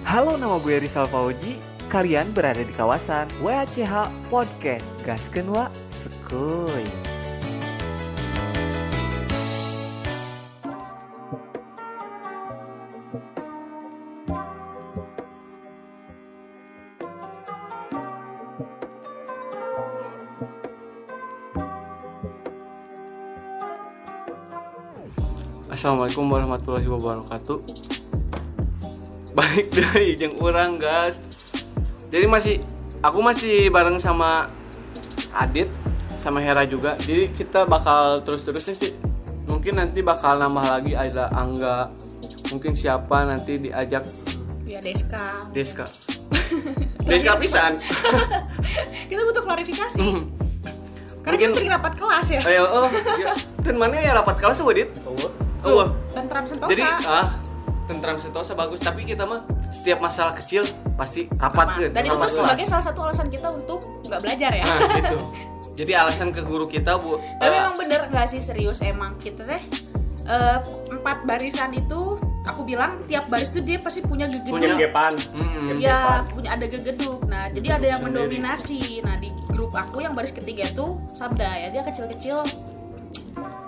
Halo, 0.00 0.40
nama 0.40 0.56
gue 0.64 0.80
Rizal 0.80 1.04
Fauji. 1.12 1.60
Kalian 1.92 2.32
berada 2.32 2.64
di 2.64 2.72
kawasan 2.72 3.28
WACH 3.44 3.84
Podcast. 4.32 4.88
Gaskeun 5.04 5.52
wa 5.52 5.68
sekuy. 5.92 6.88
Assalamualaikum 25.68 26.24
warahmatullahi 26.24 26.88
wabarakatuh 26.88 27.99
Balik 29.40 29.72
dari 29.76 30.12
jeung 30.20 30.36
urang 30.36 30.76
guys 30.76 31.16
Jadi 32.12 32.28
masih 32.28 32.54
Aku 33.00 33.24
masih 33.24 33.72
bareng 33.72 33.96
sama 33.96 34.52
Adit 35.32 35.72
Sama 36.20 36.44
Hera 36.44 36.68
juga 36.68 37.00
Jadi 37.00 37.32
kita 37.32 37.64
bakal 37.64 38.20
terus-terusan 38.20 38.76
sih 38.76 38.92
Mungkin 39.48 39.80
nanti 39.80 40.04
bakal 40.04 40.36
nambah 40.36 40.60
lagi 40.68 40.92
Ada 40.92 41.32
Angga 41.32 41.88
Mungkin 42.52 42.76
siapa 42.76 43.24
nanti 43.24 43.56
diajak 43.56 44.04
Ya 44.68 44.84
Deska. 44.84 45.48
Deska 45.56 45.88
Deska 47.08 47.32
pisan 47.40 47.80
Kita 49.10 49.20
butuh 49.26 49.42
klarifikasi. 49.42 49.98
Hmm. 49.98 50.30
Karena 51.20 51.36
kita 51.36 51.52
sering 51.52 51.72
rapat 51.74 51.92
kelas 52.00 52.26
ya. 52.32 52.40
Ayo, 52.46 52.64
oh, 52.70 52.88
ya. 53.20 53.34
Dan 53.60 53.76
mana 53.76 53.98
ya 54.00 54.16
rapat 54.16 54.40
kelas 54.40 54.62
Wadit? 54.64 54.88
Oh, 55.66 55.92
Tentram 56.14 56.46
Sentosa. 56.48 56.70
Jadi 56.72 56.84
ah 57.04 57.36
tentram 57.90 58.22
sentosa 58.22 58.54
bagus 58.54 58.78
tapi 58.78 59.02
kita 59.02 59.26
mah 59.26 59.42
setiap 59.74 59.98
masalah 59.98 60.38
kecil 60.38 60.62
pasti 60.94 61.26
rapat 61.42 61.66
ke 61.74 61.84
Dan 61.90 62.06
itu 62.06 62.16
tuh 62.22 62.30
sebagai 62.38 62.66
salah 62.70 62.84
satu 62.86 63.00
alasan 63.10 63.26
kita 63.26 63.50
untuk 63.50 63.82
nggak 64.06 64.20
belajar 64.22 64.50
ya. 64.54 64.64
nah 64.64 64.78
gitu 64.94 65.18
jadi 65.82 65.92
alasan 66.06 66.30
ke 66.30 66.46
guru 66.46 66.70
kita 66.70 66.94
bu 67.02 67.18
Tapi 67.42 67.50
eh, 67.50 67.60
emang 67.66 67.76
bener 67.82 68.00
nggak 68.06 68.26
sih 68.30 68.38
serius 68.38 68.78
emang 68.86 69.18
kita 69.18 69.42
teh 69.42 69.62
eh, 70.30 70.58
empat 70.94 71.26
barisan 71.26 71.74
itu 71.74 72.22
aku 72.46 72.64
bilang 72.64 72.94
tiap 73.10 73.26
baris 73.28 73.52
tuh 73.52 73.60
dia 73.60 73.76
pasti 73.76 74.00
punya 74.00 74.24
gegeduk. 74.24 74.56
Punya 74.56 74.72
gepan 74.72 75.12
mm-mm. 75.36 75.76
Ya, 75.76 76.24
punya 76.32 76.56
ada 76.56 76.64
gegeduk. 76.64 77.20
Nah, 77.28 77.52
jadi 77.52 77.76
ada 77.76 77.86
yang 77.96 78.00
sendiri. 78.00 78.40
mendominasi. 78.40 79.04
Nah, 79.04 79.20
di 79.20 79.28
grup 79.52 79.76
aku 79.76 80.00
yang 80.00 80.16
baris 80.16 80.32
ketiga 80.32 80.72
itu 80.72 80.96
Sabda 81.12 81.48
ya. 81.52 81.68
Dia 81.68 81.82
kecil-kecil 81.84 82.40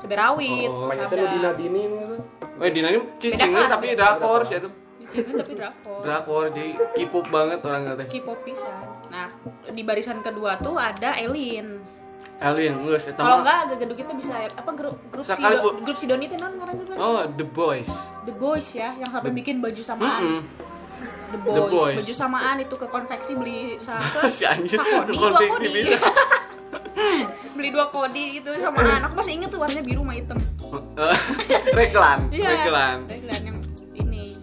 cabai 0.03 0.17
rawit, 0.19 0.69
Oh, 0.69 0.91
banyak 0.91 1.07
tuh 1.07 1.17
Sabda. 1.17 1.33
Dina 1.33 1.51
Dini 1.55 1.83
gitu. 1.87 2.17
Eh 2.59 2.71
Dina 2.71 2.89
ini 2.91 3.01
kelas, 3.23 3.69
tapi 3.71 3.85
beda 3.89 3.99
drakor 3.99 4.41
sih 4.45 4.57
itu 4.59 4.71
Dicipin 4.99 5.35
tapi 5.37 5.53
drakor. 5.55 6.01
drakor 6.03 6.45
jadi 6.51 6.71
K-pop 6.93 7.27
banget 7.29 7.59
orang 7.63 7.83
teh 7.95 8.07
K-pop 8.09 8.39
bisa. 8.43 8.71
Nah, 9.09 9.29
di 9.69 9.83
barisan 9.83 10.19
kedua 10.21 10.59
tuh 10.59 10.75
ada 10.75 11.15
Elin. 11.15 11.81
Alien 12.43 12.83
geus 12.83 13.07
eta 13.07 13.23
Kalau 13.23 13.39
mah 13.39 13.43
enggak 13.47 13.79
gegeduk 13.79 13.99
itu 14.03 14.13
bisa 14.19 14.35
apa 14.51 14.71
grup 14.75 14.99
grup 15.15 15.23
Bu. 15.23 15.79
grup 15.87 15.95
Sidoni 15.95 16.27
itu 16.27 16.35
non 16.35 16.59
ngaran 16.59 16.75
oh 16.99 17.23
The 17.39 17.47
Boys 17.47 17.87
The 18.27 18.35
Boys 18.35 18.67
ya 18.75 18.99
yang 18.99 19.15
sampai 19.15 19.31
bikin 19.31 19.63
baju 19.63 19.79
samaan. 19.79 20.43
Mm-mm. 20.43 20.43
The 21.31 21.39
Boys. 21.39 21.71
Boys. 21.71 21.97
Baju 22.03 22.15
samaan 22.15 22.57
itu 22.59 22.75
ke 22.75 22.87
konveksi 22.91 23.33
beli 23.39 23.79
sa 23.79 24.03
si 24.35 24.43
anjir 24.43 24.75
sakoni 24.75 25.15
dua 25.15 25.39
bisa. 25.63 25.99
beli 27.57 27.69
dua 27.69 27.89
kodi 27.89 28.39
itu 28.39 28.49
samaan. 28.57 29.05
Aku 29.05 29.15
masih 29.15 29.33
inget 29.37 29.49
tuh 29.49 29.61
warnanya 29.61 29.83
biru 29.83 30.03
sama 30.03 30.15
hitam. 30.15 30.39
Eh, 30.73 31.19
reglan 31.73 32.29
Iya. 32.33 32.49
reglan 32.49 32.99
Reglan 33.05 33.41
yang 33.45 33.59
ini. 33.95 34.41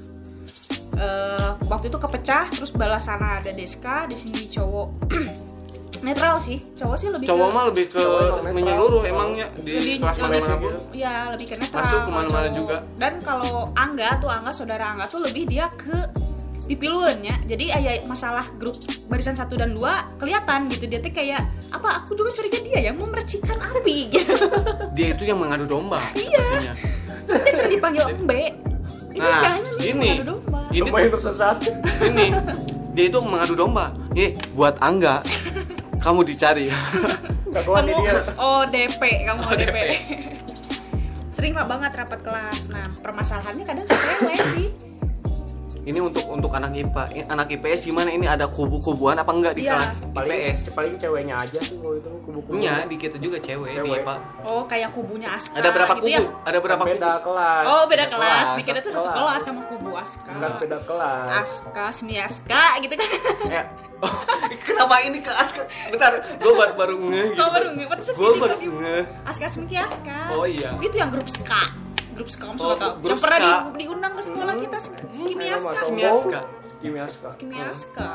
eh 0.94 1.50
waktu 1.66 1.90
itu 1.90 1.98
kepecah 1.98 2.46
terus 2.52 2.70
balas 2.70 3.02
sana 3.04 3.40
ada 3.40 3.50
Deska 3.50 4.06
di 4.06 4.14
sini 4.14 4.46
cowok 4.46 5.10
netral 6.06 6.38
sih 6.38 6.62
cowok 6.76 6.96
sih 6.96 7.10
lebih 7.10 7.26
cowok 7.26 7.48
ke, 7.48 7.56
mah 7.56 7.64
lebih 7.68 7.86
ke 7.90 8.04
menyeluruh 8.46 9.04
emangnya 9.04 9.48
di 9.58 9.72
lebih 9.74 9.96
kelas 10.00 10.16
lebih 10.18 10.40
mana 10.40 10.56
pun 10.56 10.72
ya 10.92 11.14
lebih 11.30 11.46
ke 11.50 11.56
netral 11.58 11.82
Masuk 11.82 12.00
ke 12.00 12.12
mana-mana 12.14 12.50
juga. 12.50 12.76
dan 12.96 13.14
kalau 13.20 13.74
Angga 13.74 14.10
tuh 14.18 14.30
Angga 14.30 14.52
saudara 14.54 14.86
Angga 14.86 15.06
tuh 15.08 15.22
lebih 15.24 15.44
dia 15.44 15.66
ke 15.72 15.98
pipiluannya 16.70 17.50
jadi 17.50 17.66
ayah 17.76 17.94
masalah 18.06 18.46
grup 18.56 18.78
barisan 19.10 19.34
satu 19.34 19.58
dan 19.58 19.74
dua 19.74 20.06
kelihatan 20.16 20.70
gitu. 20.70 20.86
Dia 20.86 21.02
tuh 21.02 21.10
kayak 21.10 21.42
apa 21.74 22.06
aku 22.06 22.14
juga 22.14 22.30
curiga 22.32 22.62
dia 22.62 22.80
yang 22.86 22.96
mau 22.96 23.10
mercikan 23.10 23.58
Arbi? 23.58 24.06
Gitu. 24.14 24.34
Dia 24.94 25.08
itu 25.12 25.24
yang 25.26 25.42
mengadu 25.42 25.66
domba 25.66 25.98
Iya. 26.14 26.78
dia 27.26 27.52
sering 27.52 27.74
dipanggil 27.76 28.06
Embe 28.08 28.54
ini 29.10 29.18
Nah, 29.20 29.42
kayaknya 29.42 29.72
nih 29.74 29.86
ini. 29.90 30.10
mengadu 30.14 30.26
domba. 30.30 30.60
Ini 30.70 30.80
Domba 30.86 30.98
yang 31.02 31.12
tersesat. 31.18 31.58
ini 32.06 32.26
dia 32.94 33.06
itu 33.10 33.20
mengadu 33.26 33.54
domba. 33.58 33.86
Nih 34.14 34.30
buat 34.54 34.78
Angga 34.80 35.26
kamu 36.00 36.22
dicari. 36.24 36.70
Kamu 37.50 37.82
dia. 37.82 38.22
ODP 38.38 39.02
kamu 39.26 39.42
ODP. 39.42 39.58
ODP 39.58 39.78
sering 41.34 41.56
banget 41.58 41.92
rapat 41.98 42.20
kelas. 42.22 42.68
Nah 42.70 42.86
permasalahannya 43.02 43.66
kadang 43.66 43.86
sepele 43.90 44.36
sih 44.54 44.68
ini 45.90 46.00
untuk 46.00 46.22
untuk 46.24 46.52
anak 46.52 46.70
IPA 46.72 47.04
anak 47.26 47.50
IPS 47.50 47.82
gimana 47.84 48.10
ini 48.10 48.24
ada 48.24 48.46
kubu-kubuan 48.46 49.18
apa 49.18 49.32
enggak 49.32 49.54
di 49.54 49.66
Iya. 49.66 49.74
kelas 49.76 49.94
Paling 50.10 50.30
IPS 50.30 50.60
paling 50.72 50.94
ceweknya 50.96 51.36
aja 51.40 51.60
sih 51.60 51.76
kalau 51.76 51.96
itu 51.96 52.10
kubu-kubu. 52.22 52.54
Iya, 52.56 52.86
di 52.86 52.96
kita 52.96 53.18
juga 53.18 53.38
cewek, 53.40 53.68
di 53.68 53.76
Cewek. 53.76 54.00
IPA. 54.00 54.16
oh 54.44 54.64
kayak 54.64 54.90
kubunya 54.92 55.30
Aska 55.32 55.56
Ada 55.56 55.70
berapa 55.72 55.94
gitu 55.96 56.02
kubu? 56.04 56.14
ya 56.14 56.22
Ada 56.46 56.58
berapa 56.60 56.84
beda 56.84 57.10
kubu? 57.12 57.26
kelas. 57.26 57.64
oh 57.66 57.84
beda 57.84 57.98
Beda 58.00 58.06
kelas 58.12 58.30
kelas. 58.46 58.58
dikira 58.58 58.80
tuh 58.80 58.92
satu 58.94 59.10
Kelas. 59.10 59.42
sama 59.42 59.62
kubu 59.66 59.90
Aska 59.92 60.30
Bukan 60.30 60.52
beda 60.60 60.78
kelas. 60.86 61.26
Aska 61.36 61.86
Semiaska 61.92 62.64
gitu 62.80 62.94
kan 62.94 63.10
Ya. 63.50 63.64
Oh, 64.00 64.16
kenapa 64.64 65.04
ini 65.04 65.20
ke 65.20 65.28
Aska? 65.28 65.68
Bentar, 65.92 66.24
gue 66.24 66.54
baru 66.54 66.72
baru 66.74 66.96
ngeh 67.04 67.26
gitu. 67.30 67.36
Kau 67.36 67.52
baru 67.52 67.68
is 68.00 68.08
Gue 68.16 68.32
ini? 68.32 68.40
baru 68.40 68.56
ngeh. 68.80 69.04
Aska 69.26 69.48
Semiaska 69.50 70.20
Oh 70.32 70.46
iya. 70.46 70.72
itu 70.80 70.96
yang 70.96 71.12
grup 71.12 71.28
ska 71.28 71.68
grup 72.20 72.28
ska 72.28 72.44
kamu 72.46 72.58
Oh, 72.58 72.64
suka 72.66 72.76
tau 72.76 72.92
grup 72.98 73.08
yang 73.08 73.22
pernah 73.22 73.40
di- 73.40 73.80
diundang 73.80 74.12
ke 74.12 74.22
sekolah 74.22 74.54
kita 74.58 74.78
Skimiaska 75.10 75.72
Sombong. 75.72 75.88
Kimiaska. 75.88 76.40
Kimiaska. 76.78 77.28
Skimiaska 77.32 78.10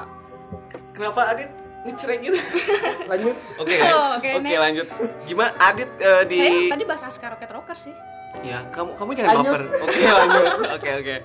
Kenapa 0.92 1.20
Adit 1.26 1.50
ngecerek 1.82 2.18
gitu? 2.22 2.38
Lanjut. 3.10 3.34
Oke. 3.56 3.74
Oh, 3.82 4.08
oke, 4.14 4.28
Oke, 4.30 4.40
next. 4.40 4.60
lanjut. 4.60 4.86
Gimana 5.24 5.50
Adit 5.58 5.88
eh, 5.98 6.22
di 6.24 6.36
saya 6.38 6.60
tadi 6.70 6.84
bahas 6.84 7.02
Aska 7.02 7.26
Rocket 7.26 7.50
Rocker 7.50 7.76
sih 7.78 7.94
Ya, 8.40 8.60
kamu 8.68 8.92
kamu 8.94 9.10
jangan 9.14 9.30
Lanjut. 9.32 9.48
baper. 9.48 9.62
Oke, 9.84 10.00
lanjut. 10.02 10.44
Oke, 10.70 10.90
oke. 10.96 11.16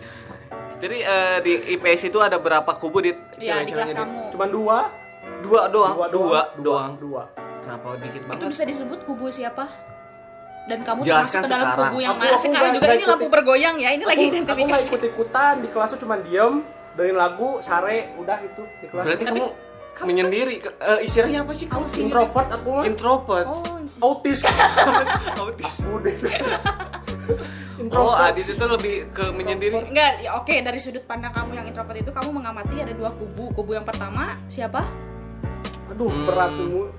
Jadi 0.79 0.97
eh, 1.01 1.37
di 1.41 1.53
IPS 1.73 2.01
itu 2.05 2.17
ada 2.17 2.37
berapa 2.37 2.71
kubu 2.71 2.99
di 2.99 3.11
ya 3.37 3.59
di 3.59 3.71
kelas 3.71 3.91
kamu 3.91 4.31
Cuman 4.31 4.49
dua. 4.49 4.77
Dua 5.39 5.61
doang. 5.67 5.93
Dua 5.95 6.07
Dua, 6.07 6.09
doang. 6.09 6.47
doang. 6.59 6.91
Dua. 6.97 7.23
Kenapa 7.59 7.87
dikit 7.97 8.15
itu 8.15 8.25
banget? 8.25 8.47
bisa 8.49 8.63
disebut 8.65 8.99
kubu 9.03 9.27
siapa 9.29 9.67
dan 10.69 10.79
kamu 10.81 10.99
Jelaskan 11.01 11.41
termasuk 11.41 11.41
ke 11.41 11.49
dalam 11.49 11.65
sekarang. 11.65 11.89
kubu 11.89 11.97
yang 11.99 12.11
Aku- 12.11 12.21
mana 12.21 12.29
aku 12.29 12.43
sekarang 12.45 12.71
juga 12.71 12.89
ini 12.91 13.05
lampu 13.05 13.27
bergoyang 13.27 13.75
ya 13.75 13.89
ini 13.89 14.03
lagi 14.03 14.17
Aku, 14.21 14.29
aku 14.29 14.37
nggak 14.37 14.55
identifikasi 14.55 14.85
ikut 14.87 15.03
ikutan 15.03 15.53
di 15.57 15.67
kelas 15.67 15.87
tuh 15.89 15.99
cuman 15.99 16.19
diem 16.21 16.53
dengerin 16.91 17.17
lagu 17.17 17.49
sare 17.59 17.97
udah 18.15 18.37
itu 18.39 18.61
di 18.77 18.85
kelas. 18.87 19.03
Berarti 19.03 19.23
Tapi- 19.25 19.39
kamu 19.39 19.47
menyendiri 20.01 20.53
eh, 20.61 20.99
istilahnya 21.01 21.39
apa 21.41 21.51
sih? 21.51 21.65
Kamu 21.65 21.83
Autis. 21.83 21.99
introvert 21.99 22.47
aku 22.49 22.69
mah. 22.71 22.83
introvert. 22.85 23.45
oh 23.45 23.63
Autis. 24.01 24.39
Autis. 25.41 25.73
Udah. 25.81 26.15
Oh, 27.79 27.79
Introvert. 27.79 28.19
Adit 28.25 28.47
itu 28.49 28.65
lebih 28.65 28.95
ke 29.09 29.25
menyendiri. 29.29 29.75
enggak 29.81 30.19
ya, 30.19 30.35
oke 30.35 30.51
dari 30.51 30.77
sudut 30.77 31.03
pandang 31.03 31.31
kamu 31.31 31.51
yang 31.53 31.65
introvert 31.65 31.95
itu 31.97 32.11
kamu 32.11 32.29
mengamati 32.33 32.75
ada 32.77 32.91
dua 32.91 33.07
kubu 33.09 33.51
kubu 33.53 33.71
yang 33.73 33.83
pertama 33.83 34.35
siapa 34.45 34.83
Aduh, 35.89 36.05
Hmm. 36.05 36.27
berat 36.27 36.51
tuh. 36.53 36.91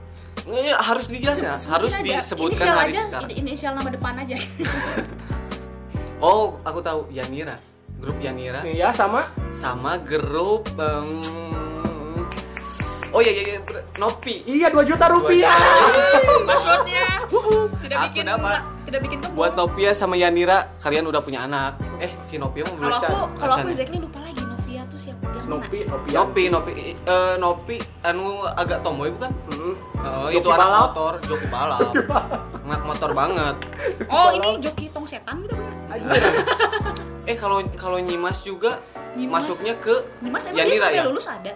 Nggak, 0.51 0.79
harus 0.81 1.05
dijelasin, 1.07 1.47
harus 1.47 1.63
Sebutin 1.63 2.11
aja. 2.11 2.19
disebutkan 2.19 2.51
inisial 2.51 2.75
hari 2.75 2.91
aja 2.91 3.03
sekarang. 3.05 3.23
ini- 3.25 3.37
inisial 3.41 3.73
nama 3.73 3.89
depan 3.89 4.15
aja 4.19 4.37
Oh, 6.21 6.61
aku 6.61 6.79
tahu 6.81 7.09
Yanira. 7.09 7.57
Grup 7.97 8.17
Yanira 8.19 8.61
Nih 8.61 8.77
ya 8.77 8.91
sama 8.91 9.29
sama 9.51 9.97
grup 9.97 10.65
em, 10.75 11.21
Oh 13.11 13.19
iya 13.19 13.33
iya, 13.33 13.43
iya 13.45 13.61
Nopi. 13.97 14.41
Iya 14.43 14.67
2 14.69 14.81
juta 14.85 15.07
rupiah. 15.07 15.53
passwordnya 16.43 17.27
tidak 17.79 17.97
Aku 17.97 18.07
bikin 18.09 18.25
dapat. 18.25 18.61
tidak 18.85 19.01
bikin 19.03 19.19
kebo 19.21 19.35
Buat 19.35 19.53
Novia 19.55 19.91
sama 19.93 20.15
Yanira, 20.15 20.71
kalian 20.79 21.05
udah 21.05 21.19
punya 21.19 21.43
anak. 21.43 21.75
Eh, 21.99 22.11
si 22.23 22.37
Novia 22.37 22.63
mau 22.65 22.75
kalau 22.75 22.83
belajar. 22.97 23.09
aku 23.09 23.27
kalau 23.37 23.55
aku. 23.57 23.69
Zack 23.73 23.89
ini 23.89 23.99
lupa 23.99 24.19
lagi 24.21 24.40
Nopi, 25.51 25.79
Nopi. 25.85 26.09
Nopi, 26.13 26.43
Nopi, 26.47 26.73
eh, 26.95 27.35
Nopi, 27.37 27.77
anu 28.01 28.25
agak 28.47 28.81
tomboy 28.81 29.11
bukan? 29.11 29.31
Hmm. 29.51 29.75
Oh, 30.01 30.27
Joki 30.27 30.39
itu 30.39 30.49
anak 30.49 30.63
balap. 30.65 30.83
motor, 30.87 31.13
joki 31.21 31.47
balap. 31.49 31.91
anak 32.65 32.83
motor 32.85 33.11
banget. 33.13 33.57
oh 34.07 34.31
ini 34.31 34.49
joki 34.59 34.87
tong 34.89 35.05
setan 35.05 35.43
gitu 35.43 35.59
bener. 35.59 36.23
Eh, 37.23 37.37
kalau 37.37 37.61
kalau 37.77 38.01
Nyimas 38.01 38.41
juga 38.41 38.81
Nyimas. 39.13 39.45
masuknya 39.45 39.77
ke 39.77 39.93
Nyimas 40.19 40.41
emang 40.43 40.57
dia 40.57 40.65
Yanira 40.65 40.83
sampai 40.83 40.97
ya? 40.97 41.05
lulus 41.05 41.27
ada 41.27 41.53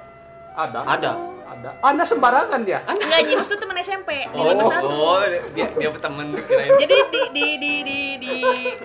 Ada. 0.54 0.80
Ada. 0.86 1.10
Ada. 1.46 1.70
Anda 1.80 2.04
sembarangan 2.04 2.60
dia. 2.62 2.78
Enggak, 2.84 3.20
Nyimas 3.24 3.48
tuh 3.48 3.56
teman 3.56 3.74
SMP 3.76 4.10
di 4.22 4.34
Oh, 4.34 4.50
lantai 4.50 4.66
satu. 4.68 4.86
oh, 4.86 5.18
dia 5.50 5.66
dia 5.72 5.88
temen 5.90 6.26
kirain. 6.36 6.70
Jadi 6.82 6.94
di 7.08 7.22
di 7.32 7.46
di 7.56 7.72
di 7.82 7.98
di 8.20 8.34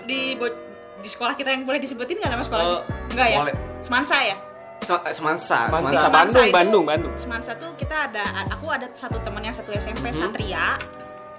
di, 0.01 0.19
bo- 0.33 0.57
di 0.97 1.07
sekolah 1.07 1.33
kita 1.33 1.51
yang 1.51 1.63
boleh 1.63 1.77
disebutin 1.77 2.17
nggak 2.17 2.31
nama 2.31 2.41
sekolahnya? 2.41 2.77
Eh, 2.79 2.81
Enggak 3.11 3.27
ya? 3.27 3.38
boleh. 3.38 3.56
Semansa 3.81 4.17
ya? 4.17 4.38
Sem- 4.79 5.03
Semansa, 5.11 5.67
Semansa. 5.67 5.69
Semansa 5.69 6.01
Semansa 6.01 6.09
Bandung, 6.09 6.43
itu- 6.43 6.55
Bandung, 6.55 6.83
Bandung. 6.83 7.13
Semansa 7.15 7.51
tuh 7.53 7.71
kita 7.75 8.09
ada 8.09 8.23
aku 8.47 8.65
ada 8.67 8.87
satu 8.91 9.17
teman 9.19 9.41
yang 9.41 9.53
satu 9.53 9.69
SMP 9.71 10.09
Mhm. 10.09 10.17
Satria 10.17 10.65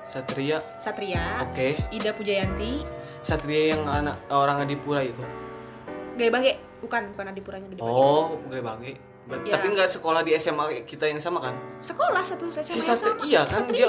Satria, 0.04 0.58
Satria 0.78 1.22
oke. 1.40 1.69
Ida 1.90 2.10
Pujayanti 2.10 2.82
Satria 3.20 3.75
yang 3.75 3.87
anak 3.87 4.16
orang 4.28 4.60
Adipura 4.60 5.02
itu. 5.02 5.22
Gaya 6.14 6.31
Bage 6.31 6.52
bukan 6.81 7.14
bukan 7.14 7.26
Adipuranya 7.28 7.66
Gede 7.69 7.78
Bage 7.78 7.87
Oh, 7.87 8.34
gede 8.44 8.60
banget. 8.60 8.96
Ber- 9.22 9.40
Iya. 9.40 9.52
Tapi 9.55 9.67
nggak 9.70 9.90
sekolah 9.90 10.20
di 10.20 10.32
SMA 10.34 10.64
kita 10.82 11.05
yang 11.05 11.19
sama 11.19 11.38
kan? 11.40 11.55
sekolah 11.81 12.20
satu 12.20 12.49
Si 12.49 12.61
SMP 12.61 12.76
yang 12.82 12.96
sama 12.99 13.22
iya 13.22 13.40
kan 13.43 13.62
Satria 13.62 13.87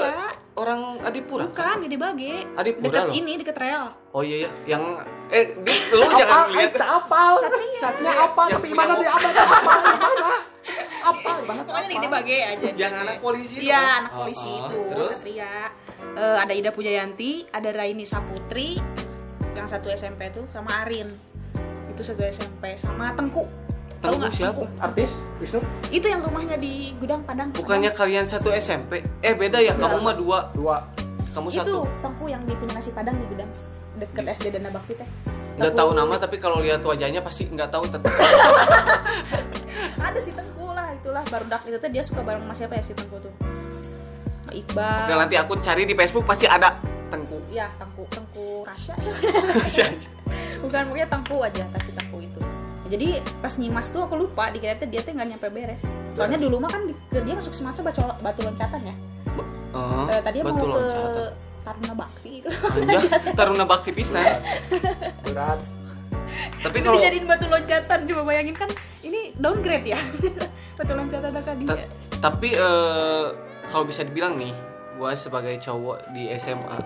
orang 0.54 0.80
Adipura. 1.02 1.44
bukan 1.44 1.76
Gede 1.82 1.96
Bage 1.96 2.34
Adipura 2.52 2.84
deket 2.86 3.02
loh. 3.02 3.14
ini 3.14 3.32
deket 3.36 3.56
rel 3.58 3.84
Oh 4.10 4.20
iya 4.20 4.36
iya, 4.38 4.50
yang 4.66 4.82
eh 5.28 5.56
di, 5.56 5.72
lu 5.90 6.04
jangan 6.06 6.28
Apa? 6.42 6.52
lihat. 6.52 6.62
Eh, 6.62 6.70
tak 6.74 6.90
apa. 6.94 7.22
Satria. 7.38 7.78
Satnya 7.78 8.12
apa? 8.14 8.42
Yang 8.42 8.52
Tapi 8.54 8.62
punya 8.62 8.76
mana 8.78 8.92
mobil. 8.92 9.02
dia 9.02 9.10
apa? 9.10 9.28
Apa? 9.32 9.72
Gimana? 9.88 10.30
Apa? 11.02 11.30
Gimana? 11.34 11.60
pokoknya 11.64 11.82
di 11.82 11.90
apa? 11.90 11.98
Gede 11.98 12.08
Bage 12.12 12.36
aja 12.44 12.66
Yang 12.78 12.94
anak 12.94 13.16
polisi 13.18 13.54
itu 13.54 13.62
Iya, 13.64 13.76
kan? 13.78 13.92
anak 13.98 14.12
Oh, 14.12 14.18
polisi 14.20 14.46
oh. 14.46 14.58
itu 14.60 14.78
Terus? 14.86 15.06
Satria. 15.10 15.52
Eh, 16.14 16.36
ada 16.38 16.52
Ida 16.52 16.70
Pujayanti, 16.70 17.30
ada 17.48 17.68
Raini 17.70 18.04
Saputri, 18.04 18.76
yang 19.50 19.66
satu 19.66 19.88
SMP 19.90 20.28
tuh 20.30 20.44
sama 20.46 20.84
Arin. 20.84 21.08
Itu 21.88 22.02
satu 22.02 22.22
SMP 22.22 22.76
sama 22.76 23.12
Tengku. 23.12 23.44
Tahu 24.02 24.14
nggak? 24.18 24.32
siapa? 24.34 24.66
Artis? 24.82 25.10
Wisnu? 25.38 25.62
Itu 25.94 26.06
yang 26.10 26.26
rumahnya 26.26 26.58
di 26.58 26.90
Gudang 26.98 27.22
Padang. 27.22 27.54
Bukannya 27.54 27.94
kalian 27.94 28.26
satu 28.26 28.50
SMP? 28.50 29.06
Eh 29.22 29.34
beda 29.38 29.62
ya, 29.62 29.78
kamu 29.78 30.02
mah 30.02 30.14
dua. 30.18 30.38
Dua. 30.50 30.76
Kamu 31.32 31.48
itu 31.48 31.62
satu. 31.62 31.86
Tengku 32.02 32.26
yang 32.26 32.42
di 32.42 32.52
punya 32.58 32.82
nasi 32.82 32.90
Padang 32.90 33.14
di 33.14 33.26
Gudang 33.30 33.50
deket 34.02 34.24
SD 34.34 34.58
Dana 34.58 34.74
Bakti 34.74 34.98
teh. 34.98 35.08
Nggak 35.54 35.72
tahu 35.78 35.90
nama 35.94 36.14
tapi 36.18 36.36
kalau 36.42 36.58
lihat 36.58 36.82
wajahnya 36.82 37.22
pasti 37.22 37.46
nggak 37.46 37.70
tahu 37.70 37.86
tetap. 37.86 38.10
Ada 40.06 40.18
si 40.18 40.34
Tengku 40.34 40.66
lah, 40.74 40.90
itulah 40.96 41.22
baru 41.30 41.44
dak 41.46 41.62
itu 41.68 41.78
teh 41.78 41.90
dia 41.92 42.02
suka 42.02 42.26
bareng 42.26 42.42
sama 42.42 42.54
siapa 42.58 42.74
ya 42.74 42.82
si 42.82 42.92
Tengku 42.98 43.16
tuh. 43.22 43.32
Iqbal. 44.50 45.06
Oke 45.06 45.14
nanti 45.14 45.36
aku 45.38 45.52
cari 45.62 45.86
di 45.86 45.94
Facebook 45.94 46.26
pasti 46.26 46.50
ada 46.50 46.74
Tengku. 47.12 47.38
Ya, 47.52 47.70
Tengku, 47.78 48.08
Tengku 48.10 48.66
Rasya. 48.66 48.96
bukan 50.62 50.82
pokoknya 50.88 51.08
tengku 51.10 51.36
aja 51.42 51.64
kasih 51.76 51.92
tengku 51.98 52.18
itu 52.24 52.40
jadi 52.92 53.06
pas 53.40 53.56
nyimas 53.56 53.88
tuh 53.88 54.04
aku 54.04 54.14
lupa 54.18 54.52
dikira 54.52 54.76
dia 54.76 55.00
teh 55.00 55.10
nggak 55.10 55.28
nyampe 55.30 55.48
beres 55.48 55.80
soalnya 56.12 56.36
dulu 56.36 56.60
mah 56.60 56.68
kan 56.68 56.84
di- 56.84 56.96
dia 57.10 57.32
masuk 57.32 57.52
semasa 57.52 57.80
batu, 57.80 58.04
batu 58.20 58.40
loncatan 58.42 58.82
ya 58.84 58.96
Eh, 59.72 60.20
tadi 60.20 60.44
mau 60.44 60.52
betul 60.52 60.68
ke 60.68 60.76
loncatan. 60.76 61.32
Taruna 61.62 61.94
Bakti 61.96 62.30
itu 62.36 62.48
Anjay, 62.52 63.04
Taruna 63.38 63.64
Bakti 63.64 63.90
pisan. 63.94 64.20
Berat. 65.24 65.58
Tapi 66.60 66.76
itu 66.76 66.84
kalau 66.84 66.98
dijadiin 66.98 67.24
batu 67.24 67.46
loncatan 67.46 67.98
coba 68.04 68.22
bayangin 68.22 68.52
kan 68.52 68.68
ini 69.00 69.32
downgrade 69.34 69.86
ya 69.86 70.00
batu 70.76 70.92
loncatan 70.92 71.30
kan 71.32 71.56
Ta- 71.64 71.78
dia 71.78 71.86
tapi 72.20 72.48
eh, 72.52 73.26
kalau 73.66 73.84
bisa 73.84 74.04
dibilang 74.04 74.36
nih, 74.36 74.52
gua 74.94 75.16
sebagai 75.16 75.56
cowok 75.56 76.12
di 76.12 76.28
SMA 76.36 76.76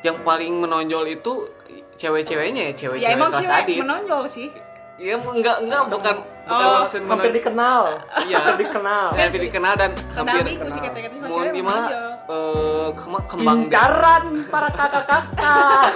yang 0.00 0.22
paling 0.22 0.54
menonjol 0.54 1.10
itu 1.10 1.50
cewek-ceweknya 1.96 2.62
ya, 2.62 2.70
ya 2.70 2.78
cewek-cewek 2.78 3.10
emang 3.10 3.30
kelas 3.32 3.42
cewek 3.42 3.58
adit. 3.58 3.78
menonjol 3.80 4.22
sih 4.28 4.48
Iya, 4.94 5.18
enggak 5.18 5.56
enggak 5.66 5.82
bukan 5.90 6.16
bukan 6.44 6.64
Oh, 6.64 6.84
maksud 6.84 7.00
Hampir 7.08 7.32
menonjol. 7.32 7.34
dikenal. 7.40 7.80
Iya. 8.28 8.36
Hampir 8.36 8.56
dikenal. 8.68 9.06
Hampir 9.16 9.40
dikenal 9.48 9.74
dan 9.80 9.90
hampir 10.12 10.44
kata-kata 10.60 11.14
mau 11.24 11.40
gimana 11.48 11.82
eh 12.28 12.88
kembang 13.24 13.58
Incaran 13.64 14.24
para 14.52 14.68
kakak-kakak. 14.70 15.92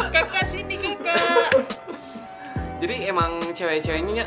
kakak 0.16 0.44
sini 0.48 0.74
kakak 0.80 1.52
Jadi 2.80 2.94
emang 3.04 3.36
cewek-ceweknya 3.52 4.24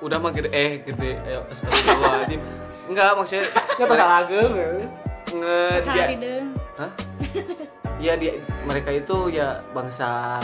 udah 0.00 0.16
mah 0.20 0.32
gede 0.32 0.48
eh 0.52 0.72
gede 0.84 1.16
ayo 1.24 1.40
astagfirullahaladzim. 1.48 2.40
Enggak 2.92 3.10
maksudnya 3.16 3.44
Ya 3.80 3.84
ageng. 4.22 4.52
nge 5.30 5.58
Salah 5.80 5.94
dia 5.94 6.04
dideng 6.10 6.46
Hah? 6.76 6.90
Ya 8.00 8.16
dia 8.16 8.32
mereka 8.64 8.88
itu 8.90 9.28
ya 9.28 9.60
bangsa 9.76 10.40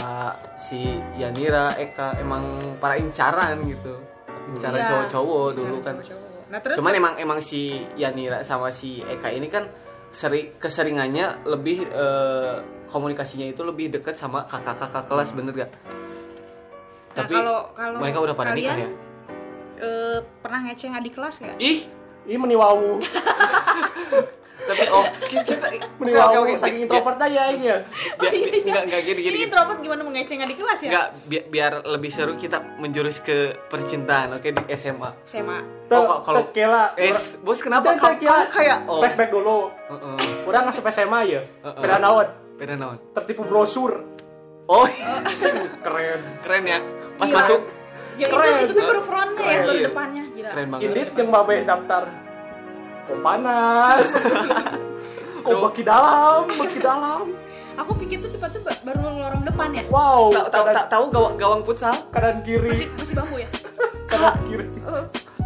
si 0.55 0.77
Yanira, 1.17 1.73
Eka 1.73 2.21
emang 2.21 2.77
para 2.77 2.95
incaran 2.95 3.57
gitu. 3.65 3.97
Incaran 4.53 4.77
Iya, 4.77 4.87
cowok-cowok 4.87 5.47
dulu 5.57 5.75
kan. 5.81 5.97
cowok-cowok. 5.97 6.25
nah 6.47 6.59
terus 6.63 6.75
Cuman 6.79 6.93
emang 6.95 7.13
emang 7.19 7.39
si 7.41 7.75
Yanira 7.97 8.39
sama 8.39 8.71
si 8.71 9.01
Eka 9.01 9.33
ini 9.33 9.49
kan 9.49 9.67
seri 10.07 10.55
keseringannya 10.55 11.43
lebih 11.43 11.83
eh, 11.83 12.55
komunikasinya 12.87 13.43
itu 13.43 13.65
lebih 13.65 13.91
dekat 13.91 14.15
sama 14.15 14.47
kakak-kakak 14.47 15.03
kelas 15.03 15.35
bener 15.35 15.51
gak? 15.57 15.71
Nah, 17.17 17.25
kalau 17.25 17.73
kalau 17.73 17.97
mereka 17.99 18.19
udah 18.21 18.35
pada 18.37 18.53
nikah 18.53 18.77
kalian, 18.77 18.85
ya? 18.85 18.89
eh, 19.81 20.17
pernah 20.39 20.59
ngeceng 20.63 20.93
adik 20.93 21.17
kelas 21.17 21.35
nggak? 21.41 21.57
Ih, 21.57 21.89
Ini 22.27 22.37
meniwawu. 22.37 22.99
tapi 24.67 24.85
oh 24.89 25.05
kita 25.23 25.67
Meniwawu 25.97 26.29
oke, 26.29 26.39
oke, 26.45 26.53
saking 26.57 26.81
introvert 26.83 27.19
aja 27.19 27.41
ya. 27.49 27.77
enggak 28.19 28.83
enggak 28.83 29.01
gini 29.01 29.17
gini. 29.17 29.21
Ini 29.23 29.31
gini. 29.33 29.37
introvert 29.43 29.79
gimana 29.79 30.01
mau 30.01 30.11
ngeceng 30.11 30.39
adik 30.39 30.57
kelas 30.57 30.79
ya? 30.79 30.89
Enggak, 30.89 31.07
bi- 31.23 31.45
biar 31.49 31.71
lebih 31.83 32.09
seru 32.09 32.33
kita 32.35 32.57
menjurus 32.77 33.17
ke 33.19 33.37
percintaan, 33.65 34.35
oke 34.35 34.45
di 34.45 34.63
SMA. 34.73 35.09
SMA. 35.25 35.57
Oh, 35.89 36.19
kalau- 36.21 36.51
kela. 36.51 36.91
Eh, 36.93 37.15
bos 37.39 37.57
kenapa 37.57 37.95
kamu, 37.95 38.19
kayak 38.51 38.77
oh, 38.85 38.99
Flashback 38.99 39.31
dulu. 39.31 39.71
Heeh. 39.87 40.45
Udah 40.45 40.59
nggak 40.61 40.75
sampai 40.75 40.91
SMA 40.93 41.19
ya. 41.25 41.41
Beda 41.73 41.97
naon. 41.97 42.27
beda 42.57 42.73
naon? 42.75 42.97
Tertipu 43.13 43.41
brosur. 43.41 44.03
Oh, 44.67 44.83
Keren. 45.79 46.19
keren 46.43 46.63
ya. 46.65 46.79
Pas 47.15 47.31
masuk 47.31 47.61
Ya 48.17 48.27
Keren. 48.27 48.49
itu, 48.59 48.63
itu 48.65 48.73
tuh 48.73 48.85
baru 48.89 49.01
frontnya 49.05 49.45
ya, 49.45 49.61
baru 49.61 49.71
Iya. 49.71 49.87
depannya. 49.87 50.23
Gila. 50.27 50.49
keren 50.49 50.67
banget. 50.67 50.83
Indit 50.83 51.09
yang 51.13 51.29
babe 51.29 51.55
daftar. 51.63 52.03
Kok 53.07 53.19
panas. 53.19 54.05
Kok 55.45 55.55
baki 55.63 55.81
dalam, 55.81 56.43
baki 56.49 56.79
dalam. 56.79 57.21
Aku 57.79 57.93
pikir 57.95 58.19
tuh 58.19 58.27
tiba 58.27 58.49
tuh 58.49 58.59
ba- 58.59 58.81
baru 58.83 58.99
lorong 59.05 59.43
depan 59.43 59.69
ya. 59.71 59.83
Wow. 59.87 60.27
Tahu 60.29 60.47
tahu 60.49 60.63
kanan- 60.65 60.75
tak 60.75 60.87
tahu 60.89 61.03
gawang 61.07 61.35
gawang 61.35 61.61
futsal? 61.61 61.95
kanan 62.09 62.41
kiri, 62.41 62.73
Masih 62.73 62.89
masih 62.91 63.13
bambu 63.15 63.35
ya. 63.37 63.49
kanan 64.11 64.35
kiri. 64.43 64.65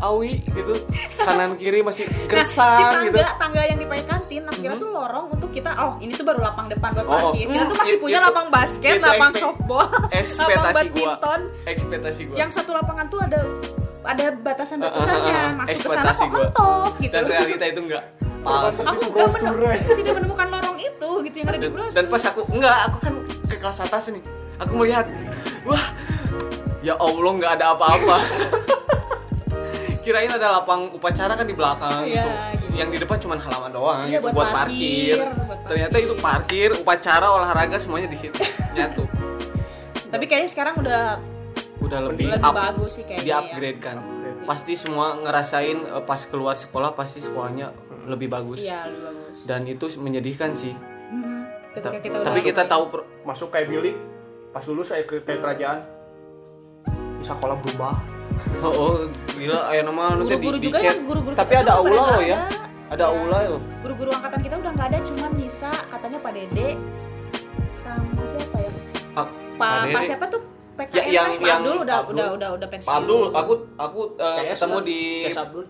Awi 0.02 0.42
gitu. 0.48 0.74
Kanan 1.16 1.54
kiri 1.54 1.80
masih 1.80 2.10
Nah, 2.10 2.18
si 2.18 2.26
gersang 2.26 3.06
gitu. 3.06 3.22
tangga 3.22 3.38
tangga 3.38 3.62
yang 3.62 3.78
di 3.78 3.86
pakai 3.86 4.06
kantin, 4.08 4.42
nah 4.42 4.56
kira 4.56 4.74
Mhm. 4.74 4.82
tuh 4.82 4.90
lorong 4.90 5.26
untuk 5.30 5.50
kita. 5.52 5.70
Oh, 5.78 5.94
ini 6.00 6.12
tuh 6.12 6.26
baru 6.26 6.42
lapang 6.42 6.66
depan 6.68 6.90
buat 6.92 7.06
Oh, 7.06 7.14
parkir. 7.30 7.46
Kita 7.46 7.64
tuh 7.64 7.78
masih 7.78 7.98
punya 8.00 8.18
itu- 8.18 8.26
lapang 8.26 8.48
basket, 8.50 8.94
lapang 8.98 9.34
softball, 9.36 9.86
lapang 9.86 10.10
Ekspektasi 10.16 10.66
gua. 10.66 10.74
badminton. 10.74 11.40
Ekspektasi 11.68 12.22
gua. 12.26 12.38
Yang 12.40 12.52
satu 12.56 12.72
lapangan 12.74 13.06
tuh 13.08 13.20
ada 13.22 13.40
ada 14.04 14.26
batasan-batasannya, 14.34 15.14
Ah, 15.30 15.38
ah, 15.38 15.44
ah, 15.44 15.52
masuk 15.56 15.70
ke 15.72 15.88
sana 15.88 16.10
ekspektasi 16.10 16.20
kok 16.20 16.28
gua. 16.28 16.42
mentok 16.44 16.92
gitu. 17.00 17.14
Dan 17.14 17.24
realita 17.26 17.66
itu 17.68 17.82
enggak. 17.82 18.04
Palsu. 18.42 18.82
aku 18.82 18.98
Itu 18.98 19.06
nggak 19.06 19.14
brosur, 19.14 19.54
menem- 19.54 19.70
eh. 19.70 19.82
tidak 19.96 20.14
menemukan 20.18 20.48
lorong 20.50 20.78
itu 20.80 21.10
gitu 21.22 21.36
yang 21.38 21.48
ada 21.48 21.60
di 21.60 21.70
brosur. 21.70 21.94
dan 21.94 22.06
pas 22.08 22.24
aku 22.26 22.42
enggak 22.50 22.78
aku 22.84 22.98
kan 23.00 23.14
ke 23.44 23.56
kelas 23.56 23.80
atas 23.80 24.04
nih 24.10 24.24
aku 24.58 24.74
melihat 24.76 25.06
wah 25.62 25.86
ya 26.82 26.98
allah 26.98 27.32
nggak 27.32 27.52
ada 27.54 27.66
apa-apa 27.72 28.18
kirain 30.02 30.32
ada 30.32 30.58
lapang 30.58 30.90
upacara 30.90 31.34
kan 31.36 31.46
di 31.46 31.54
belakang 31.54 32.02
Iya, 32.04 32.26
gitu. 32.26 32.30
gitu. 32.58 32.74
yang 32.74 32.90
di 32.90 32.98
depan 32.98 33.18
cuma 33.20 33.38
halaman 33.38 33.70
doang 33.70 34.10
gitu, 34.10 34.18
buat 34.20 34.34
buat, 34.34 34.50
parkir, 34.50 35.14
parkir. 35.14 35.18
buat 35.22 35.46
parkir. 35.48 35.68
ternyata 35.70 35.96
itu 36.00 36.14
parkir 36.18 36.70
upacara 36.74 37.28
olahraga 37.30 37.78
semuanya 37.78 38.10
di 38.10 38.18
situ 38.18 38.42
nyatu 38.74 39.06
Tapi 40.12 40.26
kayaknya 40.26 40.50
sekarang 40.50 40.76
udah 40.76 41.22
udah 41.92 42.02
lebih, 42.08 42.26
lebih 42.30 42.40
up 42.42 42.56
bagus 42.56 42.92
sih 42.94 43.04
kayaknya. 43.04 43.22
di 43.22 43.32
upgrade 43.32 43.80
kan 43.80 43.98
pasti 44.42 44.74
semua 44.74 45.14
ngerasain 45.18 45.78
eh, 45.78 46.02
pas 46.02 46.22
keluar 46.24 46.56
sekolah 46.56 46.92
pasti 46.92 47.20
sekolahnya 47.20 47.76
lebih 48.04 48.28
bagus 48.28 48.58
Ya. 48.58 48.82
Iya, 48.82 48.90
lebih 48.90 49.02
bagus. 49.06 49.38
dan 49.44 49.62
itu 49.66 49.86
menyedihkan 49.98 50.52
sih 50.54 50.72
Mhm. 51.12 51.44
Ketika 51.72 51.88
Ta- 51.90 52.00
kita 52.00 52.16
udah 52.18 52.28
tapi 52.28 52.40
kita 52.42 52.64
tahu 52.66 52.84
per- 52.88 53.08
Masuk 53.22 53.48
kayak 53.50 53.68
Billy, 53.68 53.92
pas 54.50 54.64
lulus 54.64 54.88
saya 54.88 55.04
ke 55.04 55.20
kayak 55.20 55.40
kerajaan. 55.40 55.80
Bisa 57.16 57.32
sekolah 57.32 57.56
berubah. 57.58 57.96
oh, 58.66 58.72
oh 58.72 58.94
gila 59.34 59.70
ayo 59.70 59.82
nama 59.86 60.04
nanti 60.14 60.34
di, 60.34 60.48
di 60.50 60.60
juga 60.66 60.80
chat. 60.80 60.90
kan 60.90 61.04
guru-guru 61.04 61.34
tapi 61.34 61.52
kita 61.52 61.62
ada 61.62 61.74
aula 61.76 62.04
loh 62.10 62.24
ya 62.24 62.40
ada. 62.42 62.60
ada 62.90 63.04
aula 63.08 63.38
loh 63.48 63.62
Guru-guru 63.80 64.10
angkatan 64.10 64.40
kita 64.42 64.56
udah 64.58 64.72
nggak 64.72 64.88
ada, 64.88 65.00
cuman 65.06 65.32
Nisa 65.36 65.72
katanya 65.88 66.20
Pak 66.20 66.32
Dede 66.34 66.68
sama 67.72 68.24
siapa 68.26 68.58
ya? 68.58 68.72
Pak 69.12 69.28
Pak 69.56 69.74
Pak 69.90 70.02
siapa 70.04 70.26
tuh? 70.28 70.42
PKN 70.82 70.96
Ya, 70.96 71.04
yang- 71.12 71.32
Pak 71.32 71.46
yang 71.46 71.60
Abdul 71.60 71.78
udah 71.80 71.96
Abdul. 72.00 72.16
udah 72.16 72.28
udah 72.32 72.50
udah 72.54 72.68
pensiun. 72.68 72.88
Pak 72.88 72.96
Abdul 72.98 73.22
aku 73.32 73.54
aku 73.78 74.00
CS 74.18 74.50
ketemu 74.56 74.74
lah. 74.74 74.84
di 74.84 75.00
CS 75.24 75.40
Abdul. 75.40 75.66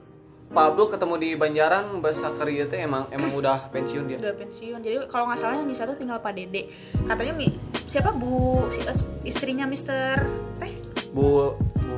Pak 0.50 0.64
Abdul 0.66 0.88
ketemu 0.90 1.16
di 1.18 1.30
Banjaran 1.34 1.86
bahasa 1.98 2.28
kerja 2.30 2.64
teh 2.66 2.80
emang 2.82 3.08
emang 3.10 3.32
udah 3.32 3.70
pensiun 3.70 4.04
dia 4.06 4.18
udah 4.18 4.36
pensiun. 4.36 4.80
Jadi 4.80 4.96
kalau 5.08 5.24
nggak 5.26 5.38
salah 5.38 5.56
yang 5.56 5.66
Nisa 5.66 5.84
tuh 5.84 5.96
tinggal 5.96 6.18
Pak 6.18 6.32
Dede. 6.34 6.68
Katanya 7.02 7.34
Mi, 7.34 7.48
siapa 7.86 8.12
Bu 8.12 8.32
si- 8.70 8.84
eh, 8.84 8.98
istrinya 9.24 9.64
Mister 9.64 10.20
Teh 10.56 10.76
Bu 11.10 11.56
Bu 11.78 11.96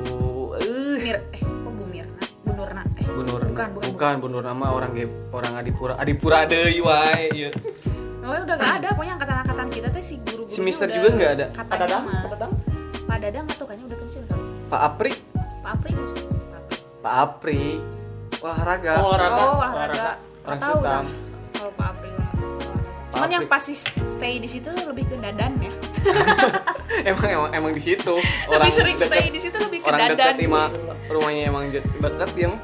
eh 0.56 0.98
Mir 1.00 1.18
eh 1.30 1.42
kok 1.42 1.72
Bu 1.72 1.84
Mirna? 1.84 2.14
Bu 2.40 2.50
Nurna 2.52 2.82
eh 2.92 3.04
Bu 3.04 3.20
Nur 3.22 3.42
Bukan, 3.44 3.68
bukan, 3.72 3.86
bukan 3.88 4.14
Bu 4.16 4.26
Nur 4.28 4.44
nama 4.44 4.66
orang 4.68 4.90
ge- 4.92 5.10
orang 5.30 5.54
Adipura 5.56 5.94
Adipura 5.96 6.42
deui 6.44 6.78
wae 6.78 7.26
ieu 7.32 7.50
Oh, 8.22 8.32
udah 8.32 8.56
nggak 8.56 8.72
ada, 8.80 8.88
pokoknya 8.90 9.12
angkatan-angkatan 9.14 9.66
kita 9.68 9.88
tuh 9.90 10.00
si 10.00 10.14
guru-guru 10.18 10.48
Si 10.48 10.60
Mister 10.60 10.88
juga 10.88 11.08
nggak 11.10 11.32
ada? 11.34 11.46
Katanya 11.46 11.68
Pak 11.68 11.76
Dadang, 11.76 12.02
mah. 12.02 12.14
Pak 12.16 12.30
Dadang. 12.32 12.52
Pak 13.14 13.22
Dadang 13.22 13.46
atau 13.46 13.62
kayaknya 13.62 13.86
udah 13.86 13.98
pensiun 14.02 14.24
kali. 14.26 14.42
Pak 14.66 14.80
Apri 14.82 15.12
Pak 15.62 15.70
Apri 15.70 15.90
Pak 15.94 16.62
Pak 16.98 17.14
Apri 17.14 17.62
olahraga 18.42 18.92
Oh, 18.98 19.06
olahraga. 19.06 19.38
Oh, 19.38 19.54
olahraga. 19.54 20.10
Orang 20.42 20.58
tahu 20.58 20.76
dah. 20.82 21.02
Kalau 21.54 21.70
Pak 21.78 21.86
April. 21.94 22.10
Cuman 22.10 23.14
April. 23.14 23.30
yang 23.30 23.44
pasti 23.46 23.72
stay 23.86 24.34
di 24.36 24.48
situ 24.50 24.66
lebih 24.66 25.06
ke 25.06 25.14
dadan 25.14 25.54
ya. 25.62 25.70
emang 27.14 27.28
emang 27.30 27.50
emang 27.54 27.70
di 27.70 27.82
situ 27.86 28.18
lebih 28.50 28.72
sering 28.74 28.98
deket- 28.98 29.14
stay 29.14 29.26
di 29.30 29.38
situ 29.38 29.56
lebih 29.62 29.78
ke 29.78 29.86
orang 29.86 30.00
dadan. 30.04 30.18
dekat 30.18 30.36
ima 30.42 30.62
rumahnya 31.06 31.42
emang 31.46 31.64
de- 31.70 31.86
deket 32.02 32.30
dia 32.34 32.46
mah. 32.50 32.60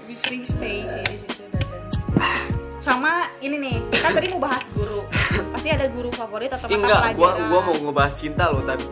Lebih 0.00 0.16
sering 0.16 0.42
stay 0.48 0.88
sih 0.88 1.02
di 1.04 1.16
situ 1.20 1.42
dadan. 1.52 1.80
Sama 2.80 3.28
ini 3.44 3.60
nih, 3.60 3.76
kan 3.92 4.16
tadi 4.16 4.32
mau 4.32 4.40
bahas 4.40 4.64
guru. 4.72 5.04
Pasti 5.52 5.68
ada 5.68 5.92
guru 5.92 6.08
favorit 6.10 6.48
atau 6.48 6.64
mata 6.64 6.72
enggak 6.74 7.00
gua 7.12 7.36
pelajaran. 7.36 7.48
gua 7.52 7.60
mau 7.60 7.76
ngebahas 7.76 8.14
cinta 8.16 8.48
loh 8.48 8.64
tadi 8.64 8.88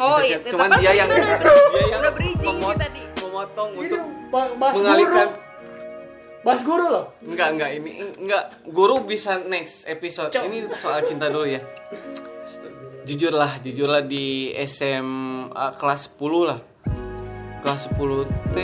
Oh 0.00 0.16
Bisa- 0.16 0.24
iya, 0.24 0.36
cuman 0.46 0.68
tapi 0.68 0.78
dia 0.78 0.88
kan 0.88 0.96
yang 0.96 1.08
udah- 1.12 1.40
dia 1.72 1.84
yang 1.86 2.00
udah 2.00 2.12
bridging 2.12 2.56
memot- 2.56 2.78
tadi. 2.78 3.02
memotong 3.20 3.70
Ini 3.70 3.80
untuk 3.82 4.02
ba- 4.28 4.54
bahas 4.54 4.74
mengalihkan 4.74 5.28
guru. 5.28 5.48
Bahas 6.40 6.60
guru 6.62 6.86
loh. 6.88 7.04
enggak 7.22 7.48
enggak 7.52 7.70
ini 7.74 7.90
enggak 8.16 8.44
guru 8.66 8.94
bisa 9.02 9.36
next 9.44 9.84
episode 9.86 10.30
Cok. 10.30 10.40
ini 10.42 10.58
soal 10.74 11.00
cinta 11.02 11.28
dulu 11.28 11.44
ya 11.44 11.60
jujurlah 13.02 13.60
jujurlah 13.60 14.02
di 14.02 14.26
SMA 14.64 15.52
kelas 15.74 16.12
10 16.12 16.46
lah 16.46 16.58
kelas 17.60 17.80
10 17.92 18.24
T 18.50 18.56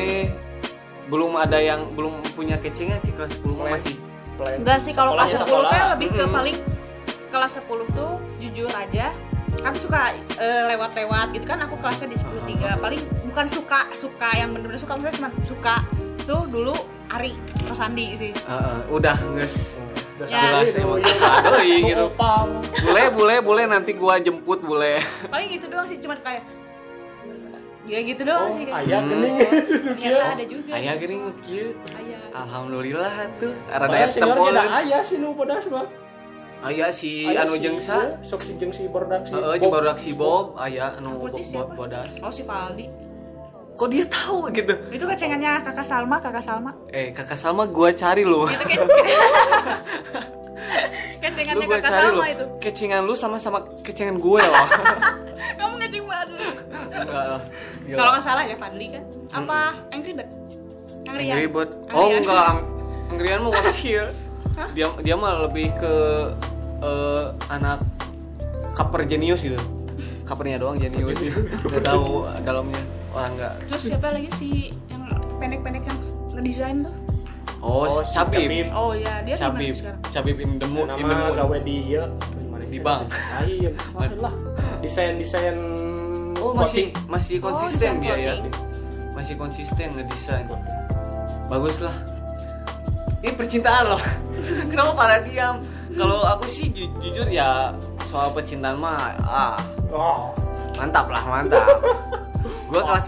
belum 1.07 1.33
ada 1.35 1.59
yang 1.59 1.85
belum 1.93 2.25
punya 2.33 2.57
kecengan 2.57 2.97
sih 3.00 3.12
kelas 3.12 3.33
10 3.37 3.55
mah 3.55 3.69
masih 3.71 3.97
Plan. 4.35 4.57
Enggak 4.59 4.78
sih 4.78 4.93
kalau 4.93 5.12
kelas 5.14 5.33
Sekolahnya 5.33 5.49
10 5.49 5.49
kan 5.49 5.49
sekolah. 5.73 5.93
lebih 5.93 6.09
ke 6.11 6.16
Mm-mm. 6.19 6.33
paling 6.35 6.57
kelas 7.26 7.52
10 7.59 7.66
tuh 7.90 8.12
jujur 8.38 8.71
aja 8.71 9.07
kan 9.58 9.72
suka 9.75 10.00
eh, 10.36 10.62
lewat-lewat 10.68 11.32
gitu 11.32 11.44
kan 11.44 11.58
aku 11.60 11.75
kelasnya 11.76 12.08
di 12.08 12.16
10 12.16 12.32
3 12.58 12.78
paling 12.78 13.00
bukan 13.26 13.46
suka 13.46 13.80
suka 13.92 14.28
yang 14.34 14.50
bener-bener 14.50 14.78
suka 14.78 14.92
maksudnya 14.94 15.16
cuma 15.16 15.30
suka 15.42 15.75
tuh 16.22 16.42
dulu 16.46 16.75
Ari 17.08 17.38
Rosandi 17.64 18.18
sih. 18.18 18.32
Heeh, 18.34 18.76
udah 18.90 19.14
nges. 19.32 19.78
Udah 20.18 20.26
Ya. 20.26 20.42
sampai 20.42 20.98
jelas 20.98 21.62
gitu. 21.62 22.06
boleh 22.82 23.06
boleh 23.10 23.38
boleh 23.38 23.64
nanti 23.64 23.94
gua 23.94 24.18
jemput 24.18 24.58
boleh. 24.58 24.98
Paling 25.26 25.48
gitu 25.48 25.66
doang 25.68 25.86
sih 25.86 25.96
cuma 25.96 26.18
kayak 26.18 26.42
ya 27.86 28.02
gitu 28.02 28.26
doang 28.26 28.50
Oh, 28.50 28.56
sih 28.58 28.66
ayah 28.66 28.98
Hmm. 28.98 29.10
gening. 29.12 29.36
ternyata 29.94 30.26
ada 30.34 30.44
juga. 30.44 30.70
Ayah 30.75 30.94
gini 30.98 31.14
kieu 31.46 31.68
ayah. 31.94 32.20
Alhamdulillah 32.34 33.14
tuh. 33.38 33.54
Rada 33.70 33.96
eta 34.02 34.75
ayah 34.82 35.00
sih 35.06 35.16
nu 35.16 35.30
pedas 35.32 35.62
mah. 35.70 35.86
Ayah 36.66 36.90
si 36.90 37.25
Ayah 37.25 37.42
anu 37.42 37.52
si- 37.52 37.62
jeung 37.62 37.78
sa? 37.78 37.96
iya, 37.96 38.18
Sok 38.20 38.40
si 38.40 38.52
jeung 38.54 38.70
si 38.70 38.82
berdak 38.87 39.23
si. 39.23 39.32
heeh 39.32 39.42
Bob. 39.42 39.56
jeung 39.56 39.70
barudak 39.70 39.99
si 39.99 40.11
Bob. 40.12 40.46
Ayah 40.56 40.94
anu 40.94 41.23
bodas. 41.70 42.11
Oh 42.18 42.28
si 42.28 42.42
Valdi 42.42 42.87
kok 43.76 43.92
dia 43.92 44.08
tahu 44.08 44.49
gitu? 44.50 44.73
Itu 44.88 45.04
kecengannya 45.04 45.61
kakak 45.61 45.85
Salma 45.85 46.16
kakak 46.16 46.40
Salma. 46.40 46.73
Eh 46.88 47.12
kakak 47.12 47.37
Salma 47.37 47.68
gua 47.68 47.92
cari 47.92 48.25
lu. 48.25 48.49
Itu 48.49 48.73
kan? 48.73 48.88
Kecengannya 51.18 51.66
kakak 51.68 51.82
cari 51.87 52.06
lu. 52.06 52.12
Salma 52.14 52.26
itu. 52.30 52.44
Kecengan 52.58 53.00
lu 53.02 53.12
sama 53.12 53.37
sama 53.37 53.58
kecengan 53.80 54.16
gue 54.16 54.40
loh 54.40 54.66
kamu 55.58 55.75
ngeceng 55.78 56.06
lah. 56.06 56.25
Gila. 57.85 57.94
kalau 57.94 58.11
nggak 58.11 58.25
salah 58.25 58.42
ya 58.42 58.56
Fadli 58.56 58.87
kan? 58.90 59.02
Apa 59.30 59.58
Angry 59.92 60.12
Bird? 60.14 60.30
Angry 61.04 61.25
Angry 61.28 61.46
Bird. 61.46 61.70
Oh 61.92 62.08
Bird. 62.08 62.25
enggak, 62.25 62.44
Ang- 62.49 62.64
Anggrian 63.06 63.38
mah 63.38 63.50
wakil. 63.52 64.04
Hah? 64.56 64.68
Dia 64.73 64.88
dia 64.99 65.14
mah 65.14 65.44
lebih 65.44 65.68
ke 65.76 65.94
eh, 66.78 67.25
anak 67.49 67.78
kaper 68.73 69.04
jenius 69.04 69.40
gitu. 69.40 69.59
Kapernya 70.23 70.59
doang 70.59 70.76
jenius 70.76 71.16
gitu. 71.18 71.40
Gak 71.66 71.83
tahu 71.83 72.26
dalamnya 72.42 72.83
orang 73.12 73.33
enggak. 73.33 73.52
terus 73.66 73.83
siapa 73.87 74.09
lagi 74.11 74.28
sih 74.35 74.54
yang 74.87 75.02
pendek-pendek 75.38 75.83
yang 75.83 75.99
ngedesain 76.33 76.78
tuh 76.85 76.95
Oh, 77.56 77.88
Oh, 77.88 78.04
si 78.04 78.12
Cabib. 78.12 78.47
Cabib. 78.47 78.66
oh 78.71 78.92
ya 78.92 79.25
dia 79.25 79.35
di 79.35 79.40
mana 79.40 79.56
Cabib. 79.56 79.75
Cabib 80.12 80.37
in 80.38 80.50
the 80.61 80.68
mood, 80.68 80.87
in 80.92 81.00
the 81.00 81.09
nama 81.09 81.33
mood. 81.33 81.40
gawe 81.40 81.56
di 81.59 81.75
ieu 81.88 82.04
Di 82.66 82.78
bank. 82.78 83.09
Ayo, 83.40 83.71
lah. 84.18 84.35
Desain-desain 84.80 85.56
Oh, 86.37 86.52
masih 86.52 86.92
masih 87.09 87.40
Oh, 87.40 87.49
konsisten 87.49 87.99
dia 87.99 88.14
ya. 88.14 88.35
Masih 89.14 89.35
konsisten 89.35 89.88
ngedesain. 89.95 90.47
Bagus 91.49 91.80
lah. 91.80 91.95
Ini 93.25 93.33
percintaan 93.33 93.85
loh. 93.88 94.02
Kenapa 94.71 94.92
pada 94.92 95.16
diam? 95.25 95.62
Kalau 95.96 96.20
aku 96.22 96.44
sih 96.46 96.68
ju- 96.70 96.92
jujur 97.00 97.26
ya 97.26 97.72
soal 98.08 98.28
percintaan 98.30 98.76
mah 98.76 99.16
ah. 99.24 99.56
Oh, 99.88 100.30
mantap 100.76 101.08
lah 101.08 101.24
mantap. 101.24 101.64
Gua 102.70 102.82
kelas 102.84 103.06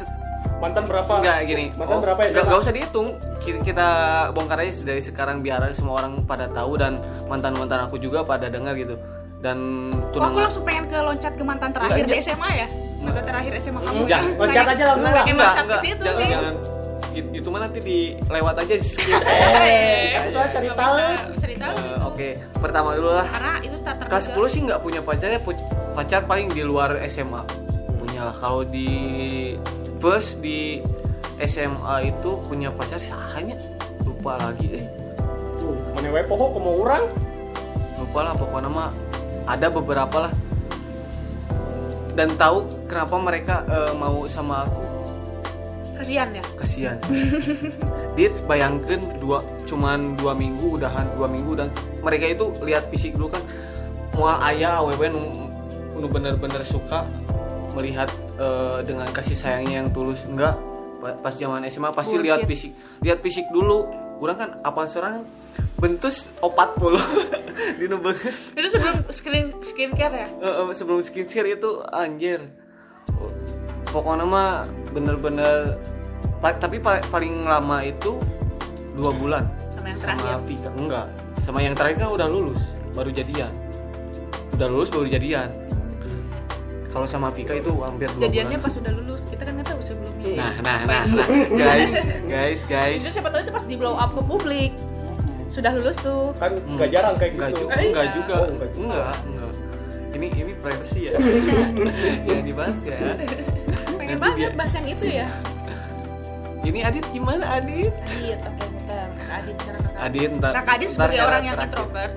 mantan 0.58 0.84
berapa? 0.88 1.12
enggak 1.20 1.36
gini. 1.46 1.66
Mantan 1.76 1.98
berapa 2.02 2.20
ya? 2.20 2.28
enggak, 2.32 2.44
enggak 2.48 2.60
usah 2.64 2.74
dihitung. 2.74 3.08
Kita, 3.38 3.86
bongkar 4.32 4.60
aja 4.60 4.72
dari 4.84 5.00
sekarang 5.00 5.40
biar 5.40 5.62
semua 5.72 6.02
orang 6.02 6.20
pada 6.24 6.50
tahu 6.50 6.76
dan 6.76 6.98
mantan 7.28 7.56
mantan 7.56 7.86
aku 7.86 7.96
juga 7.96 8.24
pada 8.24 8.48
dengar 8.48 8.74
gitu. 8.74 8.96
Dan 9.38 9.88
Oh, 10.12 10.24
aku 10.24 10.42
langsung 10.42 10.66
pengen 10.66 10.90
ke 10.90 10.98
loncat 10.98 11.32
ke 11.38 11.44
mantan 11.46 11.70
terakhir 11.70 12.02
Enggak, 12.02 12.18
di 12.18 12.26
SMA 12.26 12.50
ya? 12.56 12.66
Mantan 12.98 13.24
terakhir 13.24 13.52
SMA 13.62 13.80
kamu. 13.80 14.02
Jangan. 14.04 14.30
loncat 14.34 14.64
aja 14.66 14.84
langsung 14.88 15.12
lah. 15.14 15.24
loncat 15.24 15.64
ke 15.64 15.76
situ 15.78 16.02
jangan, 16.02 16.18
sih. 16.18 16.28
jangan. 16.28 16.54
It- 17.18 17.32
itu 17.34 17.48
mah 17.50 17.66
nanti 17.66 17.82
dilewat 17.82 18.54
aja 18.62 18.74
di 18.74 18.86
skip. 18.86 19.10
Eh, 19.58 20.30
soal 20.30 20.48
cari 20.54 20.68
tahu. 20.70 20.94
cari 21.34 21.54
tahu. 21.58 21.74
Eh, 21.76 21.98
oke 22.00 22.28
pertama 22.56 22.94
dulu 22.94 23.10
lah. 23.10 23.26
Karena 23.26 23.54
itu 23.60 23.76
tak 23.82 24.06
kelas 24.06 24.24
10 24.30 24.46
sih 24.48 24.60
nggak 24.64 24.80
punya 24.80 25.00
pacar 25.02 25.28
ya 25.28 25.40
pacar 25.92 26.20
paling 26.24 26.46
di 26.48 26.62
luar 26.62 26.94
SMA 27.10 27.42
punya 27.98 28.30
lah 28.30 28.36
kalau 28.38 28.62
di 28.62 28.88
first 29.98 30.38
di 30.38 30.78
SMA 31.42 32.06
itu 32.06 32.38
punya 32.46 32.70
pacar 32.70 33.02
sih 33.02 33.10
hanya 33.34 33.58
lupa 34.02 34.38
lagi 34.38 34.78
eh 34.78 34.86
Tuh, 35.58 35.74
mana 35.92 36.08
wae 36.08 36.22
poho 36.22 36.54
komo 36.54 36.70
urang? 36.78 37.10
lupa 37.98 38.30
lah 38.30 38.34
pokoknya 38.34 38.70
mah 38.70 38.90
ada 39.50 39.66
beberapa 39.66 40.30
lah. 40.30 40.32
Dan 42.14 42.30
tahu 42.34 42.62
kenapa 42.86 43.14
mereka 43.18 43.54
eh, 43.66 43.92
mau 43.94 44.22
sama 44.26 44.62
aku 44.62 44.82
kasihan 45.98 46.28
ya? 46.30 46.44
Kasihan. 46.54 46.96
Dia 48.14 48.30
bayangkan 48.46 49.02
dua 49.18 49.42
cuman 49.66 50.14
dua 50.14 50.32
minggu 50.32 50.78
udahan 50.78 51.06
dua 51.18 51.26
minggu 51.26 51.58
dan 51.58 51.68
mereka 52.00 52.30
itu 52.30 52.54
lihat 52.62 52.86
fisik 52.94 53.18
dulu 53.18 53.34
kan 53.34 53.42
mau 54.14 54.34
ayah 54.46 54.82
aww 54.82 54.98
nu, 55.10 55.22
nu 55.98 56.06
bener-bener 56.06 56.62
suka 56.62 57.06
melihat 57.74 58.10
eh, 58.38 58.82
dengan 58.86 59.06
kasih 59.10 59.34
sayangnya 59.34 59.84
yang 59.84 59.88
tulus. 59.90 60.22
Enggak 60.26 60.54
Pa- 60.98 61.14
pas 61.14 61.30
zaman 61.30 61.62
SMA 61.70 61.94
pasti 61.94 62.18
Bullshit. 62.18 62.26
lihat 62.26 62.40
fisik 62.46 62.72
lihat 63.02 63.18
fisik 63.22 63.46
dulu. 63.50 63.86
Kurang 64.18 64.34
kan 64.34 64.50
apa 64.66 64.82
seorang 64.90 65.22
bentus 65.78 66.26
opat 66.42 66.74
puluh. 66.74 66.98
Di 67.78 67.86
itu 67.86 68.68
sebelum 68.70 69.06
skin 69.14 69.54
skincare 69.62 70.26
ya? 70.26 70.28
Eh, 70.42 70.74
sebelum 70.74 71.06
skincare 71.06 71.54
itu 71.54 71.82
anjir 71.94 72.50
pokoknya 73.88 74.24
mah 74.24 74.50
bener-bener 74.90 75.76
pa- 76.38 76.54
tapi 76.54 76.78
pa- 76.78 77.04
paling 77.08 77.42
lama 77.42 77.80
itu 77.80 78.16
dua 78.92 79.10
bulan. 79.12 79.44
Sama 79.72 79.86
yang 79.88 79.98
terakhir? 79.98 80.22
Sama 80.26 80.44
Vika. 80.44 80.70
Enggak. 80.74 81.06
Sama 81.42 81.58
yang 81.60 81.74
terakhir 81.74 81.96
kan 81.98 82.10
udah 82.12 82.28
lulus 82.28 82.62
baru 82.92 83.10
jadian. 83.10 83.52
Udah 84.52 84.66
lulus 84.66 84.88
baru 84.88 85.06
jadian. 85.08 85.48
Kalau 86.88 87.04
sama 87.04 87.28
Vika 87.28 87.52
itu 87.52 87.68
hampir 87.78 88.08
dua 88.10 88.26
jadiannya 88.26 88.58
bulan. 88.58 88.66
pas 88.66 88.74
udah 88.74 88.92
lulus. 88.94 89.20
Kita 89.28 89.42
kan 89.44 89.52
nggak 89.54 89.68
tahu 89.68 89.80
sebelumnya. 89.82 90.32
Nah 90.34 90.52
nah 90.58 90.78
nah, 90.82 91.02
nah. 91.06 91.26
guys 91.52 91.92
guys 92.24 92.60
guys. 92.64 93.00
Itu 93.00 93.12
siapa 93.14 93.28
tahu 93.28 93.40
itu 93.40 93.52
pas 93.52 93.64
di 93.64 93.76
blow 93.76 93.94
up 93.94 94.10
ke 94.10 94.22
publik. 94.22 94.72
Sudah 95.48 95.72
lulus 95.72 95.96
tuh. 95.98 96.32
Kan 96.36 96.56
Hmm. 96.56 96.76
nggak 96.76 96.88
jarang 96.90 97.14
kayak 97.14 97.32
gitu. 97.34 97.44
juga 97.60 97.74
Eh, 97.74 97.86
enggak 97.86 98.04
iya. 98.04 98.14
juga. 98.14 98.34
Oh, 98.34 98.46
enggak 98.48 98.70
juga. 98.72 98.82
enggak 98.82 99.14
enggak 99.22 99.52
ini 100.08 100.26
ini 100.34 100.52
privacy 100.58 101.00
ya. 101.06 101.12
Yang 102.26 102.42
dibahas 102.44 102.78
ya 102.82 102.98
pengen 104.08 104.18
banget 104.18 104.36
dia- 104.38 104.56
bahas 104.56 104.72
yang 104.72 104.88
itu 104.88 105.06
ya. 105.06 105.28
Ini 106.60 106.80
Adit 106.82 107.04
gimana 107.08 107.44
Adit? 107.54 107.94
Adit 107.94 108.38
oke 108.40 108.64
bentar. 108.68 109.06
Kak 109.14 109.30
Adit 109.38 109.56
cara 109.58 109.78
kakak 109.78 110.00
Adit. 110.02 110.28
Ntar 110.34 110.50
kakak 110.52 110.74
Adit 110.74 110.88
sebagai 110.90 111.18
orang 111.18 111.42
yang 111.42 111.54
terakhir. 111.54 111.70
introvert. 111.70 112.12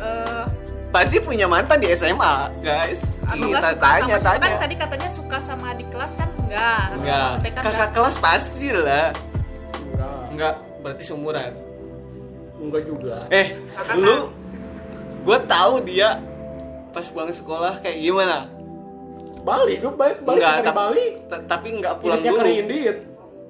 Eh 0.00 0.44
pasti 0.90 1.16
punya 1.18 1.46
mantan 1.46 1.78
di 1.78 1.88
SMA 1.92 2.34
guys. 2.58 3.00
atau 3.22 3.36
Ih, 3.36 3.48
nggak 3.48 3.60
ta- 3.60 3.70
suka 3.70 3.84
tanya 3.84 4.16
sama 4.16 4.26
tanya. 4.32 4.42
Kan 4.42 4.52
tadi 4.58 4.74
katanya 4.76 5.08
suka 5.10 5.36
sama 5.40 5.68
di 5.72 5.84
kelas 5.86 6.12
kan? 6.14 6.28
Enggak 6.40 6.84
enggak 6.94 7.28
kan 7.52 7.62
kakak 7.64 7.90
kelas 7.92 8.16
pasti 8.18 8.68
lah. 8.70 9.08
Enggak. 9.84 10.18
enggak 10.30 10.54
berarti 10.80 11.02
seumuran. 11.02 11.52
Enggak 12.56 12.82
juga. 12.84 13.16
eh 13.30 13.46
Angkatan. 13.68 13.94
dulu 13.96 14.16
gue 15.20 15.38
tahu 15.44 15.74
dia 15.84 16.08
pas 16.90 17.06
pulang 17.06 17.30
sekolah 17.30 17.76
kayak 17.78 17.98
gimana 18.00 18.48
Bali, 19.40 19.74
gue 19.76 19.90
balik 19.90 20.18
balik 20.20 20.38
Enggak, 20.38 20.52
dari 20.52 20.64
tapi- 20.64 20.78
Bali. 20.78 21.06
Tapi 21.46 21.68
nggak 21.74 21.94
pulang 21.96 22.18
Pulang 22.18 22.34
dulu 22.34 22.40
ke 22.40 22.52
Indit. 22.54 22.96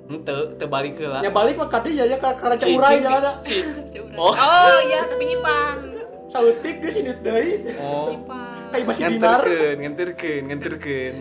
ente 0.08 0.34
terbalik 0.56 0.94
ke 0.94 1.06
lah 1.06 1.20
Ya 1.20 1.30
balik 1.30 1.54
mah 1.54 1.68
kadi 1.68 1.90
ya 1.92 2.04
ya 2.04 2.18
karena 2.18 2.56
ceurai 2.56 2.98
ci- 2.98 3.04
jalan 3.04 3.20
ada. 3.20 3.32
Oh. 4.16 4.34
oh 4.34 4.78
iya 4.82 5.00
tapi 5.04 5.22
nyimpang 5.24 5.78
Sautik 6.26 6.74
geus 6.78 6.94
indit 6.96 7.18
deui. 7.20 7.62
oh 7.76 8.18
Kayak 8.70 8.84
masih 8.84 9.02
dinar. 9.04 9.38
nganterkeun 9.38 9.76
nganterkeun 9.78 10.42
nganterkeun 10.44 11.16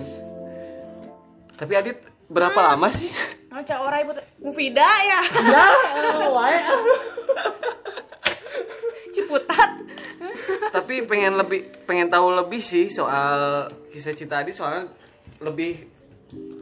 tapi 1.54 1.74
Adit 1.76 1.98
berapa 2.26 2.56
lama 2.56 2.90
sih 2.90 3.14
Macam 3.48 3.78
orang 3.80 4.00
ibu 4.02 4.12
Mufida 4.40 4.86
ya 5.04 5.22
Ya, 5.28 5.66
wae. 6.28 6.58
Ciputat 9.12 9.70
tapi 10.76 11.04
pengen 11.04 11.36
lebih 11.36 11.66
pengen 11.84 12.08
tahu 12.08 12.36
lebih 12.36 12.60
sih 12.60 12.88
soal 12.88 13.66
kisah 13.90 14.14
cinta 14.14 14.40
Adit 14.40 14.54
soalnya 14.54 14.92
lebih 15.40 15.88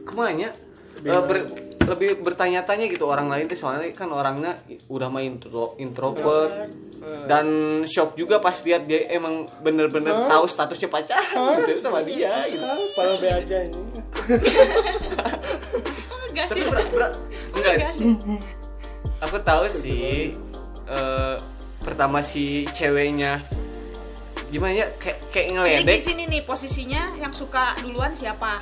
ke 0.04 0.12
mana 0.14 0.50
Lebih 0.98 1.10
Eh, 1.10 1.22
ber- 1.22 1.50
lebih 1.88 2.20
bertanya-tanya 2.20 2.84
gitu 2.84 3.08
orang 3.08 3.32
lain 3.32 3.48
tuh 3.48 3.56
soalnya 3.56 3.88
kan 3.96 4.12
orangnya 4.12 4.60
udah 4.92 5.08
main 5.08 5.40
intro, 5.40 5.72
introvert 5.80 6.68
dan 7.24 7.46
shock 7.88 8.12
juga 8.12 8.36
pas 8.36 8.52
lihat 8.60 8.84
dia 8.84 9.08
emang 9.08 9.48
bener-bener 9.62 10.12
Hah? 10.12 10.28
tahu 10.28 10.44
statusnya 10.44 10.90
pacaran 10.90 11.56
gitu 11.64 11.80
sama 11.80 12.04
dia 12.04 12.44
gitu. 12.44 12.60
Kalau 12.92 13.14
be 13.16 13.28
aja 13.30 13.58
ini. 13.64 13.82
Enggak 16.28 16.46
sih? 16.50 16.62
Tapi 16.66 16.98
enggak, 17.56 17.94
aku 19.18 19.36
tahu 19.40 19.64
sih 19.72 20.36
eh, 20.84 21.34
pertama 21.88 22.20
si 22.20 22.44
ceweknya 22.68 23.40
gimana 24.48 24.72
ya 24.74 24.86
kayak 24.94 25.18
kayak 25.28 25.46
Jadi 25.46 25.48
di 25.48 25.56
ngeledek 25.84 26.00
sini 26.00 26.22
nih 26.24 26.40
posisinya 26.42 27.02
yang 27.16 27.32
suka 27.32 27.76
duluan 27.80 28.12
siapa? 28.12 28.60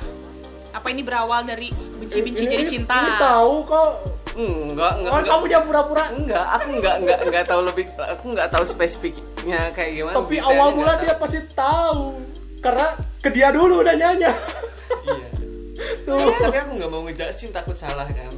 Apa 0.71 0.87
ini 0.87 0.99
berawal 0.99 1.43
dari 1.43 1.67
benci-benci 1.71 2.43
Ini- 2.43 2.49
jadi 2.49 2.63
ini- 2.63 2.71
cinta? 2.71 2.95
Ini 2.97 3.11
tahu 3.17 3.53
kok. 3.63 3.91
enggak 4.37 4.61
enggak 4.93 5.09
Oh, 5.09 5.17
enggak 5.17 5.33
kamu 5.33 5.45
jangan 5.47 5.65
pura-pura. 5.65 6.05
enggak 6.13 6.45
aku 6.53 6.67
enggak 6.71 6.95
enggak 6.99 7.19
enggak 7.25 7.43
tahu 7.43 7.61
lebih 7.65 7.85
aku 7.97 8.25
enggak 8.29 8.47
tahu 8.47 8.63
spesifiknya 8.63 9.59
kayak 9.73 9.91
gimana 9.95 10.15
Tapi 10.15 10.35
awal 10.37 10.67
mula 10.71 10.93
dia 11.01 11.13
pasti 11.15 11.39
tahu. 11.51 12.03
Karena 12.57 12.87
ke 13.17 13.29
dia 13.29 13.49
dulu 13.49 13.81
udah 13.81 13.95
nyanyi. 13.95 14.29
Tuh. 15.77 16.33
tapi 16.35 16.57
aku 16.57 16.71
nggak 16.73 16.89
mau 16.89 17.01
ngejelasin 17.03 17.49
takut 17.49 17.73
salah 17.73 18.05
kan 18.05 18.33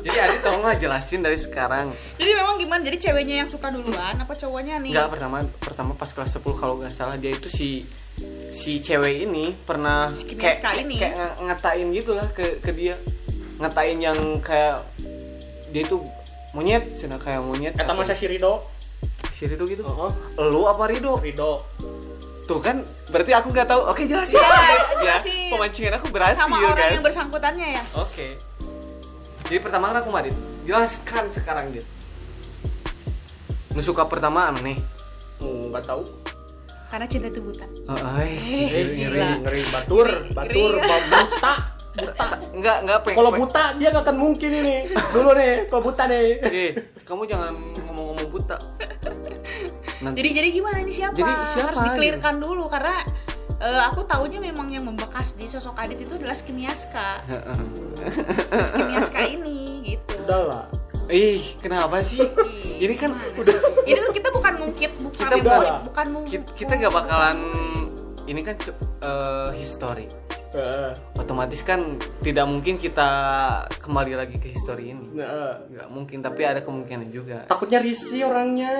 jadi 0.00 0.16
Adi 0.22 0.36
tolonglah 0.40 0.74
jelasin 0.74 1.20
dari 1.20 1.36
sekarang 1.36 1.92
Jadi 2.14 2.30
memang 2.32 2.56
gimana? 2.56 2.80
Jadi 2.80 2.96
ceweknya 3.00 3.34
yang 3.38 3.48
suka 3.48 3.68
duluan 3.68 4.14
apa 4.14 4.32
cowoknya 4.32 4.78
nih? 4.78 4.90
Enggak 4.90 5.10
pertama 5.10 5.36
pertama 5.58 5.92
pas 5.92 6.08
kelas 6.08 6.30
10 6.32 6.40
kalau 6.54 6.74
nggak 6.76 6.88
salah 6.90 7.14
dia 7.14 7.30
itu 7.30 7.46
si 7.46 7.84
si 8.48 8.78
cewek 8.78 9.24
ini 9.24 9.52
pernah 9.58 10.08
Si 10.10 10.24
kayak 10.30 10.56
ini. 10.78 10.96
kayak 10.96 11.14
nge- 11.14 11.36
ngatain 11.44 11.86
gitu 11.90 12.10
lah 12.12 12.26
ke 12.28 12.58
ke 12.58 12.70
dia 12.70 12.96
ngatain 13.58 13.98
yang 13.98 14.18
kayak 14.40 14.80
dia 15.68 15.82
itu 15.82 16.00
monyet 16.50 16.96
cina 16.96 17.16
kayak 17.16 17.40
monyet 17.40 17.72
Kata 17.72 17.84
atau- 17.86 17.98
masa 17.98 18.12
si 18.12 18.24
Rido. 18.24 18.64
si 19.30 19.44
Rido 19.44 19.64
gitu 19.64 19.84
Oh, 19.84 20.08
lu 20.38 20.64
apa 20.64 20.84
Rido 20.86 21.16
Rido. 21.16 21.60
Tuh 22.50 22.58
kan 22.58 22.82
berarti 23.06 23.30
aku 23.30 23.54
nggak 23.54 23.68
tahu. 23.70 23.80
Oke 23.86 24.10
jelasin. 24.10 24.34
Iya, 24.34 24.50
ya 24.50 24.74
jelasin. 24.98 25.50
pemancingan 25.54 25.92
aku 26.02 26.06
berhasil 26.10 26.34
Sama 26.36 26.58
orang 26.58 26.74
guys 26.74 26.92
yang 26.92 27.04
bersangkutannya 27.06 27.66
ya? 27.78 27.82
oke. 27.94 28.26
Jadi 29.46 29.58
pertama 29.62 29.94
kan 29.94 30.02
aku 30.02 30.10
Madit. 30.10 30.34
Jelaskan 30.66 31.24
sekarang 31.30 31.70
dit. 31.70 31.86
Lu 33.70 33.78
suka 33.80 34.02
pertama 34.02 34.50
nih. 34.58 34.82
Hmm, 35.38 35.70
nggak 35.70 35.86
tahu. 35.86 36.02
Karena 36.90 37.06
cinta 37.06 37.30
itu 37.30 37.38
buta. 37.38 37.66
Oh, 37.86 37.94
ay, 38.18 38.34
Eh, 38.34 38.66
ngeri, 38.66 38.94
ngeri, 38.98 39.20
ngeri, 39.46 39.60
batur, 39.70 40.08
batur, 40.34 40.72
buta, 40.74 41.52
buta. 41.90 42.26
Enggak, 42.54 42.76
enggak 42.84 42.98
pengen. 43.02 43.16
Kalau 43.18 43.30
buta 43.34 43.64
dia 43.76 43.88
nggak 43.90 44.04
akan 44.04 44.16
mungkin 44.16 44.50
ini. 44.52 44.76
Dulu 45.10 45.30
nih, 45.34 45.54
kalau 45.66 45.82
buta 45.82 46.02
nih. 46.06 46.26
Eh, 46.40 46.70
kamu 47.02 47.22
jangan 47.26 47.52
ngomong-ngomong 47.86 48.28
buta. 48.30 48.56
Nanti. 50.00 50.16
Jadi 50.16 50.28
jadi 50.32 50.48
gimana 50.50 50.76
ini 50.80 50.92
siapa? 50.94 51.12
Jadi 51.12 51.32
siapa 51.50 51.66
Harus 51.72 51.80
dikelirkan 51.90 52.34
dulu 52.40 52.64
karena 52.66 53.04
eh, 53.60 53.82
aku 53.84 54.00
tahunya 54.04 54.40
memang 54.40 54.72
yang 54.72 54.86
membekas 54.86 55.36
di 55.36 55.44
sosok 55.44 55.76
Adit 55.76 56.00
itu 56.00 56.14
adalah 56.16 56.32
Skimiaska. 56.32 57.08
Skimiaska 58.70 59.20
ini 59.26 59.58
gitu. 59.84 60.14
Udah 60.24 60.42
lah. 60.46 60.64
Ih, 61.10 61.58
kenapa 61.58 62.06
sih? 62.06 62.22
Ih, 62.22 62.86
Ini 62.86 62.94
kan 62.94 63.10
udah 63.10 63.42
sih? 63.42 63.58
Ini 63.82 63.98
tuh 63.98 64.14
kita 64.14 64.28
bukan 64.30 64.52
mungkit, 64.62 64.92
bukan 65.02 65.18
Kita 65.18 65.34
udah. 65.42 65.82
bukan 65.82 66.06
mung- 66.14 66.30
kita, 66.30 66.46
kita 66.54 66.72
nggak 66.78 66.94
bakalan 66.94 67.38
ini 68.30 68.40
kan 68.46 68.54
eh, 69.02 69.50
history. 69.58 70.06
Eh, 70.50 70.90
Otomatis 71.14 71.62
kan 71.62 71.94
tidak 72.18 72.42
mungkin 72.42 72.74
kita 72.74 73.06
kembali 73.78 74.18
lagi 74.18 74.34
ke 74.34 74.50
history 74.50 74.90
ini. 74.90 75.14
nah, 75.14 75.62
Nggak 75.62 75.88
mungkin, 75.88 76.18
tapi 76.20 76.42
ada 76.42 76.58
kemungkinan 76.58 77.06
juga. 77.14 77.46
takutnya 77.46 77.78
risih 77.78 78.26
orangnya. 78.26 78.74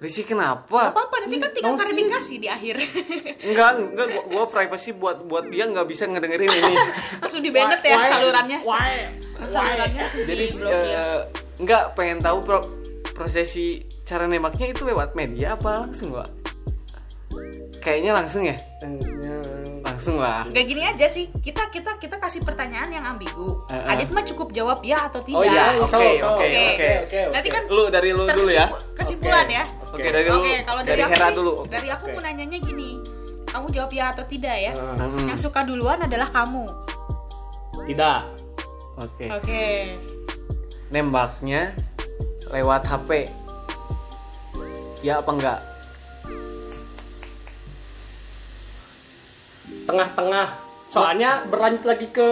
Risi 0.00 0.24
Gak 0.24 0.32
kenapa? 0.32 0.88
apa-apa 0.88 1.16
nanti 1.20 1.36
kan 1.36 1.52
tinggal 1.52 1.76
sih. 1.76 1.80
klarifikasi 1.84 2.34
di 2.40 2.48
akhir. 2.48 2.74
Enggak, 3.52 3.70
enggak 3.92 4.06
gua, 4.08 4.22
gua 4.24 4.44
privacy 4.48 4.90
buat 4.96 5.20
buat 5.28 5.52
dia 5.52 5.68
nggak 5.68 5.84
bisa 5.84 6.08
ngedengerin 6.08 6.48
ini. 6.48 6.74
Langsung 7.22 7.44
di 7.44 7.50
ya 7.52 7.68
Why? 7.92 8.08
salurannya. 8.08 8.58
Why? 8.64 8.92
Salurannya 9.52 10.00
langsung 10.00 10.24
Jadi 10.24 10.44
eh, 10.64 11.18
enggak 11.60 11.82
pengen 11.92 12.18
tahu 12.18 12.38
pro- 12.40 12.68
prosesi 13.12 13.84
cara 14.02 14.24
nembaknya 14.24 14.72
itu 14.72 14.82
lewat 14.82 15.12
media 15.12 15.60
apa 15.60 15.84
langsung, 15.84 16.16
Pak? 16.16 16.28
Kayaknya 17.84 18.12
langsung 18.16 18.42
ya? 18.46 18.56
Langsung 20.02 20.18
lah. 20.18 20.42
Gak 20.50 20.66
gini 20.66 20.82
aja 20.82 21.06
sih, 21.06 21.30
kita 21.30 21.70
kita 21.70 21.94
kita 22.02 22.18
kasih 22.18 22.42
pertanyaan 22.42 22.90
yang 22.90 23.06
ambigu. 23.06 23.62
Eh, 23.70 23.78
eh. 23.78 23.86
Adit 23.86 24.10
mah 24.10 24.26
cukup 24.26 24.50
jawab 24.50 24.82
ya 24.82 25.06
atau 25.06 25.22
tidak. 25.22 25.38
Oh 25.38 25.46
iya, 25.46 25.78
oke, 25.78 25.94
oke, 26.26 26.90
oke. 27.06 27.20
Nanti 27.30 27.48
kan 27.54 27.62
Lu 27.70 27.86
dari 27.86 28.10
lu 28.10 28.26
dulu 28.26 28.50
ya. 28.50 28.66
kesimpulan 28.98 29.46
Oke. 29.46 29.54
ya. 29.54 29.64
Oke, 29.94 30.08
dari 30.10 30.26
lu. 30.26 30.42
Oke, 30.42 30.54
kalau 30.66 30.82
dari, 30.82 30.90
dari 30.90 31.02
aku 31.06 31.12
Hera 31.14 31.28
sih, 31.30 31.36
dulu. 31.38 31.52
Dari 31.70 31.88
aku 31.94 32.04
Oke. 32.10 32.14
mau 32.18 32.22
nanyanya 32.26 32.58
gini. 32.58 32.90
Kamu 33.46 33.66
jawab 33.70 33.90
ya 33.94 34.04
atau 34.10 34.24
tidak 34.26 34.56
ya? 34.58 34.72
Mm-mm. 34.74 35.26
Yang 35.30 35.38
suka 35.38 35.60
duluan 35.62 35.98
adalah 36.02 36.28
kamu. 36.34 36.66
Tidak. 37.86 38.20
Oke. 38.98 39.24
Oke. 39.38 39.64
Nembaknya 40.90 41.78
lewat 42.50 42.90
HP. 42.90 43.30
Ya 45.06 45.22
apa 45.22 45.30
enggak? 45.30 45.58
Tengah-tengah. 49.84 50.46
Soalnya 50.88 51.46
berlanjut 51.46 51.84
lagi 51.84 52.06
ke 52.08 52.28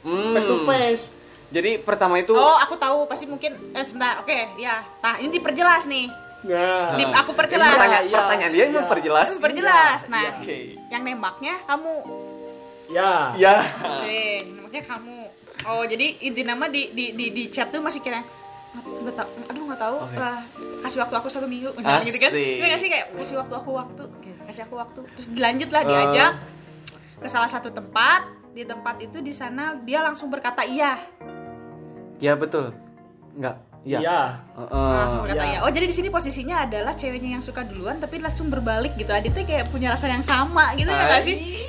Hmm. 0.00 0.32
face 0.32 0.46
to 0.46 0.56
face. 0.64 1.04
Jadi 1.50 1.76
pertama 1.78 2.16
itu 2.16 2.32
Oh, 2.32 2.56
aku 2.56 2.74
tahu 2.74 3.04
pasti 3.04 3.26
mungkin 3.26 3.52
eh, 3.70 3.82
sebentar. 3.82 4.16
Oke, 4.18 4.32
ya. 4.56 4.80
Nah, 4.98 5.18
ini 5.18 5.28
diperjelas 5.30 5.84
nih. 5.84 6.06
Nah, 6.42 6.96
Di- 6.96 7.04
Nah, 7.04 7.20
aku 7.20 7.34
perjelas. 7.34 7.68
ini 7.68 7.74
Pertanyaan, 7.74 8.04
Iya, 8.06 8.16
pertanyaan 8.16 8.52
dia 8.54 8.64
iya. 8.64 8.72
memperjelas. 8.74 9.28
Diperjelas. 9.30 9.98
Iya, 10.00 10.08
Nah, 10.08 10.22
iya. 10.22 10.32
Oke. 10.38 10.58
yang 10.88 11.02
nembaknya 11.04 11.54
kamu. 11.62 11.94
ya. 12.88 13.12
Ya. 13.36 13.54
Oke, 13.76 14.24
nembaknya 14.48 14.82
kamu. 14.84 15.18
Oh, 15.62 15.84
jadi 15.84 16.06
inti 16.18 16.40
nama 16.40 16.66
di 16.66 16.88
di 16.90 17.12
di, 17.12 17.26
di 17.28 17.44
chat 17.46 17.68
tuh 17.68 17.78
masih 17.78 18.00
kira 18.00 18.24
nggak 18.72 19.12
tahu 19.12 19.28
aduh 19.44 19.62
nggak 19.66 19.80
tahu 19.80 19.96
Oke. 20.00 20.16
Ah, 20.16 20.40
kasih 20.80 20.98
waktu 21.00 21.14
aku 21.16 21.28
satu 21.28 21.44
minggu 21.44 21.74
misalnya 21.74 22.00
gitu 22.00 22.16
kan. 22.16 22.30
Iya 22.32 22.64
nggak 22.64 22.80
sih 22.80 22.88
kayak 22.88 23.06
kasih 23.12 23.36
waktu 23.36 23.54
aku 23.56 23.70
waktu 23.72 24.02
kasih 24.46 24.62
aku 24.64 24.74
waktu 24.76 24.98
terus 25.04 25.26
dilanjut 25.28 25.68
lah 25.68 25.82
diajak 25.84 26.32
ke 27.20 27.28
salah 27.28 27.46
satu 27.46 27.68
tempat 27.68 28.24
di 28.50 28.64
tempat 28.64 28.98
itu 28.98 29.20
di 29.20 29.30
sana 29.30 29.78
dia 29.78 30.02
langsung 30.02 30.26
berkata 30.28 30.64
iya 30.64 30.98
Ya 32.20 32.36
betul. 32.36 32.76
Enggak. 33.32 33.56
Iya. 33.80 33.96
Iya. 34.04 34.20
Heeh. 34.60 34.92
langsung 34.92 35.20
berkata 35.24 35.44
iya. 35.48 35.52
iya 35.56 35.58
oh 35.64 35.70
jadi 35.72 35.86
di 35.88 35.94
sini 35.96 36.08
posisinya 36.12 36.68
adalah 36.68 36.92
ceweknya 36.92 37.40
yang 37.40 37.44
suka 37.44 37.64
duluan 37.64 37.96
tapi 37.96 38.20
langsung 38.20 38.52
berbalik 38.52 38.92
gitu 39.00 39.08
Aditnya 39.08 39.40
kayak 39.48 39.72
punya 39.72 39.96
rasa 39.96 40.12
yang 40.12 40.20
sama 40.20 40.76
gitu 40.76 40.92
ya 40.92 41.00
nggak 41.08 41.24
sih 41.24 41.64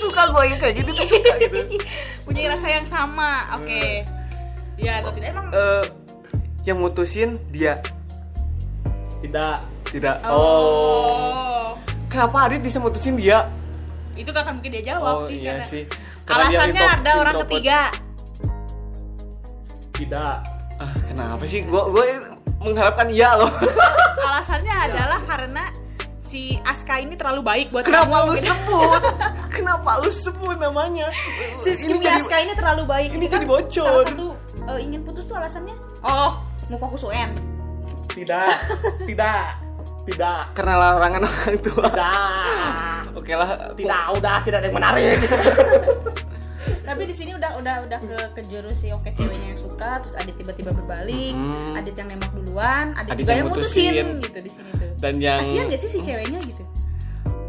suka 0.00 0.22
gue 0.32 0.42
yang 0.48 0.58
kayak 0.58 0.74
gitu 0.80 0.90
tuh 0.96 1.04
suka 1.04 1.32
gitu. 1.44 1.58
punya 2.26 2.48
rasa 2.48 2.66
yang 2.72 2.86
sama 2.88 3.44
oke 3.60 4.08
ya 4.80 5.04
atau 5.04 5.12
tidak 5.12 5.28
emang 5.36 5.46
Eh, 5.52 5.84
yang 6.64 6.80
mutusin 6.80 7.36
dia 7.52 7.76
Tidak. 9.20 9.56
tidak. 9.92 10.16
oh, 10.24 11.76
Kenapa 12.08 12.48
Adit 12.48 12.64
bisa 12.64 12.80
mutusin 12.80 13.20
dia? 13.20 13.52
Itu 14.18 14.28
gak 14.28 14.42
akan 14.42 14.54
mungkin 14.56 14.72
dia 14.72 14.84
jawab 14.88 15.14
Oh 15.14 15.24
sih 15.24 15.38
iya 15.38 15.50
karena 15.54 15.64
sih. 15.64 15.82
Karena 16.22 16.44
alasannya 16.44 16.74
intro- 16.76 16.96
ada 16.98 17.10
orang 17.12 17.34
introvert. 17.34 17.50
ketiga 17.54 17.78
Tidak. 19.90 20.36
Ah, 20.78 20.94
kenapa 21.04 21.42
sih? 21.44 21.60
Gue 21.62 21.82
gue 21.88 22.04
mengharapkan 22.60 23.06
iya 23.08 23.34
loh. 23.34 23.50
alasannya 24.28 24.70
adalah 24.70 25.20
karena 25.20 25.64
si 26.22 26.54
Aska 26.60 26.98
ini 26.98 27.14
terlalu 27.14 27.40
baik 27.40 27.66
buat 27.68 27.82
Kenapa 27.82 28.06
kamu 28.12 28.26
lu 28.26 28.34
gitu. 28.36 28.46
sebut? 28.46 29.00
Kenapa 29.56 29.90
lu 29.98 30.10
sebut 30.12 30.56
namanya? 30.56 31.08
si 31.58 31.72
Ini 31.72 31.82
Kimi 31.88 31.98
jadi- 32.00 32.20
Aska 32.20 32.36
ini 32.38 32.52
terlalu 32.52 32.82
baik 32.84 33.10
ini 33.12 33.24
Itu 33.24 33.34
jadi 33.34 33.46
bocor. 33.48 33.86
salah 33.88 34.04
satu 34.06 34.26
eh, 34.68 34.78
ingin 34.80 35.00
putus 35.02 35.24
tuh 35.24 35.34
alasannya 35.34 35.74
oh 36.04 36.30
mau 36.68 36.78
fokus 36.78 37.02
UN 37.02 37.32
Tidak. 38.08 38.50
Tidak. 39.08 39.46
Tidak. 40.04 40.40
Karena 40.52 40.74
larangan 40.76 41.22
orang 41.22 41.56
tua. 41.60 41.84
Tidak. 41.86 42.97
Oke 43.18 43.32
lah. 43.32 43.48
Tidak, 43.72 44.02
udah 44.14 44.36
tidak 44.40 44.58
ada 44.58 44.66
yang 44.66 44.76
menarik. 44.76 45.18
tapi 46.80 47.04
di 47.04 47.12
sini 47.12 47.32
udah 47.32 47.50
udah 47.54 47.74
udah 47.82 47.98
ke 47.98 48.16
ke 48.32 48.42
jurus 48.48 48.76
si 48.76 48.88
oke 48.88 49.08
ceweknya 49.10 49.52
yang 49.52 49.60
suka 49.60 50.00
terus 50.00 50.16
Adit 50.16 50.34
tiba-tiba 50.34 50.72
berbalik 50.72 51.32
Mm-mm. 51.32 51.76
Adit 51.76 51.94
yang 51.94 52.08
nembak 52.08 52.32
duluan 52.34 52.86
Adit, 52.94 53.10
Adit 53.10 53.20
juga 53.20 53.32
yang 53.34 53.46
mutusin 53.46 53.92
mutusin. 53.92 54.06
gitu 54.18 54.38
di 54.38 54.50
sini 54.50 54.70
tuh 54.72 54.88
Dan 54.96 55.14
yang 55.18 55.40
kasian 55.42 55.64
gak 55.66 55.78
sih 55.78 55.90
si 55.90 55.98
ceweknya 55.98 56.40
gitu 56.42 56.62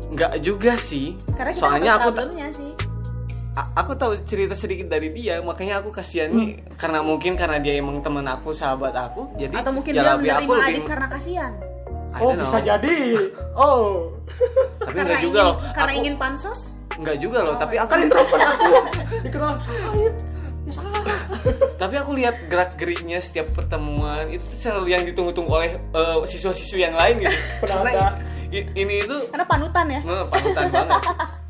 nggak 0.10 0.32
juga 0.42 0.74
sih. 0.78 1.08
karena 1.32 1.52
kita 1.52 1.62
Soalnya 1.62 1.90
tahu 1.90 1.96
aku 1.96 2.10
ta- 2.10 2.16
problemnya 2.18 2.48
sih 2.52 2.72
a- 3.54 3.70
aku 3.76 3.92
tahu 3.94 4.12
cerita 4.26 4.56
sedikit 4.56 4.88
dari 4.88 5.10
dia 5.10 5.36
makanya 5.40 5.74
aku 5.78 5.90
kasihan 5.90 6.30
nih 6.30 6.50
karena 6.76 7.00
mungkin 7.00 7.32
karena 7.34 7.58
dia 7.58 7.74
emang 7.76 8.00
teman 8.00 8.26
aku 8.26 8.52
sahabat 8.52 8.92
aku 8.94 9.36
jadi 9.36 9.54
atau 9.54 9.72
mungkin 9.72 9.92
ya 9.94 10.02
dia 10.02 10.14
lebih 10.16 10.32
aku 10.34 10.52
lebih 10.54 10.68
Adit 10.70 10.84
karena 10.86 11.08
kasihan 11.08 11.52
Oh 12.16 12.34
bisa 12.34 12.58
jadi. 12.60 12.98
Oh. 13.60 14.16
tapi 14.80 14.96
karena 14.96 15.04
enggak 15.04 15.20
ingin 15.20 15.28
juga 15.28 15.42
loh 15.44 15.56
karena 15.70 15.84
Aku- 15.86 16.00
ingin 16.00 16.16
pansos 16.16 16.60
enggak 16.96 17.18
juga 17.20 17.40
loh 17.44 17.56
tapi 17.56 17.76
aku 17.76 17.90
Kan 17.90 18.00
introvert 18.02 18.42
aku. 18.42 18.72
Dikenal 19.26 19.52
salah 19.60 19.82
salah. 20.70 21.04
tapi 21.76 21.96
aku 21.98 22.12
lihat 22.14 22.36
gerak 22.46 22.72
geriknya 22.76 23.20
setiap 23.20 23.50
pertemuan 23.52 24.30
itu 24.30 24.46
tuh 24.46 24.58
selalu 24.60 24.88
yang 24.90 25.04
ditunggu-tunggu 25.04 25.50
oleh 25.52 25.70
eh, 25.76 26.18
siswa-siswi 26.24 26.80
yang 26.82 26.94
lain 26.94 27.20
gitu 27.20 27.36
Pernah 27.60 27.78
karena 27.82 27.92
ada. 27.92 28.08
ini 28.54 28.96
itu 29.00 29.18
karena 29.28 29.46
panutan 29.46 29.86
ya 29.90 30.00
panutan 30.26 30.66
banget 30.70 31.02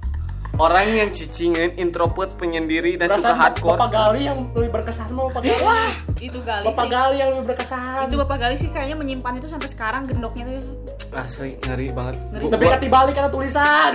orang 0.59 0.85
yang 0.91 1.09
cicingin 1.09 1.71
introvert 1.75 2.35
penyendiri 2.35 2.93
dan 2.93 3.07
suka 3.09 3.23
Perasaan 3.25 3.39
hardcore 3.39 3.71
Bapak 3.73 3.89
Gali 3.89 4.21
yang 4.21 4.39
lebih 4.51 4.71
berkesan 4.71 5.05
sama 5.07 5.21
Bapak 5.25 5.41
Gali. 5.41 5.63
Wah, 5.63 5.91
itu 6.19 6.39
gali 6.41 6.63
Bapak 6.65 6.83
sih. 6.83 6.91
Gali 6.91 7.15
yang 7.15 7.29
lebih 7.31 7.45
berkesan. 7.47 8.03
itu 8.03 8.15
bapak 8.17 8.37
gali 8.37 8.55
sih 8.55 8.69
kayaknya 8.69 8.95
menyimpan 8.95 9.33
itu 9.35 9.47
sampai 9.47 9.69
sekarang 9.69 10.01
gendoknya 10.03 10.43
tuh 10.45 10.75
asli 11.11 11.55
ngeri 11.61 11.87
banget 11.89 12.15
Ngeri. 12.29 12.45
Tapi 12.49 12.63
kati 12.69 12.87
balik 12.87 13.13
karena 13.15 13.31
tulisan. 13.31 13.93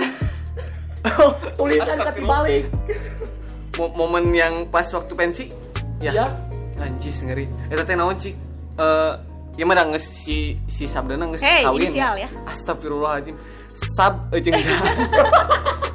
tulisan 1.59 1.97
kati 1.99 2.21
balik. 2.23 2.63
Mo- 3.75 3.93
momen 3.93 4.31
yang 4.31 4.53
pas 4.65 4.87
waktu 4.87 5.13
pensi 5.13 5.45
ya, 5.99 6.11
Ya. 6.13 6.25
anjis 6.77 7.19
ngeri 7.19 7.45
eta 7.67 7.83
teh 7.83 7.93
naon 7.93 8.15
cik 8.15 8.35
eh 8.75 9.11
ya 9.53 9.63
mah 9.63 9.75
da 9.75 9.83
geus 9.85 10.03
si 10.03 10.37
si 10.65 10.83
sabdana 10.85 11.27
geus 11.29 11.39
Hey, 11.39 11.63
kawin 11.63 11.83
inisial 11.85 12.15
ya. 12.15 12.27
astagfirullahaladzim 12.45 13.35
sab 13.95 14.27
eh, 14.31 14.39
jeung 14.39 14.55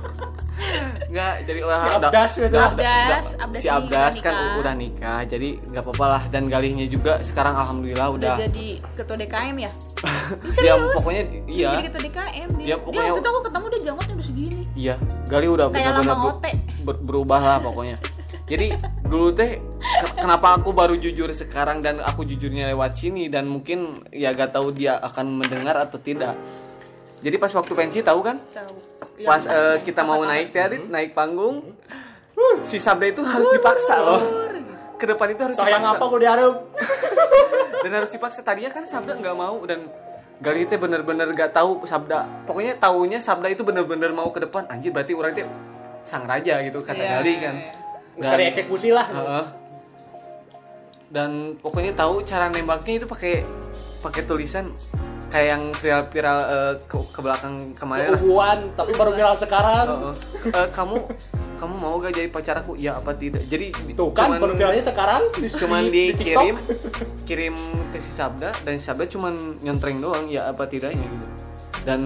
Enggak, 1.10 1.34
jadi 1.42 1.60
orang 1.60 1.80
Si 1.80 1.90
Abdas 1.92 2.32
itu. 2.32 2.54
Abdas, 2.54 3.24
Abdas 3.34 3.60
si 3.60 3.66
Abdas 3.66 3.90
udah 3.90 4.22
kan 4.22 4.32
nikah. 4.32 4.54
udah 4.56 4.74
nikah, 4.74 5.20
jadi 5.26 5.48
nggak 5.60 5.82
apa-apa 5.82 6.04
lah. 6.06 6.22
Dan 6.28 6.42
galihnya 6.46 6.86
juga 6.86 7.18
sekarang 7.20 7.54
alhamdulillah 7.56 8.08
udah 8.08 8.30
udah, 8.32 8.46
jadi 8.46 8.66
ketua 8.94 9.16
DKM 9.18 9.56
ya? 9.58 9.70
Dia 10.40 10.52
serius 10.54 10.94
pokoknya 10.94 11.22
iya. 11.44 11.68
jadi 11.72 11.84
ketua 11.84 12.02
DKM 12.04 12.48
dia, 12.54 12.64
Dia 12.64 12.76
pokoknya- 12.78 12.94
dia 12.94 13.10
waktu 13.10 13.20
itu 13.20 13.28
aku 13.28 13.40
ketemu 13.42 13.64
dia 13.66 13.80
jangkutnya 13.82 14.14
udah 14.14 14.26
segini. 14.26 14.62
Iya 14.72 14.94
gali 15.26 15.46
udah 15.46 15.66
Kayak 15.66 15.74
benar-benar 15.74 16.14
lama 16.14 16.30
ber- 16.80 17.00
berubah 17.02 17.40
lah 17.40 17.58
pokoknya. 17.58 17.96
Jadi 18.46 18.66
dulu 19.04 19.30
teh 19.30 19.50
ke- 19.78 20.14
kenapa 20.16 20.58
aku 20.58 20.70
baru 20.70 20.94
jujur 20.94 21.30
sekarang 21.30 21.78
dan 21.80 21.98
aku 21.98 22.22
jujurnya 22.22 22.66
lewat 22.68 22.94
sini 22.96 23.26
dan 23.26 23.46
mungkin 23.46 23.78
ya 24.10 24.30
gak 24.30 24.50
tahu 24.52 24.70
dia 24.70 24.98
akan 24.98 25.38
mendengar 25.38 25.74
atau 25.76 25.98
tidak 25.98 26.34
jadi 27.20 27.36
pas 27.36 27.52
waktu 27.52 27.72
pensi 27.76 28.00
tahu 28.00 28.20
kan? 28.24 28.36
Tahu. 28.50 28.74
Pas 29.20 29.44
Yang 29.44 29.52
eh, 29.52 29.76
kita 29.84 30.02
mau 30.02 30.24
naik 30.24 30.56
teh 30.56 30.60
Adit, 30.60 30.88
naik 30.88 31.12
panggung 31.12 31.76
si 32.64 32.80
Sabda 32.80 33.12
itu 33.12 33.20
harus 33.20 33.48
dipaksa 33.52 34.00
loh. 34.00 34.22
Ke 34.96 35.04
depan 35.08 35.32
itu 35.32 35.40
harus 35.44 35.56
Sayang 35.56 35.84
dipaksa. 35.84 35.96
apa 35.96 36.04
gue 36.08 36.20
diharap? 36.20 36.54
dan 37.84 37.90
harus 37.92 38.10
dipaksa. 38.12 38.40
Tadinya 38.40 38.72
kan 38.72 38.84
Sabda 38.88 39.16
nggak 39.20 39.36
mau 39.36 39.60
dan 39.68 39.88
Gali 40.40 40.64
teh 40.64 40.80
bener-bener 40.80 41.28
gak 41.36 41.52
tahu 41.52 41.84
Sabda. 41.84 42.48
Pokoknya 42.48 42.72
taunya 42.80 43.20
Sabda 43.20 43.52
itu 43.52 43.60
bener-bener 43.60 44.08
mau 44.16 44.32
ke 44.32 44.40
depan. 44.40 44.64
Anjir 44.72 44.88
berarti 44.88 45.12
orang 45.12 45.36
teh 45.36 45.44
sang 46.00 46.24
raja 46.24 46.64
gitu 46.64 46.80
kata 46.80 46.96
Iya, 46.96 47.10
Gali 47.20 47.28
iya, 47.28 47.40
kan. 47.44 47.54
Iya. 48.16 48.24
Cari 48.24 48.44
eksekusi 48.48 48.88
lah. 48.88 49.06
Heeh. 49.12 49.44
dan 51.10 51.58
pokoknya 51.58 51.90
tahu 51.98 52.22
cara 52.22 52.46
nembaknya 52.48 53.02
itu 53.02 53.06
pakai 53.10 53.42
pakai 53.98 54.22
tulisan 54.30 54.70
kayak 55.30 55.46
yang 55.48 55.62
viral-viral 55.72 56.38
eh, 56.42 56.74
ke, 56.84 56.96
ke 57.08 57.20
belakang 57.20 57.54
kemarin 57.72 58.06
lah 58.10 58.18
Hubungan, 58.18 58.58
tapi 58.74 58.90
baru 58.92 59.10
viral 59.14 59.34
sekarang. 59.34 59.86
Heeh. 59.86 60.14
Eh, 60.50 60.68
kamu 60.70 60.96
kamu 61.56 61.74
mau 61.76 61.94
gak 61.96 62.12
jadi 62.12 62.28
pacar 62.28 62.56
aku 62.58 62.72
ya 62.74 62.96
apa 62.96 63.12
tidak 63.12 63.44
jadi 63.46 63.68
Tuh 63.92 64.10
kan, 64.10 64.34
baru 64.34 64.56
viralnya 64.56 64.82
sekarang. 64.82 65.22
Di, 65.32 65.46
cuman 65.62 65.82
di- 65.86 65.92
di 65.92 66.02
dikirim 66.12 66.56
TikTok. 66.56 67.24
kirim 67.24 67.54
ke 67.88 67.98
si 67.98 68.10
Sabda 68.10 68.50
dan 68.58 68.72
si 68.74 68.82
Sabda 68.82 69.06
cuman 69.06 69.34
nyontreng 69.60 69.98
doang 69.98 70.26
ya 70.26 70.50
apa 70.50 70.66
tidaknya 70.66 71.00
gitu 71.00 71.26
dan 71.80 72.00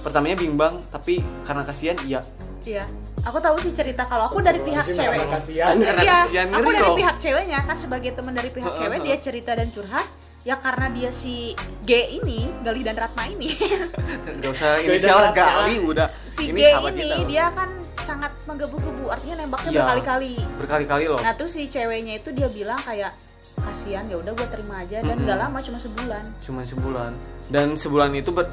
pertamanya 0.00 0.36
bimbang 0.36 0.76
tapi 0.90 1.18
karena 1.42 1.64
kasihan 1.64 1.96
iya 2.02 2.20
iya 2.62 2.84
aku 3.22 3.40
tahu 3.40 3.56
sih 3.58 3.72
cerita 3.72 4.04
kalau 4.04 4.28
aku 4.28 4.44
dari 4.44 4.60
pihak 4.60 4.84
cewek 4.84 5.16
karena 5.16 5.32
Kasihan. 5.32 5.74
Iya, 5.80 6.44
aku 6.44 6.60
ngeri 6.60 6.76
dari 6.76 6.92
pihak 6.94 7.16
ceweknya 7.16 7.58
kan 7.62 7.76
sebagai 7.76 8.10
teman 8.12 8.32
dari 8.32 8.50
pihak 8.52 8.72
cewek 8.74 8.98
dia 9.00 9.16
cerita 9.16 9.50
dan 9.52 9.68
curhat 9.70 10.04
ya 10.44 10.56
karena 10.56 10.92
dia 10.92 11.10
si 11.10 11.56
G 11.82 11.90
ini 12.14 12.44
Gali 12.60 12.84
dan 12.84 12.94
Ratna 12.94 13.24
ini 13.26 13.48
gak 14.40 14.50
usah 14.50 14.76
inisial 14.78 15.32
gali 15.32 15.80
udah 15.80 16.08
si 16.36 16.52
ini 16.52 16.60
G 16.60 16.64
ini 16.68 17.00
kita 17.00 17.16
loh. 17.16 17.26
dia 17.26 17.44
kan 17.50 17.68
sangat 17.98 18.32
menggebu-gebu 18.44 19.08
artinya 19.08 19.40
nembaknya 19.40 19.70
Iya. 19.70 19.80
berkali-kali 19.80 20.34
berkali-kali 20.60 21.04
loh 21.08 21.18
nah 21.18 21.32
terus 21.32 21.56
si 21.56 21.64
ceweknya 21.64 22.20
itu 22.20 22.28
dia 22.30 22.48
bilang 22.48 22.76
kayak 22.78 23.16
kasihan 23.56 24.04
ya 24.04 24.20
udah 24.20 24.32
gue 24.32 24.48
terima 24.50 24.84
aja 24.84 25.00
dan 25.00 25.14
Mm-mm. 25.14 25.24
nggak 25.24 25.38
lama 25.40 25.58
cuma 25.62 25.78
sebulan 25.80 26.24
cuman 26.44 26.64
sebulan 26.64 27.12
dan 27.48 27.66
sebulan 27.74 28.08
itu 28.12 28.28
ber 28.28 28.44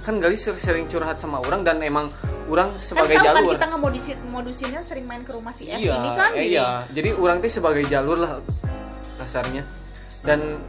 kan 0.00 0.16
gali 0.16 0.36
ser- 0.36 0.56
sering 0.56 0.86
curhat 0.86 1.18
sama 1.18 1.40
orang 1.40 1.60
dan 1.60 1.80
emang 1.80 2.06
orang 2.46 2.70
sebagai 2.76 3.16
kan 3.16 3.20
tahu 3.20 3.26
kan 3.26 3.36
jalur 3.36 3.54
kita 3.54 3.68
ngemodusin 3.68 4.18
modusinnya 4.28 4.80
sering 4.80 5.04
main 5.04 5.22
ke 5.22 5.32
rumah 5.32 5.50
si 5.50 5.66
S 5.66 5.80
iya, 5.80 5.92
ini 5.92 6.10
kan 6.14 6.30
eh, 6.30 6.36
jadi 6.36 6.46
iya. 6.46 6.68
Jadi 6.88 7.08
orang 7.14 7.36
tuh 7.38 7.50
sebagai 7.50 7.84
jalur 7.84 8.18
lah 8.18 8.32
kasarnya. 9.16 9.62
Dan 10.20 10.60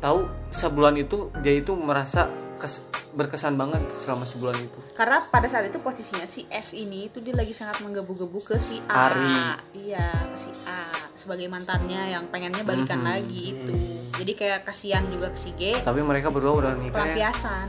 tahu 0.00 0.24
sebulan 0.50 0.96
itu 0.96 1.16
dia 1.38 1.54
itu 1.54 1.72
merasa 1.72 2.26
kes- 2.56 2.82
berkesan 3.10 3.54
banget 3.54 3.80
selama 3.98 4.24
sebulan 4.24 4.56
itu. 4.56 4.78
karena 4.92 5.18
pada 5.22 5.46
saat 5.46 5.66
itu 5.66 5.78
posisinya 5.78 6.24
si 6.24 6.44
S 6.46 6.72
ini 6.72 7.06
itu 7.06 7.18
dia 7.18 7.32
lagi 7.32 7.50
sangat 7.50 7.80
menggebu-gebu 7.80 8.40
ke 8.42 8.56
si 8.56 8.80
A 8.86 9.08
Ari. 9.08 9.34
iya 9.78 10.04
ke 10.26 10.36
si 10.38 10.50
A 10.64 10.80
sebagai 11.14 11.46
mantannya 11.46 12.10
yang 12.10 12.24
pengennya 12.26 12.62
balikan 12.62 12.98
Mhm. 12.98 13.06
lagi 13.06 13.42
itu 13.54 13.74
jadi 14.14 14.32
kayak 14.34 14.60
kasihan 14.64 15.04
juga 15.06 15.28
ke 15.28 15.38
si 15.38 15.50
G 15.52 15.76
Tapi 15.76 16.00
mereka 16.00 16.28
berdua 16.28 16.52
udah 16.58 16.72
nikah 16.74 16.96
ya. 17.06 17.30
pelampiasan 17.30 17.68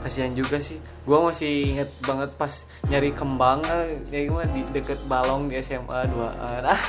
Kasihan 0.00 0.32
juga 0.32 0.56
sih. 0.58 0.80
Gua 1.04 1.28
masih 1.28 1.76
inget 1.76 1.92
banget 2.00 2.32
pas 2.34 2.48
nyari 2.88 3.12
kembang 3.12 3.60
eh, 3.62 4.00
ya 4.08 4.24
gimana 4.24 4.48
di 4.48 4.64
deket 4.72 4.96
balong 5.04 5.44
di 5.44 5.60
SMA 5.60 6.08
2 6.08 6.24
Ah. 6.64 6.80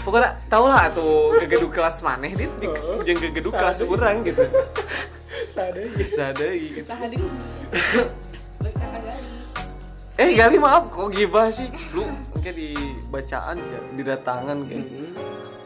Pokoknya 0.00 0.34
tau 0.46 0.64
lah 0.66 0.88
tuh 0.90 1.36
gegedu 1.38 1.68
kelas 1.68 2.00
maneh 2.00 2.32
di, 2.32 2.46
di 2.58 2.66
Oh. 2.66 2.98
jeung 3.02 3.18
gegedu 3.18 3.50
kelas 3.50 3.78
orang 3.80 4.24
gitu. 4.24 4.42
Sadar. 5.48 5.84
Sadar 6.08 6.50
gitu. 6.50 6.80
kita 6.80 6.94
hadir 6.96 7.20
berkata 8.56 8.98
gali 9.00 9.28
Eh 10.14 10.28
Gali 10.32 10.56
maaf 10.56 10.88
kok 10.88 11.08
gibah 11.08 11.48
sih 11.48 11.68
Lu 11.92 12.04
mungkin 12.04 12.52
di 12.52 12.72
bacaan 13.08 13.56
sih 13.64 13.76
Di 13.92 14.02
datangan 14.02 14.58
kayak 14.64 14.86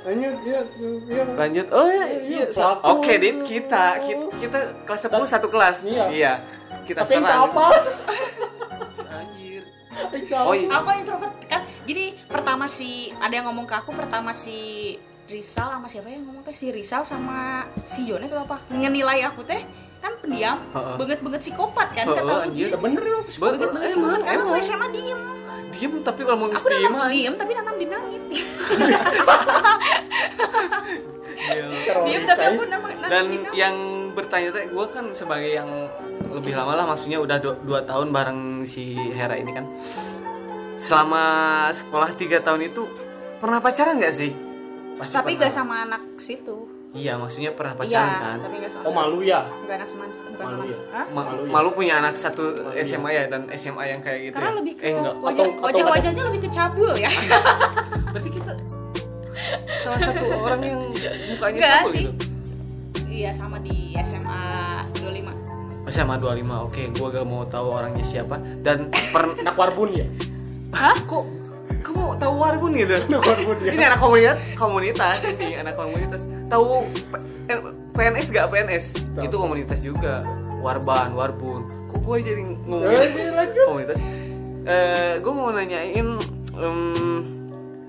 Lanjut, 0.03 0.35
iya, 0.43 0.61
iya. 1.07 1.23
Lanjut 1.35 1.67
Oh 1.71 1.87
iya, 1.87 2.05
iya. 2.21 2.45
Pelaku. 2.49 2.83
Oke 2.89 3.13
Dit 3.17 3.39
kita, 3.43 3.85
kita 4.01 4.25
Kita 4.39 4.59
kelas 4.87 5.03
10 5.05 5.27
satu 5.29 5.47
kelas 5.47 5.77
Iya. 5.83 6.43
Kita 6.83 7.03
Tapi 7.03 7.13
yang 7.13 7.27
serang 7.27 7.43
apa? 7.51 7.67
Anjir 9.13 9.63
Yang 10.25 10.45
Oh 10.47 10.55
iya 10.55 10.69
aku 10.73 10.89
introvert 10.95 11.35
gini 11.87 12.19
pertama 12.27 12.67
si 12.67 13.15
ada 13.23 13.31
yang 13.31 13.47
ngomong 13.47 13.65
ke 13.65 13.75
aku 13.79 13.95
pertama 13.95 14.35
si 14.35 14.59
Rizal 15.27 15.79
sama 15.79 15.91
siapa 15.91 16.07
yang 16.07 16.23
ngomong 16.23 16.47
teh? 16.47 16.55
Si 16.55 16.71
Rizal 16.71 17.03
sama 17.03 17.67
si 17.83 18.07
Yones 18.07 18.31
atau 18.31 18.47
apa? 18.47 18.63
Ngenilai 18.71 19.27
aku 19.27 19.43
teh 19.43 19.67
kan 19.99 20.15
pendiam 20.23 20.61
banget 20.71 21.19
banget 21.19 21.41
psikopat 21.43 21.89
kan 21.97 22.07
kata 22.07 22.47
dia 22.55 22.71
Bener 22.79 23.03
ya. 23.03 23.21
banget 23.35 23.59
banget 23.75 23.91
psikopat 23.91 24.21
karena 24.23 24.43
aku. 24.47 24.63
SMA 24.63 24.87
diem. 24.95 25.21
Diem 25.75 25.93
tapi 26.07 26.21
kalau 26.23 26.39
mau 26.39 26.47
aku 26.47 26.69
diem 26.71 26.93
nanam 26.95 27.11
diem 27.11 27.35
tapi 27.35 27.53
nanam 27.59 27.75
di 27.75 27.87
langit. 27.91 28.23
Diem 31.37 32.23
tapi 32.27 32.43
aku 32.43 32.63
nanam 32.67 32.91
Dan 33.07 33.27
yang 33.55 33.77
bertanya 34.17 34.51
teh 34.57 34.67
Gue 34.73 34.87
kan 34.91 35.13
sebagai 35.13 35.53
yang 35.53 35.69
lebih 36.33 36.57
lama 36.57 36.75
lah 36.75 36.89
Maksudnya 36.89 37.23
udah 37.23 37.39
2 37.39 37.63
tahun 37.87 38.09
bareng 38.11 38.65
si 38.67 38.97
Hera 39.15 39.37
ini 39.39 39.53
kan 39.55 39.69
Selama 40.77 41.23
sekolah 41.71 42.11
3 42.13 42.41
tahun 42.41 42.63
itu 42.67 42.85
Pernah 43.37 43.59
pacaran 43.59 43.97
gak 43.97 44.13
sih? 44.13 44.33
Pasti 44.95 45.13
tapi 45.13 45.35
pernah. 45.35 45.43
gak 45.43 45.53
sama 45.53 45.75
anak 45.83 46.03
situ 46.17 46.57
Iya, 46.91 47.13
maksudnya 47.15 47.53
pernah 47.53 47.77
iya 47.77 47.81
pacaran 47.83 48.17
kan? 48.17 48.37
tapi 48.41 48.55
gak 48.59 48.73
sama 48.73 48.83
Oh 48.83 48.93
malu 48.95 49.19
ya? 49.21 49.41
gak 49.63 49.77
anak 49.77 49.89
seman 49.91 50.09
bukan 50.09 50.47
Malu 50.47 50.63
ya? 50.65 50.79
Hah? 50.91 51.05
Ma- 51.07 51.25
Malu 51.27 51.41
ya? 51.43 51.51
malu 51.51 51.69
punya 51.71 51.95
anak 51.99 52.15
satu 52.15 52.45
Malu 52.57 52.73
ya? 52.73 52.83
SMA 52.83 53.11
ya 53.11 53.23
dan 53.27 53.41
SMA 53.53 53.85
yang 53.87 54.01
kayak 54.01 54.21
gitu 54.23 54.35
karena 54.35 54.49
ya? 54.49 54.57
lebih 54.57 54.73
ke 54.75 54.83
eh 54.83 54.93
enggak 54.95 55.15
wajah 55.15 55.37
Atau- 55.37 55.53
atau 55.53 55.65
wajah 55.67 55.85
wajahnya 55.91 56.23
lebih 56.25 56.41
ke 56.41 56.51
cabul 56.51 56.91
ya 56.95 57.11
berarti 58.13 58.31
kita 58.33 58.53
salah 59.79 60.01
satu 60.01 60.25
orang 60.47 60.61
yang 60.63 60.81
mukanya 61.27 61.53
Enggak 61.53 61.73
cabul 61.75 61.93
sih. 61.93 62.01
gitu 62.03 62.13
iya 63.07 63.31
sama 63.31 63.57
di 63.59 63.77
SMA 63.99 64.41
25 64.97 65.37
Oh, 65.87 65.93
SMA 65.93 66.17
25 66.17 66.67
oke 66.67 66.83
gua 66.97 67.09
gak 67.13 67.27
mau 67.27 67.43
tahu 67.45 67.67
orangnya 67.71 68.03
siapa 68.03 68.37
dan 68.59 68.89
per 69.13 69.37
Anak 69.37 69.55
warbun 69.55 69.93
ya? 69.93 70.07
Hah? 70.77 70.97
kok 71.03 71.25
kamu 71.81 72.19
tahu 72.19 72.35
warbun 72.37 72.73
gitu? 72.75 72.97
Warbun 73.25 73.57
ya? 73.59 73.71
ini 73.73 73.83
anak 73.83 73.99
komunitas 73.99 74.37
komunitas 74.55 75.19
ini 75.25 75.49
anak 75.57 75.75
komunitas. 75.75 76.23
Tahu 76.47 76.85
PNS 77.93 78.27
gak 78.29 78.47
PNS 78.51 78.85
Tahu. 79.15 79.25
itu 79.25 79.37
komunitas 79.37 79.79
juga. 79.81 80.21
Warban 80.59 81.15
warbun. 81.15 81.65
Kok 81.87 82.01
gue 82.03 82.17
jadi 82.21 82.43
ngomongin 82.67 83.11
Eh, 83.15 83.31
lanjut. 83.31 83.65
komunitas? 83.65 83.99
Eh 84.67 85.13
gue 85.17 85.33
mau 85.33 85.49
nanyain 85.49 86.19
em, 86.53 86.81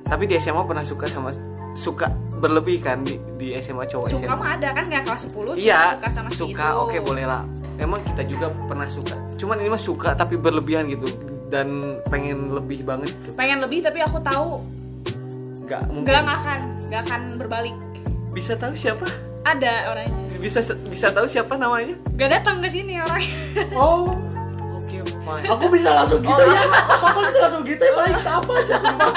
tapi 0.03 0.23
di 0.23 0.37
SMA 0.37 0.61
pernah 0.61 0.85
suka 0.85 1.09
sama 1.09 1.33
suka 1.73 2.07
berlebih 2.37 2.79
kan 2.79 3.01
di, 3.01 3.17
di 3.35 3.57
SMA 3.57 3.85
cowok 3.85 4.13
suka 4.13 4.23
SMA 4.23 4.35
mah 4.35 4.49
ada 4.55 4.69
kan 4.71 4.85
nggak 4.87 5.03
kelas 5.03 5.21
10 5.27 5.57
iya 5.57 5.93
suka 5.93 6.09
sama 6.09 6.29
si 6.29 6.37
suka 6.37 6.65
oke 6.77 6.97
boleh 7.01 7.25
lah. 7.25 7.41
Emang 7.77 8.01
kita 8.03 8.23
juga 8.23 8.47
pernah 8.65 8.85
suka. 8.87 9.13
Cuman 9.35 9.57
ini 9.57 9.69
mah 9.69 9.81
suka 9.81 10.13
tapi 10.13 10.33
berlebihan 10.35 10.85
gitu 10.87 11.05
dan 11.47 11.67
pengen 12.07 12.51
lebih 12.51 12.83
banget. 12.83 13.11
Pengen 13.33 13.63
lebih 13.63 13.79
tapi 13.81 13.99
aku 13.99 14.19
tahu 14.19 14.61
nggak 15.63 15.81
mungkin. 15.91 16.07
nggak 16.07 16.23
akan 16.23 16.59
nggak 16.87 17.01
akan 17.07 17.21
berbalik. 17.35 17.75
Bisa 18.31 18.55
tahu 18.55 18.75
siapa? 18.75 19.07
Ada 19.43 19.95
orangnya. 19.95 20.19
Bisa 20.37 20.59
bisa 20.87 21.07
tahu 21.09 21.25
siapa 21.25 21.55
namanya? 21.55 21.95
Nggak 22.13 22.29
datang 22.39 22.59
ke 22.59 22.67
sini 22.67 22.99
orangnya. 22.99 23.35
Oh, 23.73 24.05
oke 24.75 24.97
fine. 25.01 25.45
Aku 25.47 25.65
bisa 25.71 25.89
langsung 25.91 26.19
gitu 26.19 26.43
ya. 26.43 26.61
Aku 27.03 27.19
bisa 27.25 27.39
langsung 27.41 27.63
gitu 27.63 27.83
ya. 27.83 27.93
Paling 27.95 28.15
kita 28.15 28.31
apa 28.37 28.51
aja 28.53 28.75
sumpah. 28.77 29.11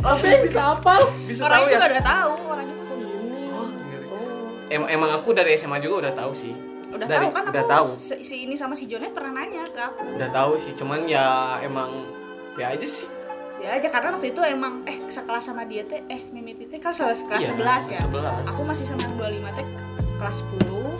Tapi 0.00 0.28
bisa 0.44 0.62
apa? 0.76 0.94
bisa 1.28 1.42
tahu 1.44 1.48
orangnya 1.52 1.68
ya? 1.68 1.76
juga 1.76 1.86
udah 1.86 2.04
tahu 2.04 2.32
orangnya 2.48 2.74
Oh, 3.50 3.66
ngeri. 3.68 4.06
Em- 4.72 4.88
emang 4.88 5.10
aku 5.12 5.28
dari 5.32 5.56
SMA 5.56 5.76
juga 5.78 6.08
udah 6.08 6.12
tahu 6.16 6.32
sih 6.32 6.52
udah 6.90 7.06
Dari- 7.06 7.20
tahu 7.20 7.30
kan 7.30 7.42
udah 7.46 7.62
aku 7.62 7.70
tahu. 7.70 7.86
si, 7.96 8.14
si 8.20 8.36
ini 8.42 8.54
sama 8.54 8.72
si 8.72 8.84
Jonet 8.84 9.10
pernah 9.10 9.32
nanya 9.36 9.62
ke 9.64 9.80
aku. 9.80 10.02
Udah 10.12 10.28
tahu 10.28 10.52
sih 10.56 10.72
cuman 10.72 11.04
ya 11.04 11.24
emang 11.60 12.06
ya 12.54 12.70
aja 12.70 12.84
sih. 12.84 13.06
Ya 13.58 13.76
aja 13.76 13.86
karena 13.86 14.12
waktu 14.12 14.30
itu 14.30 14.40
emang 14.42 14.80
eh 14.84 14.96
sekelas 15.04 15.44
sama 15.44 15.62
dia 15.64 15.84
teh 15.84 16.00
eh 16.06 16.24
Mimit 16.28 16.56
itu 16.58 16.74
kan 16.76 16.90
kelas 16.90 17.22
kelas 17.22 17.40
Iya, 17.42 17.52
11 17.52 17.82
ya. 17.86 18.00
11. 18.02 18.48
aku 18.48 18.60
masih 18.64 18.84
sama 18.84 19.00
yang 19.02 19.14
25 19.16 19.52
teh 19.52 19.66
kelas 20.16 20.36
10 20.40 20.96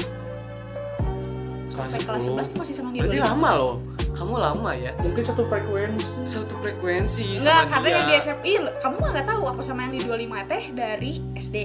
sampai 1.71 2.01
kelas 2.03 2.23
11 2.27 2.45
tuh 2.47 2.59
masih 2.59 2.75
sama 2.75 2.89
dia 2.91 3.01
berarti 3.01 3.19
25 3.19 3.31
lama 3.31 3.51
loh. 3.55 3.75
Kamu 4.11 4.37
lama 4.37 4.71
ya? 4.75 4.93
Mungkin 4.95 5.25
satu 5.25 5.43
frekuensi. 5.47 6.05
satu 6.23 6.53
frekuensi 6.61 7.41
Enggak, 7.41 7.57
sama 7.57 7.73
karena 7.73 7.89
dia. 7.89 7.97
yang 7.97 8.05
di 8.05 8.15
SMP, 8.21 8.45
kamu 8.77 8.97
mah 9.01 9.11
nggak 9.11 9.27
tahu 9.27 9.43
aku 9.49 9.61
sama 9.65 9.81
yang 9.83 9.93
di 9.97 10.01
25 10.05 10.45
teh 10.45 10.63
dari 10.71 11.13
SD. 11.35 11.57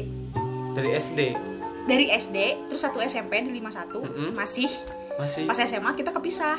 dari 0.71 0.89
SD 0.93 1.19
Dari 1.85 2.09
SD, 2.09 2.37
terus 2.65 2.81
satu 2.81 2.97
SMP 2.99 3.39
di 3.39 3.53
51, 3.53 4.01
Mm-mm. 4.01 4.29
masih 4.33 4.69
masih 5.15 5.45
pas 5.45 5.55
SMA 5.55 5.91
kita 5.93 6.09
kepisah. 6.11 6.57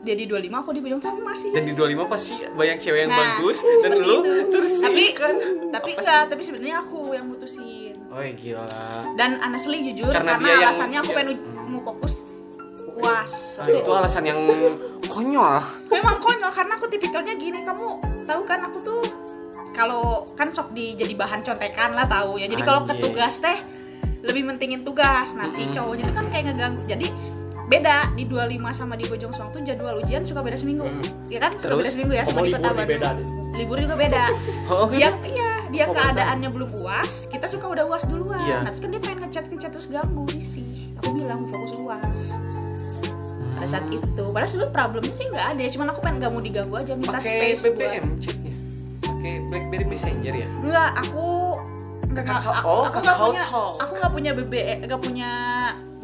Dia 0.00 0.12
di 0.12 0.24
25, 0.24 0.52
aku 0.54 0.70
di 0.70 0.80
Bojong 0.80 1.00
tapi 1.00 1.18
masih. 1.18 1.48
dan 1.50 1.64
di 1.64 1.72
25 1.72 2.04
pasti 2.06 2.36
banyak 2.46 2.76
cewek 2.76 3.00
yang 3.00 3.10
Nah, 3.10 3.20
bagus 3.40 3.56
dan 3.80 3.90
lu 3.96 4.20
itu. 4.20 4.52
terus 4.52 4.72
Tapi- 4.78 5.12
kan 5.12 5.34
tapi 5.72 5.90
enggak, 5.94 6.22
tapi 6.28 6.42
sebenarnya 6.44 6.76
aku 6.78 6.98
yang 7.10 7.26
mutusin. 7.26 7.96
oh 8.06 8.20
ya 8.20 8.32
gila 8.32 8.68
Dan 9.16 9.40
honestly 9.40 9.80
jujur 9.82 10.12
Karena 10.12 10.36
karena, 10.36 10.44
dia 10.44 10.52
yang- 10.52 10.64
alasannya 10.68 10.98
aku 10.98 11.06
dia- 11.06 11.16
pengen 11.16 11.28
uj- 11.34 11.66
mau 11.66 11.80
fokus 11.82 12.12
UAS. 12.94 13.32
Nah, 13.58 13.66
itu 13.74 13.90
alasan 13.90 14.22
yang 14.22 14.38
konyol 15.04 15.54
Memang 15.88 16.16
konyol 16.20 16.52
karena 16.52 16.72
aku 16.74 16.86
tipikalnya 16.86 17.34
gini, 17.34 17.58
kamu 17.60 17.86
tahu 18.22 18.40
kan 18.44 18.60
aku 18.62 18.78
tuh 18.78 19.00
kalau 19.72 20.04
kan 20.30 20.48
sok 20.48 20.70
di 20.70 20.94
jadi 20.94 21.16
bahan 21.16 21.42
contekan 21.42 21.90
lah 21.92 22.06
tahu 22.06 22.36
ya. 22.36 22.46
Jadi 22.46 22.62
kalau 22.62 22.84
ke 22.84 22.92
Anjir. 22.92 23.02
tugas 23.08 23.34
teh 23.38 23.56
lebih 24.24 24.42
mentingin 24.44 24.80
tugas. 24.80 25.32
Nah, 25.32 25.46
si 25.46 25.68
cowoknya 25.68 26.04
itu 26.04 26.14
kan 26.14 26.26
kayak 26.26 26.44
ngeganggu. 26.48 26.82
Jadi 26.84 27.08
beda 27.64 28.12
di 28.12 28.24
25 28.24 28.60
sama 28.72 28.92
di 28.92 29.04
Bojong 29.04 29.32
Soang 29.32 29.48
tuh 29.48 29.60
jadwal 29.60 29.96
ujian 29.98 30.20
suka 30.22 30.40
beda 30.40 30.56
seminggu. 30.56 30.84
Hmm. 30.84 31.00
Ya 31.28 31.40
kan? 31.40 31.52
Suka 31.54 31.64
Terus? 31.66 31.78
beda 31.78 31.90
seminggu 31.90 32.12
ya 32.12 32.24
sama 32.24 32.40
di 32.40 32.44
libur 32.46 32.58
Kota 32.58 32.68
Bandung. 32.70 32.88
beda 32.90 33.08
deh. 33.14 33.26
Libur 33.54 33.76
juga 33.78 33.94
beda. 33.94 34.22
oh 34.72 34.86
Dia 34.88 35.10
iya, 35.24 35.52
dia 35.68 35.84
Oh, 35.84 35.94
keadaannya 35.94 36.48
belum 36.50 36.70
UAS, 36.76 37.26
kita 37.28 37.46
suka 37.46 37.66
udah 37.68 37.84
UAS 37.84 38.04
duluan. 38.04 38.40
Iya. 38.40 38.56
Nah, 38.60 38.70
terus 38.70 38.80
kan 38.80 38.90
dia 38.90 39.00
pengen 39.00 39.18
ngechat-ngechat 39.22 39.70
terus 39.72 39.86
ganggu 39.86 40.24
sih. 40.34 40.92
Aku 40.98 41.14
bilang 41.14 41.48
fokus 41.48 41.72
UAS 41.74 42.20
pada 43.54 43.66
saat 43.70 43.84
Hmm. 43.84 43.96
itu. 43.96 44.24
Padahal 44.26 44.50
sebenarnya 44.50 44.74
problemnya 44.74 45.14
sih 45.14 45.26
nggak 45.26 45.46
ada, 45.52 45.62
cuman 45.68 45.86
aku 45.88 46.00
pengen 46.00 46.16
nggak 46.18 46.32
mau 46.32 46.42
diganggu 46.42 46.74
aja, 46.74 46.92
minta 46.92 47.12
pakai 47.12 47.54
space 47.54 47.60
BBM 47.64 48.06
chatnya 48.18 48.52
pakai 49.00 49.32
BlackBerry 49.46 49.86
Messenger 49.86 50.34
ya 50.34 50.46
buat. 50.48 50.62
Enggak, 50.64 50.90
aku 51.00 51.26
aku, 52.22 52.50
oh, 52.62 52.82
aku 52.86 52.98
nggak 53.02 53.18
punya, 53.18 53.42
aku 53.80 53.92
nggak 53.98 54.12
punya 54.14 54.30
BB, 54.38 54.54
nggak 54.86 55.00
punya 55.02 55.30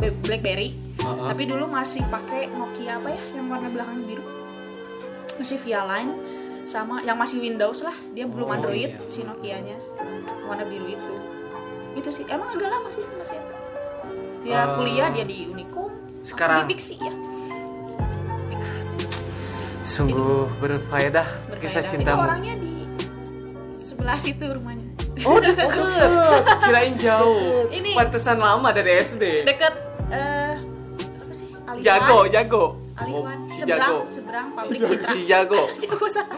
BlackBerry, 0.01 0.69
Heeh. 0.99 1.27
tapi 1.31 1.43
dulu 1.47 1.65
masih 1.69 2.03
pakai 2.09 2.51
Nokia 2.51 2.99
apa 2.99 3.09
ya, 3.15 3.23
yang 3.37 3.47
warna 3.47 3.69
belakangnya 3.71 4.05
biru, 4.09 4.25
masih 5.39 5.57
via 5.63 5.87
line 5.87 6.13
sama 6.67 6.99
yang 7.03 7.17
masih 7.17 7.39
Windows 7.41 7.81
lah, 7.83 7.95
dia 8.13 8.25
belum 8.27 8.49
Oh, 8.49 8.57
Android 8.57 8.91
iya. 8.97 9.11
si 9.13 9.23
Nokianya, 9.23 9.77
warna 10.47 10.65
biru 10.67 10.87
itu. 10.89 11.15
Itu 11.95 12.09
sih, 12.11 12.25
emang 12.27 12.55
agak 12.55 12.71
lama 12.71 12.89
sih 12.91 13.03
masih 13.19 13.37
ada. 13.39 13.57
Dia 14.41 14.57
Eh, 14.57 14.67
kuliah 14.79 15.09
dia 15.13 15.25
di 15.27 15.47
Unicom, 15.47 15.91
sekarang 16.25 16.65
di 16.65 16.75
Pixi 16.75 16.97
ya. 16.97 17.13
Sungguh 19.83 20.47
berfaedah 20.63 21.27
kisah 21.59 21.83
berfaedah. 21.83 21.83
Itu 21.83 21.93
cintamu 21.93 22.23
orangnya 22.25 22.55
di 22.63 22.73
sebelah 23.75 24.19
situ 24.23 24.45
rumahnya. 24.47 24.90
Oh 25.23 25.37
deket 25.45 25.69
kirain 26.61 26.95
jauh 26.97 27.67
Ini- 27.69 27.95
pantesan 27.95 28.37
lama 28.37 28.69
dari 28.71 29.01
SD 29.01 29.45
Deket 29.45 29.75
eh 30.09 30.55
apa 31.17 31.33
sih? 31.33 31.47
Aliwan. 31.63 31.83
jago 31.83 32.19
jago 32.27 32.65
Aliwan. 32.97 33.39
Oh, 33.41 33.49
si 33.49 33.59
seberang 33.59 33.81
jago 33.81 33.97
seberang 34.07 34.47
pabrik 34.53 34.81
Citra. 34.83 35.09
si 35.09 35.21
jago 35.25 35.63
Jago 35.83 36.07
salah. 36.07 36.37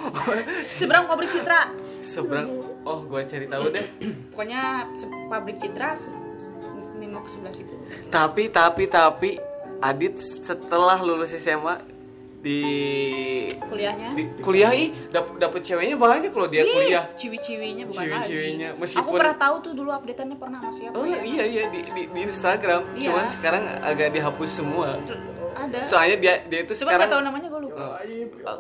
seberang 0.77 1.05
pabrik 1.07 1.31
Citra. 1.31 1.61
seberang 2.01 2.49
oh 2.83 3.01
gua 3.03 3.23
cari 3.23 3.47
tahu 3.47 3.65
deh 3.69 3.87
Pokoknya 4.31 4.63
pabrik 5.27 5.59
Citra 5.59 5.99
nengok 6.95 7.27
ke 7.27 7.31
sebelah 7.31 7.53
situ. 7.53 7.75
tapi 8.09 8.47
tapi 8.49 8.85
tapi 8.87 9.31
Adit 9.81 10.15
setelah 10.17 10.95
lulus 10.97 11.35
SMA 11.35 11.83
di 12.43 12.61
Kuliahnya. 13.55 14.09
di 14.13 14.23
kuliah 14.37 14.71
ih 14.73 14.91
dap, 15.09 15.31
dapet 15.39 15.63
ceweknya 15.63 15.95
banyak 15.95 16.29
kalau 16.29 16.47
dia 16.47 16.61
Ih, 16.61 16.75
kuliah 16.75 17.05
Ciwi-ciwinya 17.15 17.85
bukan 17.87 18.03
Ciwi-ciwinya, 18.03 18.69
meskipun- 18.77 18.99
Aku 19.01 19.11
pernah 19.15 19.37
tahu 19.37 19.55
tuh 19.63 19.73
dulu 19.73 19.91
updateannya 19.93 20.37
pernah 20.37 20.59
sama 20.59 20.75
siapa 20.75 20.95
oh 20.95 21.07
ya. 21.07 21.23
iya 21.23 21.45
iya 21.45 21.63
di, 21.69 21.81
di, 21.85 22.03
di 22.05 22.21
Instagram 22.21 22.83
Iya. 22.93 23.07
cuman 23.09 23.25
sekarang 23.31 23.63
agak 23.81 24.09
dihapus 24.11 24.51
semua 24.53 24.99
Ada. 25.53 25.79
soalnya 25.85 26.17
dia 26.19 26.35
dia 26.45 26.61
itu 26.63 26.73
Coba 26.75 26.91
sekarang 26.91 27.09
tahu 27.09 27.23
namanya 27.23 27.47
gue 27.47 27.61
lupa. 27.63 27.83
Ya. 28.03 28.53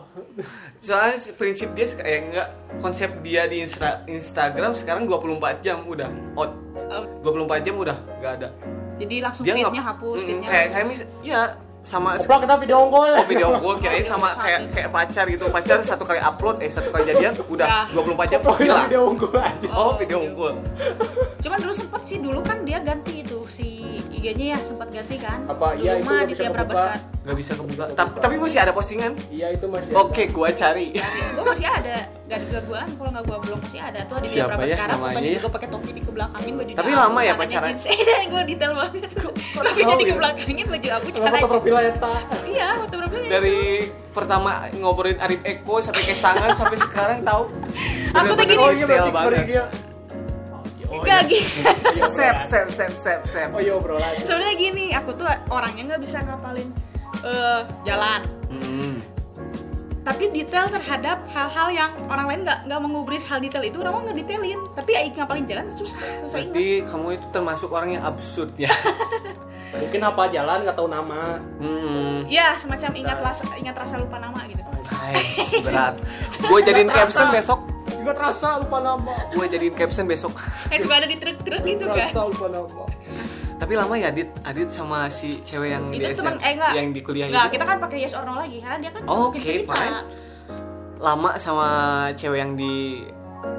soalnya 0.78 1.16
si- 1.16 1.32
prinsip 1.32 1.68
dia 1.72 1.86
kayak 1.88 2.18
enggak 2.22 2.48
konsep 2.78 3.10
dia 3.20 3.42
di 3.44 3.56
Insta- 3.60 4.06
Instagram 4.06 4.72
sekarang 4.72 5.04
24 5.04 5.34
jam 5.58 5.82
udah 5.84 6.06
out 6.34 6.54
Out. 6.88 7.08
24 7.20 7.60
jam 7.62 7.74
udah 7.76 7.96
nggak 8.16 8.32
ada 8.38 8.48
Jadi 8.94 9.14
langsung 9.18 9.42
dia 9.42 9.54
feednya 9.54 9.72
nggak- 9.74 9.88
hapus, 9.90 10.16
Mm, 10.16 10.24
feednya 10.24 10.46
kayak 10.46 10.62
hapus. 10.62 10.72
kayak 10.72 10.86
mis 10.86 11.00
ya 11.22 11.40
sama 11.82 12.14
Goblok 12.14 12.46
kita 12.46 12.56
video 12.62 12.78
call. 12.88 13.10
oh 13.18 13.26
video 13.26 13.48
gue 13.58 13.74
kirain 13.82 14.06
sama 14.06 14.38
kayak 14.38 14.70
kayak 14.70 14.90
pacar 14.94 15.24
gitu 15.26 15.50
pacar 15.50 15.82
satu 15.82 16.06
kali 16.06 16.22
upload 16.22 16.62
eh 16.62 16.70
satu 16.70 16.94
kali 16.94 17.10
jadian 17.10 17.34
udah 17.50 17.90
Udah. 17.90 18.22
24 18.22 18.30
jam 18.32 18.40
Goblok 18.40 18.56
kita 18.56 18.62
hilang 18.62 18.86
video 18.86 19.02
unggul 19.10 19.34
aja. 19.34 19.68
oh 19.74 19.92
video 19.98 20.18
unggul 20.22 20.54
Cuman 21.42 21.58
dulu 21.58 21.74
sempet 21.74 22.02
sih 22.06 22.18
dulu 22.22 22.38
kan 22.38 22.62
dia 22.62 22.78
ganti 22.78 23.26
itu 23.26 23.42
si 23.50 23.91
IG-nya 24.22 24.46
ya 24.48 24.58
sempat 24.62 24.86
ganti 24.88 25.18
kan. 25.18 25.38
Apa, 25.44 25.74
Dulu 25.74 25.82
iya, 25.82 25.92
itu 25.98 26.06
mah 26.06 26.22
di 26.22 26.32
tiap 26.32 26.54
kebuka. 26.54 26.62
Rabaskan. 26.62 26.98
nggak 27.22 27.36
bisa 27.36 27.52
kebuka 27.54 27.84
tapi, 27.92 28.14
tapi 28.18 28.34
masih 28.36 28.58
ada 28.58 28.72
postingan 28.72 29.12
Iya 29.28 29.46
itu 29.52 29.66
masih. 29.66 29.90
oke 29.92 30.22
gua 30.28 30.50
cari 30.52 30.86
Gue 31.32 31.44
masih 31.44 31.66
ada, 31.66 31.96
gak 32.24 32.36
ada 32.36 32.46
gangguan. 32.48 32.88
Kalau 32.88 33.10
nggak 33.10 33.24
gua 33.24 33.38
belum 33.40 33.58
masih 33.60 33.80
ada 33.80 34.00
tuh 34.04 34.16
di 34.18 34.28
tiap 34.28 34.48
Siapa 34.48 34.62
ya 34.62 34.74
sekarang 34.74 34.96
namanya 34.96 35.14
baju 35.14 35.22
ya? 35.24 35.34
juga 35.36 35.50
pakai 35.50 35.68
topi 35.68 35.90
dikebelakangin 35.92 36.52
baju 36.56 36.70
Tapi 36.72 36.90
lama 36.92 37.20
ya 37.20 37.32
pacaran? 37.36 37.72
gue 38.32 38.42
detail 38.44 38.72
banget. 38.72 39.10
Tapi 39.52 39.80
jadi 39.80 40.02
ya? 40.02 40.10
kebelakangin 40.12 40.66
baju 40.68 40.88
aku 40.92 41.06
Kenapa 41.12 41.36
foto 41.36 41.48
profil 41.52 41.74
Eta? 41.80 42.14
Iya, 42.44 42.68
foto 42.78 42.94
profilnya. 42.96 43.28
dari 43.28 43.58
pertama 44.08 44.50
ngobrolin 44.72 45.18
Arif 45.18 45.40
Eko 45.42 45.74
sampai 45.78 46.02
ke 46.04 46.14
Sangan 46.14 46.50
sampai 46.52 46.76
sekarang 46.76 47.18
tahu 47.22 47.42
Aku 48.12 48.26
tuh 48.28 48.34
Bener-bener 48.36 48.46
gini. 48.46 48.60
Oh 48.60 48.70
iya 48.70 48.84
detail 48.84 49.08
banget 49.10 49.91
dia. 51.04 51.20
Enggak 51.20 51.22
gitu. 51.28 51.58
sep 52.14 52.36
sep 52.46 52.66
sep 52.70 52.92
sep 53.02 53.22
sep 53.28 53.48
Oh 53.52 53.60
iya 53.60 53.74
obrolan. 53.74 54.14
Sebenarnya 54.22 54.54
gini, 54.54 54.86
aku 54.94 55.10
tuh 55.14 55.26
orangnya 55.50 55.94
nggak 55.94 56.02
bisa 56.02 56.18
ngapalin 56.22 56.68
eh, 57.22 57.60
jalan. 57.84 58.20
Hmm. 58.50 58.94
tapi 60.02 60.34
detail 60.34 60.66
terhadap 60.66 61.22
hal-hal 61.30 61.70
yang 61.70 61.90
orang 62.10 62.26
lain 62.26 62.40
nggak 62.42 62.66
nggak 62.66 62.80
mengubris 62.82 63.22
hal 63.22 63.38
detail 63.38 63.62
itu 63.62 63.78
orang 63.86 64.02
nggak 64.02 64.18
detailin 64.18 64.58
tapi 64.74 64.98
Aik 64.98 65.14
ngapalin 65.14 65.46
jalan 65.46 65.70
susah 65.78 66.02
susah 66.26 66.38
ingat 66.42 66.58
berarti 66.58 66.66
kamu 66.90 67.06
itu 67.14 67.26
termasuk 67.30 67.70
orang 67.70 67.90
yang 67.94 68.02
absurd 68.02 68.50
ya 68.58 68.74
Mungkin 69.72 70.04
apa 70.04 70.28
jalan 70.28 70.68
nggak 70.68 70.76
tahu 70.76 70.84
nama. 70.90 71.40
hmm. 71.62 72.28
ya 72.28 72.58
semacam 72.60 72.90
ingat 72.92 73.18
rasa 73.24 73.44
ingat 73.56 73.76
rasa 73.78 73.94
lupa 74.02 74.18
nama 74.18 74.42
gitu 74.50 74.60
Guys, 74.90 75.38
berat 75.62 75.94
gue 76.42 76.58
jadiin 76.66 76.90
caption 76.90 77.30
besok 77.30 77.71
Juga 78.02 78.12
terasa 78.12 78.58
lupa 78.58 78.78
nama. 78.78 79.14
gue 79.30 79.46
jadiin 79.46 79.72
caption 79.72 80.04
besok. 80.04 80.34
Kayak 80.66 80.80
suka 80.82 80.94
ada 80.96 81.06
di 81.06 81.16
truk-truk 81.16 81.62
itu 81.62 81.84
kan? 81.84 81.94
Terasa 82.02 82.20
lupa 82.26 82.46
nama. 82.48 82.84
tapi 83.54 83.72
lama 83.72 83.94
ya 83.94 84.10
Adit? 84.10 84.26
Adit 84.42 84.68
sama 84.68 85.06
si 85.06 85.38
cewek 85.40 85.70
yang 85.70 85.84
itu 85.88 86.02
di 86.02 86.12
teman 86.12 86.34
SM, 86.34 86.42
eh 86.42 86.52
enggak 86.52 86.70
yang 86.74 86.90
di 86.90 87.00
kuliah 87.00 87.26
enggak 87.30 87.46
itu? 87.46 87.54
kita 87.54 87.64
kan 87.64 87.76
pakai 87.78 87.98
yes 88.00 88.10
or 88.12 88.26
no 88.26 88.34
lagi 88.34 88.58
karena 88.58 88.76
dia 88.76 88.90
kan 88.90 89.00
Oh, 89.06 89.30
mungkin 89.30 89.38
oke, 89.38 89.46
cerita. 89.46 89.70
fine. 89.70 89.98
lama 90.98 91.30
sama 91.36 91.68
cewek 92.12 92.38
yang 92.38 92.52
di 92.54 93.06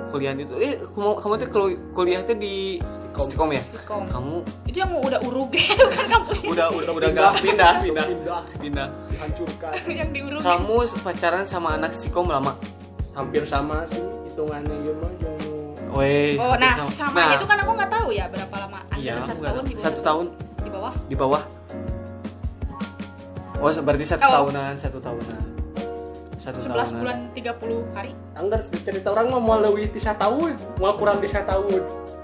kuliah 0.10 0.32
itu. 0.34 0.52
Eh 0.56 0.76
kamu 0.86 1.12
kamu 1.18 1.34
tuh 1.38 1.48
kalau 1.50 1.68
kuliah 1.92 2.20
tuh 2.22 2.36
di 2.36 2.84
Stikom 3.14 3.48
ya? 3.50 3.64
Stikom. 3.64 4.04
kamu? 4.06 4.36
Itu 4.66 4.78
yang 4.78 4.90
mau 4.90 5.00
udah 5.02 5.20
uruge 5.22 5.64
kan 5.96 6.08
kampusnya. 6.10 6.50
Udah 6.52 6.68
udah 6.74 6.92
udah 6.94 7.08
nggak 7.10 7.32
pindah 7.40 7.72
pindah. 7.80 8.06
pindah. 8.06 8.40
Pindah. 8.60 8.88
Dihancurkan. 9.08 9.72
Yang 10.02 10.10
di 10.10 10.20
uruge 10.22 10.44
kamu 10.44 10.76
pacaran 11.00 11.46
sama 11.46 11.70
anak 11.74 11.96
Stikom 11.96 12.28
lama? 12.28 12.60
Hampir 13.14 13.46
sama 13.46 13.88
sih 13.88 14.04
hitungannya 14.34 14.78
ya 14.82 14.93
mah 14.98 15.12
yang 15.22 15.38
Weh, 15.93 16.34
oh 16.41 16.58
nah 16.58 16.74
sama- 16.82 16.98
sama 16.98 17.17
Nah, 17.22 17.30
itu 17.38 17.46
kan 17.46 17.58
aku 17.62 17.72
nggak 17.78 17.91
tahu 17.93 18.08
ya 18.10 18.26
berapa 18.26 18.56
lama 18.58 18.80
antara 18.89 18.98
iya, 18.98 19.13
satu 19.22 19.38
tahun 19.38 19.54
tahu. 19.54 19.62
di 19.62 19.74
bawah. 19.78 19.84
satu 19.86 20.00
tahun. 20.02 20.26
Di 20.58 20.69
bawah? 20.74 20.93
Di 21.06 21.15
bawah. 21.15 21.41
Oh 23.62 23.69
berarti 23.69 24.06
satu 24.10 24.26
Oh. 24.26 24.34
tahunan 24.41 24.74
satu 24.82 24.98
tahunan. 24.98 25.41
Satu 26.41 26.58
11 26.60 26.65
tahunan. 26.65 26.98
bulan 26.98 27.17
30 27.32 27.86
hari? 27.93 28.12
Anggar 28.34 28.60
cerita 28.65 29.08
orang 29.13 29.32
mah 29.32 29.39
mau 29.39 29.58
lebih 29.62 29.93
tiga 29.93 30.17
tahun 30.17 30.58
mau 30.76 30.98
kurang 30.98 31.22
tiga 31.22 31.46
tahun. 31.46 31.80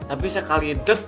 Tapi 0.09 0.25
sekali 0.27 0.73
dek 0.81 0.99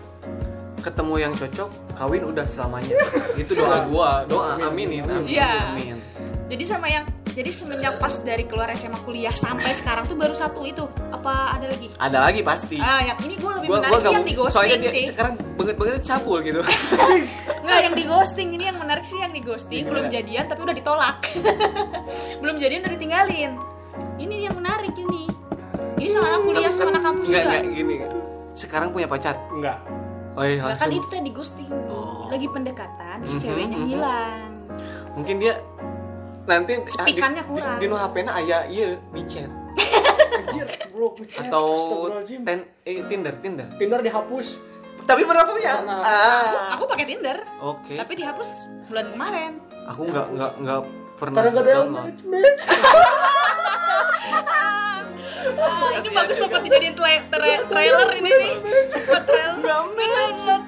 ketemu 0.79 1.13
yang 1.17 1.33
cocok 1.33 1.69
kawin 1.97 2.23
udah 2.23 2.45
selamanya. 2.45 2.93
Itu 3.41 3.57
doa 3.57 3.89
gua. 3.89 4.21
Doa 4.29 4.53
aminin 4.61 5.01
amin. 5.03 5.25
Iya. 5.27 5.73
amin. 5.73 5.97
Jadi 6.45 6.63
sama 6.63 6.85
yang 6.85 7.09
jadi 7.41 7.57
semenjak 7.57 7.97
pas 7.97 8.13
dari 8.21 8.45
keluar 8.45 8.69
SMA 8.77 9.01
kuliah 9.01 9.33
sampai 9.33 9.73
sekarang 9.73 10.05
tuh 10.05 10.13
baru 10.13 10.37
satu 10.37 10.61
itu. 10.61 10.85
Apa 11.09 11.57
ada 11.57 11.73
lagi? 11.73 11.89
Ada 11.97 12.17
lagi 12.21 12.41
pasti. 12.45 12.77
Ah 12.77 13.01
yang 13.01 13.17
ini 13.25 13.41
gue 13.41 13.51
lebih 13.57 13.67
gua 13.67 13.77
menarik 13.81 13.89
gua 13.89 13.97
sih 13.97 14.05
gak 14.05 14.13
yang 14.13 14.25
di 14.29 14.33
mau 14.37 14.45
soalnya 14.45 14.77
ghosting 14.77 14.81
dia 14.85 14.91
sih. 14.93 15.05
sekarang 15.09 15.33
banget 15.57 15.75
banget 15.81 16.03
cabul 16.05 16.37
gitu. 16.45 16.61
Nggak, 17.65 17.79
yang 17.81 17.93
di 17.97 18.03
ghosting 18.05 18.49
ini 18.53 18.63
yang 18.69 18.77
menarik 18.77 19.05
sih 19.09 19.17
yang 19.17 19.33
di 19.33 19.41
ghosting. 19.41 19.83
Belum 19.89 20.05
jadian 20.13 20.45
tapi 20.45 20.61
udah 20.61 20.75
ditolak. 20.77 21.17
Belum 22.45 22.55
jadian 22.61 22.85
udah 22.85 22.93
ditinggalin. 22.93 23.51
Ini 24.21 24.35
yang 24.45 24.53
menarik 24.53 24.93
ini. 24.93 25.25
Ini 25.97 26.09
sama 26.13 26.25
anak 26.29 26.41
kuliah 26.45 26.71
sama 26.77 26.89
anak 26.93 27.03
kampus 27.09 27.25
nggak 27.25 27.41
juga. 27.41 27.57
nggak 27.57 27.73
gini 27.73 27.95
sekarang 28.53 28.93
punya 28.93 29.07
pacar? 29.09 29.33
Enggak 29.49 29.81
oh 30.37 30.43
iya 30.45 30.63
Nah, 30.63 30.75
kan 30.77 30.87
langsung. 30.87 30.93
itu 30.95 31.05
tuh 31.09 31.15
yang 31.17 31.27
di 31.27 31.33
ghosting. 31.33 31.69
Oh. 31.89 32.29
lagi 32.31 32.47
pendekatan 32.47 33.15
terus 33.27 33.35
Mhm, 33.35 33.43
ceweknya 33.43 33.77
mhm. 33.77 33.87
hilang. 33.91 34.47
Mungkin 35.19 35.35
dia 35.43 35.53
nanti 36.43 36.73
Speakannya 36.85 37.43
di- 37.43 37.49
kurang. 37.49 37.77
di, 37.77 37.85
di, 37.85 37.91
nu 37.91 37.95
HP-na 37.95 38.31
aya 38.33 38.65
iya 38.65 38.97
micet 39.11 39.49
anjir 40.31 40.67
blok 40.91 41.13
ngechat 41.17 41.47
atau 41.47 41.67
ten, 42.25 42.59
eh, 42.83 43.01
Tinder 43.05 43.33
Tinder. 43.37 43.67
Tinder 43.77 43.99
dihapus. 43.99 44.57
Tapi 45.01 45.21
pernah 45.23 45.43
punya? 45.43 45.81
Pernah. 45.81 45.99
ah. 46.01 46.75
Aku 46.75 46.85
pakai 46.85 47.05
Tinder. 47.05 47.37
Oke. 47.59 47.95
Tapi 47.95 48.13
dihapus 48.15 48.49
bulan 48.85 49.05
kemarin. 49.11 49.51
Aku 49.87 50.01
nggak 50.05 50.27
nggak 50.29 50.51
nggak 50.61 50.81
pernah 51.17 51.35
karena 51.37 51.51
gak 51.51 51.63
ada 51.63 51.71
yang 51.71 51.89
match 51.89 52.21
match. 52.23 52.61
Ah, 55.61 55.93
ini 55.93 56.09
bagus 56.09 56.37
buat 56.37 56.61
dijadiin 56.63 56.93
tra- 56.93 57.25
tra- 57.27 57.65
trailer 57.65 58.09
ini 58.13 58.29
nih. 58.31 58.53
Buat 59.03 59.23
trailer. 59.25 59.57
Download 59.61 60.29
Tinder 60.33 60.61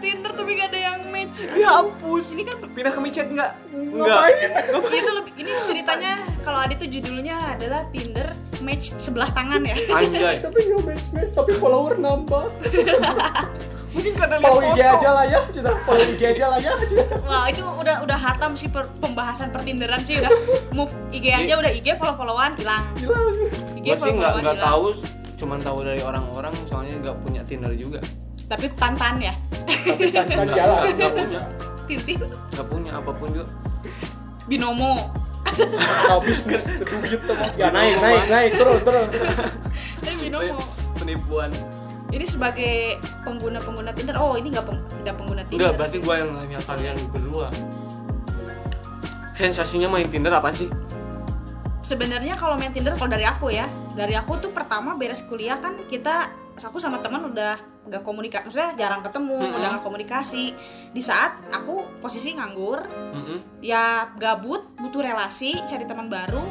dihapus 1.56 2.26
ini 2.34 2.42
kan 2.46 2.56
pindah 2.74 2.94
ke 2.94 3.00
micet 3.00 3.28
nggak? 3.30 3.52
Ngapain? 3.74 4.50
Itu 4.89 5.12
lebih 5.13 5.34
ini 5.38 5.52
ceritanya 5.66 6.13
kalau 6.42 6.60
Adi 6.62 6.74
tuh 6.78 6.89
judulnya 6.89 7.36
adalah 7.58 7.86
Tinder 7.94 8.34
match 8.62 8.92
sebelah 8.98 9.30
tangan 9.32 9.62
ya. 9.63 9.76
Anjay. 9.92 10.42
Tapi 10.42 10.60
nggak 10.68 10.82
match 10.86 11.06
match 11.13 11.32
tapi 11.36 11.52
follower 11.58 11.94
nambah. 12.00 12.46
Mungkin 13.94 14.13
karena 14.18 14.42
follow 14.42 14.62
lihat 14.66 14.74
IG 14.74 14.82
aja 14.82 15.10
lah 15.13 15.26
ya 15.30 15.39
sudah. 15.54 15.74
Follow 15.86 16.06
IG 16.18 16.22
aja 16.26 16.46
lah 16.50 16.58
ya 16.58 16.74
wah 17.30 17.46
itu 17.46 17.62
udah 17.62 18.02
udah 18.02 18.18
hatam 18.18 18.58
sih 18.58 18.66
per- 18.66 18.89
pembahasan 18.98 19.54
pertinderan 19.54 20.02
sih 20.02 20.18
udah. 20.18 20.34
Move 20.74 20.89
IG 21.13 21.30
aja 21.30 21.54
udah 21.62 21.70
IG 21.70 21.94
follow 22.02 22.18
followan 22.18 22.58
hilang. 22.58 22.82
Hilang. 22.98 23.22
IG 23.78 23.86
gue 23.86 23.94
sih 23.94 24.10
follow 24.10 24.18
nggak 24.18 24.32
followan 24.34 24.44
nggak 24.58 24.66
tahu 24.66 24.86
cuman 25.44 25.60
tahu 25.60 25.78
dari 25.84 26.00
orang-orang 26.00 26.54
soalnya 26.72 26.96
nggak 27.04 27.16
punya 27.20 27.42
Tinder 27.44 27.74
juga 27.76 28.00
tapi 28.48 28.66
tantan 28.76 29.20
ya? 29.20 29.34
Tapi 29.68 30.12
kan 30.12 30.26
kan 30.28 30.48
jalan. 30.52 30.82
nggak 30.96 31.12
punya. 31.14 31.40
Tintin 31.84 32.18
nggak 32.24 32.68
punya 32.68 32.92
apa 32.96 33.12
pun 33.16 33.28
juga. 33.32 33.48
Binomo. 34.48 35.12
Kau 36.10 36.20
bisnis 36.24 36.66
duit 36.66 37.20
tuh 37.30 37.36
ya 37.60 37.70
naik 37.70 38.00
naik 38.02 38.24
naik. 38.28 38.52
Terus 38.58 38.80
terus. 38.82 39.08
Tapi 40.02 40.16
binomo. 40.18 40.60
Penipuan. 40.98 41.52
Ini 42.14 42.26
sebagai 42.30 43.02
pengguna 43.26 43.58
pengguna 43.58 43.90
Tinder. 43.92 44.16
Oh 44.22 44.38
ini 44.38 44.54
nggak 44.54 44.66
peng- 44.70 44.86
tidak 45.02 45.16
pengguna 45.18 45.42
Tinder. 45.50 45.58
Enggak 45.66 45.74
berarti 45.82 45.98
gue 45.98 46.16
yang 46.16 46.30
nanya 46.38 46.60
kalian 46.62 46.96
berdua. 47.10 47.48
Sensasinya 49.34 49.90
main 49.90 50.06
Tinder 50.14 50.30
apa 50.30 50.54
sih? 50.54 50.70
Sebenarnya 51.84 52.38
kalau 52.38 52.56
main 52.56 52.70
Tinder 52.70 52.94
kalau 52.96 53.12
dari 53.12 53.26
aku 53.26 53.50
ya. 53.50 53.66
Dari 53.98 54.14
aku 54.14 54.38
tuh 54.38 54.54
pertama 54.54 54.94
beres 54.94 55.26
kuliah 55.26 55.58
kan 55.58 55.74
kita 55.90 56.30
aku 56.56 56.78
sama 56.78 57.02
teman 57.02 57.26
udah 57.26 57.58
nggak 57.84 58.02
komunikasi 58.02 58.44
maksudnya 58.46 58.72
jarang 58.78 59.02
ketemu 59.02 59.38
Mm-mm. 59.42 59.58
udah 59.58 59.68
nggak 59.74 59.84
komunikasi 59.84 60.44
di 60.89 61.02
saat 61.02 61.36
aku 61.50 61.84
posisi 62.00 62.32
nganggur 62.32 62.86
Mm-mm. 62.86 63.60
ya 63.60 64.13
gabut 64.16 64.62
butuh 64.78 65.02
relasi 65.02 65.58
cari 65.66 65.84
teman 65.84 66.08
baru 66.08 66.44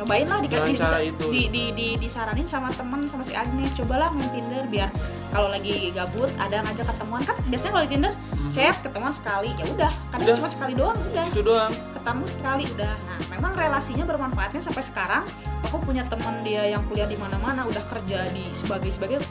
nyobain 0.00 0.24
lah 0.24 0.40
dikasih 0.40 0.80
itu. 1.12 1.24
di, 1.28 1.42
di, 1.52 1.64
di, 1.76 1.88
disaranin 2.00 2.48
sama 2.48 2.72
teman 2.72 3.04
sama 3.04 3.20
si 3.20 3.36
Agnes 3.36 3.68
cobalah 3.76 4.08
main 4.08 4.32
Tinder 4.32 4.64
biar 4.64 4.88
kalau 5.28 5.52
lagi 5.52 5.92
gabut 5.92 6.32
ada 6.40 6.64
ngajak 6.64 6.88
ketemuan 6.88 7.20
kan 7.20 7.36
biasanya 7.46 7.72
kalau 7.76 7.84
di 7.84 7.90
Tinder 7.92 8.14
Mhm. 8.40 8.48
chat 8.50 8.76
ketemuan 8.80 9.12
sekali 9.12 9.52
ya 9.54 9.64
udah 9.68 9.92
kadang 10.10 10.26
Udah. 10.26 10.36
cuma 10.40 10.48
sekali 10.48 10.72
doang 10.72 10.96
udah 10.96 11.26
itu 11.28 11.42
doang 11.44 11.72
ketemu 11.92 12.24
sekali 12.26 12.64
udah 12.72 12.94
nah 12.96 13.18
memang 13.40 13.56
relasinya 13.56 14.04
bermanfaatnya 14.04 14.60
sampai 14.60 14.84
sekarang? 14.84 15.24
Aku 15.64 15.80
punya 15.80 16.04
teman 16.04 16.44
dia 16.44 16.68
yang 16.68 16.84
kuliah 16.84 17.08
di 17.08 17.16
mana-mana 17.16 17.64
udah 17.64 17.80
kerja 17.88 18.28
di 18.28 18.44
sebagai 18.52 18.92
sebagai 18.92 19.24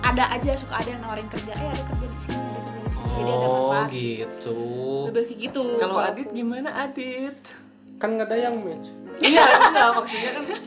ada 0.00 0.30
aja 0.30 0.54
suka 0.54 0.78
ada 0.78 0.88
yang 0.88 1.02
nawarin 1.02 1.26
kerja 1.26 1.50
eh 1.50 1.66
ada 1.68 1.82
kerja 1.84 2.06
di 2.06 2.18
sini 2.22 2.38
ada 2.38 2.60
kerja 2.62 2.80
di 2.80 2.90
sini. 2.94 3.08
Jadi 3.10 3.26
ada 3.28 3.42
oh 3.42 3.50
manfaat 3.66 3.88
gitu. 3.90 4.58
Lebih 5.10 5.22
kayak 5.26 5.38
gitu. 5.42 5.62
Kalau 5.76 5.96
Adit 5.98 6.28
gimana 6.30 6.68
Adit? 6.78 7.36
Kan 7.98 8.08
nggak 8.14 8.30
ada 8.30 8.36
yang 8.40 8.54
match 8.56 8.86
iya 9.20 9.44
enggak 9.44 9.92
maksudnya 9.92 10.30
kan 10.32 10.44
eh, 10.48 10.64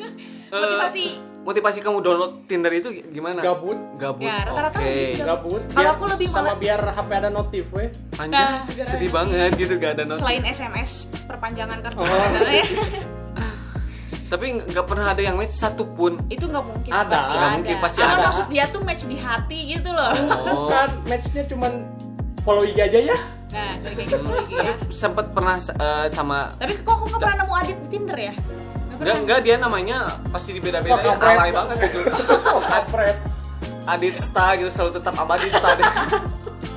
motivasi. 0.53 1.05
motivasi 1.41 1.79
kamu 1.81 1.97
download 1.99 2.45
Tinder 2.45 2.69
itu 2.69 2.85
gimana? 3.09 3.41
Gabut. 3.41 3.73
Gabut 3.97 4.21
Ya, 4.21 4.45
rata-rata 4.45 4.77
oke. 4.77 4.85
gitu. 5.09 5.25
gabut. 5.25 5.61
Kalau 5.71 5.89
aku 5.89 6.03
lebih 6.05 6.27
sama 6.29 6.41
malah- 6.45 6.59
biar 6.61 6.81
HP 6.93 7.09
ada 7.15 7.29
notif 7.31 7.65
weh. 7.71 7.89
Anjir 8.15 8.37
Nah, 8.37 8.61
sedih 8.85 9.09
banget 9.09 9.49
gitu 9.57 9.73
gak 9.75 9.97
ada 9.97 10.03
notif. 10.05 10.21
Selain 10.21 10.43
SMS 10.45 10.91
perpanjangan 11.43 11.77
kartu 11.83 11.99
Oh. 11.99 12.07
Ya. 12.47 12.63
tapi 14.31 14.45
nggak 14.63 14.85
pernah 14.87 15.11
ada 15.11 15.19
yang 15.21 15.35
match 15.35 15.53
satupun 15.53 16.17
itu 16.31 16.47
nggak 16.47 16.63
mungkin 16.65 16.89
Ada. 16.89 17.05
pasti 17.05 17.27
Nggak 17.27 17.37
ada. 17.37 17.53
mungkin, 17.53 17.75
pasti 17.77 17.97
Karena 17.99 18.15
ada. 18.15 18.23
maksud 18.25 18.45
dia 18.47 18.65
tuh 18.65 18.81
match 18.81 19.03
di 19.05 19.17
hati 19.19 19.59
gitu 19.67 19.89
loh 19.91 20.09
oh 20.09 20.71
kan 20.71 20.89
matchnya 21.05 21.43
cuman 21.45 21.71
follow 22.41 22.63
IG 22.63 22.79
aja 22.79 22.99
ya 23.03 23.17
nah 23.53 23.71
kayak 23.77 24.07
gitu 24.09 24.25
lagi 24.25 24.53
ya 24.57 24.63
tapi 24.73 24.89
sempat 24.89 25.25
pernah 25.35 25.55
eh, 25.59 26.07
sama 26.09 26.49
tapi 26.57 26.73
kok 26.81 26.93
aku 26.95 27.05
nggak 27.11 27.19
pernah 27.21 27.35
nemu 27.43 27.53
Adit 27.53 27.77
di 27.77 27.87
Tinder 27.91 28.17
ya 28.17 28.33
Nggak 28.33 28.97
enggak 29.03 29.17
enggak 29.19 29.39
dia 29.43 29.55
namanya 29.59 29.97
pasti 30.31 30.49
dibeda-bedain 30.55 30.95
Wah, 30.95 31.03
kampret. 31.13 31.35
alay 31.35 31.51
banget 31.51 31.75
gitu 31.83 31.99
kampret 32.63 33.17
Adit 33.83 34.15
Sta 34.17 34.47
gitu 34.55 34.69
selalu 34.71 34.91
tetap 34.95 35.13
abadi 35.19 35.47
Sta 35.51 35.69
deh. 35.75 35.85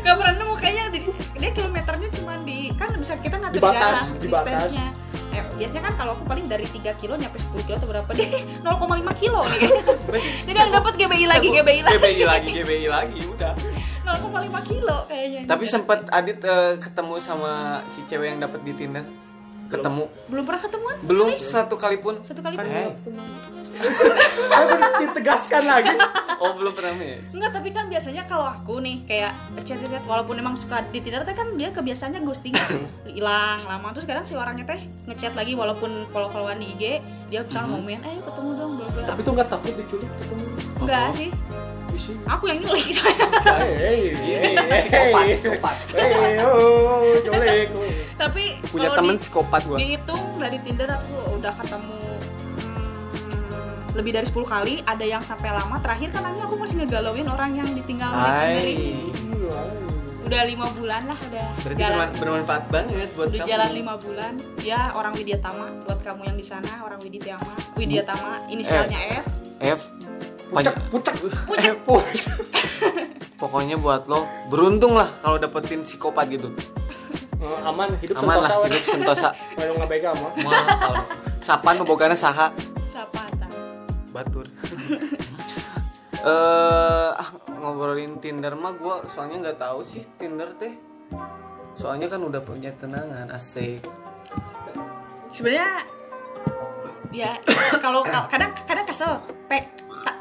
Gak 0.00 0.14
pernah 0.14 0.34
nemu 0.34 0.54
kayaknya 0.54 0.84
di, 0.88 0.98
dia 1.34 1.50
kilometernya 1.50 2.08
cuma 2.12 2.32
di 2.40 2.58
kan 2.72 2.88
bisa 2.94 3.14
kita 3.16 3.36
ngatur 3.36 3.60
jalan 3.60 3.94
dibatas. 4.16 4.70
distance-nya. 4.70 4.86
Eh, 5.30 5.42
biasanya 5.52 5.82
kan 5.84 5.94
kalau 5.96 6.12
aku 6.14 6.24
paling 6.24 6.46
dari 6.46 6.62
3 6.64 6.78
kilo 6.94 7.14
nyampe 7.14 7.36
10 7.36 7.58
kilo 7.60 7.76
atau 7.76 7.88
berapa 7.88 8.10
dia 8.10 8.28
0,5 8.64 8.78
kilo 9.16 9.40
nih. 9.50 9.60
Jadi 10.44 10.56
yang 10.56 10.72
dapat 10.72 10.92
GBI 10.94 11.26
lagi, 11.26 11.48
GBI 11.48 11.80
lagi. 11.82 11.94
GBI 11.96 12.22
lagi 12.24 12.48
GBI 12.52 12.86
lagi 12.88 13.20
udah 13.24 13.52
0,5 14.04 14.30
kilo 14.64 14.96
kayaknya. 15.04 15.40
tapi 15.44 15.64
sempat 15.64 16.06
Adit 16.08 16.38
eh, 16.38 16.78
ketemu 16.78 17.14
sama 17.18 17.52
si 17.88 18.04
cewek 18.04 18.28
yang 18.28 18.40
dapat 18.40 18.60
di 18.60 18.72
Tinder 18.74 19.02
ketemu 19.64 20.06
belum 20.28 20.44
pernah 20.44 20.60
ketemuan? 20.60 20.96
belum 21.02 21.28
satu 21.40 21.74
kali 21.74 21.96
pun 21.98 22.20
Satu 22.20 22.38
kali 22.38 22.54
Kan- 22.54 22.68
pun. 23.00 23.16
Aku 23.74 24.72
ditegaskan 25.00 25.62
lagi. 25.64 25.94
Oh 26.36 26.52
belum 26.52 26.72
pernah 26.72 26.92
match 26.92 27.30
Enggak, 27.30 27.50
tapi 27.52 27.68
kan 27.70 27.86
biasanya 27.86 28.22
kalau 28.24 28.46
aku 28.46 28.78
nih 28.78 29.02
kayak 29.04 29.32
chat-chat 29.60 30.02
walaupun 30.02 30.34
emang 30.36 30.54
suka 30.54 30.82
di 30.88 30.98
Tinder 30.98 31.22
teh 31.22 31.32
kan 31.32 31.54
dia 31.54 31.70
kebiasaannya 31.70 32.20
ghosting. 32.20 32.54
Hilang 33.04 33.62
lama 33.62 33.90
terus 33.90 34.04
kadang 34.04 34.22
si 34.22 34.34
orangnya 34.34 34.66
teh 34.66 34.78
ngechat 35.06 35.32
lagi 35.32 35.52
walaupun 35.52 36.06
follow-followan 36.10 36.56
di 36.56 36.70
IG 36.70 36.82
dia 37.26 37.40
misalnya 37.40 37.66
Mhm. 37.66 37.72
mau 37.72 37.82
main 37.82 38.00
eh 38.00 38.18
ketemu 38.20 38.50
dong 38.54 38.72
bla 38.76 38.86
bla 38.88 39.02
tapi 39.06 39.20
tuh 39.20 39.32
nggak 39.32 39.48
takut 39.48 39.72
diculik 39.74 40.10
ketemu. 40.16 40.44
Enggak 40.78 41.02
Oh. 41.04 41.12
sih. 41.12 41.30
Isi 41.94 42.10
aku 42.26 42.44
yang 42.44 42.58
nyulik 42.58 42.90
Hey, 43.46 44.10
Ini 44.10 44.58
psikopat, 44.58 45.24
psikopat. 45.32 45.74
Hey, 45.94 46.42
oh, 46.42 47.06
tapi 48.16 48.58
punya 48.66 48.88
kalau 48.88 48.98
temen 48.98 49.14
di- 49.14 49.20
psikopat 49.20 49.60
gua. 49.62 49.78
dihitung 49.78 50.22
dari 50.36 50.58
Tinder 50.60 50.90
aku 50.90 51.38
udah 51.38 51.52
ketemu 51.54 51.94
hmm, 51.94 52.13
lebih 53.94 54.10
dari 54.12 54.26
10 54.26 54.42
kali 54.44 54.74
ada 54.82 55.04
yang 55.04 55.22
sampai 55.22 55.50
lama 55.50 55.78
terakhir 55.78 56.10
kan 56.10 56.22
akhirnya 56.22 56.44
aku 56.44 56.56
masih 56.58 56.76
ngegalauin 56.82 57.26
orang 57.26 57.50
yang 57.54 57.68
ditinggal. 57.70 58.10
Hai. 58.10 58.98
udah 60.24 60.40
lima 60.42 60.72
bulan 60.72 61.04
lah 61.04 61.18
udah 61.20 61.46
berarti 61.60 61.76
jalan. 61.76 61.92
berman- 62.08 62.14
bermanfaat 62.16 62.64
banget 62.72 63.08
buat 63.12 63.28
udah 63.28 63.38
kamu. 63.38 63.50
jalan 63.50 63.70
lima 63.70 63.94
bulan. 63.94 64.32
Ya 64.60 64.80
orang 64.92 65.12
Widya 65.12 65.36
Tama 65.38 65.66
buat 65.84 66.00
kamu 66.00 66.22
yang 66.24 66.36
di 66.36 66.42
sana 66.42 66.72
orang 66.80 66.96
Widya 66.98 67.36
Tama. 67.36 67.52
Widya 67.76 68.02
Tama 68.02 68.30
inisialnya 68.48 68.98
F. 69.20 69.26
F. 69.60 69.80
Pucak 70.48 70.74
pucak 70.88 71.14
eh 71.20 71.34
pucak 71.44 71.76
pokoknya 73.36 73.76
buat 73.76 74.06
lo 74.06 74.24
beruntung 74.48 74.94
lah 74.94 75.12
kalau 75.20 75.36
dapetin 75.36 75.84
psikopat 75.84 76.30
gitu. 76.30 76.48
Eh, 77.36 77.60
aman 77.60 77.92
hidup 78.00 78.16
aman 78.16 78.40
lah 78.40 78.48
sentosa. 78.48 78.64
hidup 78.64 78.84
sentosa. 78.88 79.28
Kalau 79.52 79.72
nggak 79.76 79.88
mah 80.16 80.32
mahal. 80.40 80.94
Sapan 81.42 81.74
bogana 81.84 82.16
saha? 82.16 82.48
Sapatan. 82.88 83.43
Batur. 84.14 84.46
Eh 86.24 87.10
ah, 87.20 87.28
ngobrolin 87.60 88.16
Tinder 88.16 88.56
mah 88.56 88.72
gue 88.80 89.12
soalnya 89.12 89.44
nggak 89.44 89.60
tahu 89.60 89.84
sih 89.84 90.08
Tinder 90.16 90.56
teh. 90.56 90.72
Soalnya 91.76 92.08
kan 92.08 92.24
udah 92.24 92.40
punya 92.40 92.72
tenangan 92.80 93.28
asik. 93.28 93.84
Sebenarnya 95.28 95.84
ya 97.12 97.36
kalau 97.84 98.00
kadang 98.08 98.56
kadang 98.64 98.88
kesel 98.88 99.20
pe, 99.52 99.68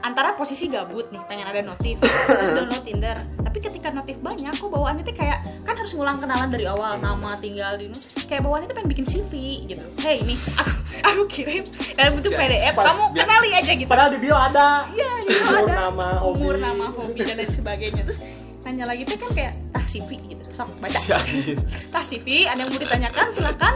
antara 0.03 0.35
posisi 0.35 0.67
gabut 0.67 1.07
nih 1.15 1.23
pengen 1.31 1.47
ada 1.47 1.63
notif 1.63 1.95
terus 2.03 2.51
download 2.59 2.83
Tinder. 2.83 3.17
Tapi 3.39 3.57
ketika 3.63 3.87
notif 3.89 4.19
banyak 4.19 4.51
kok 4.51 4.67
bawaannya 4.67 5.03
tuh 5.07 5.15
kayak 5.15 5.47
kan 5.63 5.79
harus 5.79 5.95
ngulang 5.95 6.19
kenalan 6.19 6.51
dari 6.51 6.67
awal 6.67 6.99
nama 6.99 7.39
tinggal 7.39 7.71
di 7.79 7.87
kayak 8.27 8.43
bawaannya 8.43 8.67
tuh 8.67 8.75
pengen 8.75 8.89
bikin 8.91 9.05
CV 9.07 9.33
gitu. 9.71 9.85
Hey 10.03 10.19
ini 10.19 10.35
aku, 10.59 10.71
aku 11.07 11.21
kirim. 11.31 11.63
Dalam 11.95 12.19
bentuk 12.19 12.35
PDF 12.35 12.73
Pas- 12.75 12.85
kamu 12.91 13.03
kenali 13.15 13.49
aja 13.55 13.71
gitu. 13.71 13.87
padahal 13.87 14.09
di 14.11 14.19
bio 14.19 14.35
ada. 14.35 14.67
Iya 14.91 15.11
gitu 15.23 15.41
umur 15.47 15.67
ada. 15.71 15.73
nama 15.87 16.07
hobi. 16.19 16.35
Umur 16.35 16.55
nama 16.59 16.85
hobi 16.91 17.19
dan 17.23 17.35
lain 17.39 17.51
sebagainya. 17.55 18.01
Terus 18.03 18.19
nanya 18.67 18.85
lagi 18.91 19.03
tuh 19.07 19.15
kan 19.15 19.31
kayak 19.31 19.53
ah 19.71 19.85
CV 19.87 20.19
gitu. 20.19 20.43
Sok 20.51 20.69
baca. 20.83 20.99
Anjir. 20.99 21.57
tah 21.95 22.03
CV 22.03 22.43
ada 22.51 22.59
yang 22.59 22.69
mau 22.69 22.79
ditanyakan? 22.79 23.27
Silakan. 23.31 23.75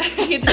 Gitu. 0.16 0.48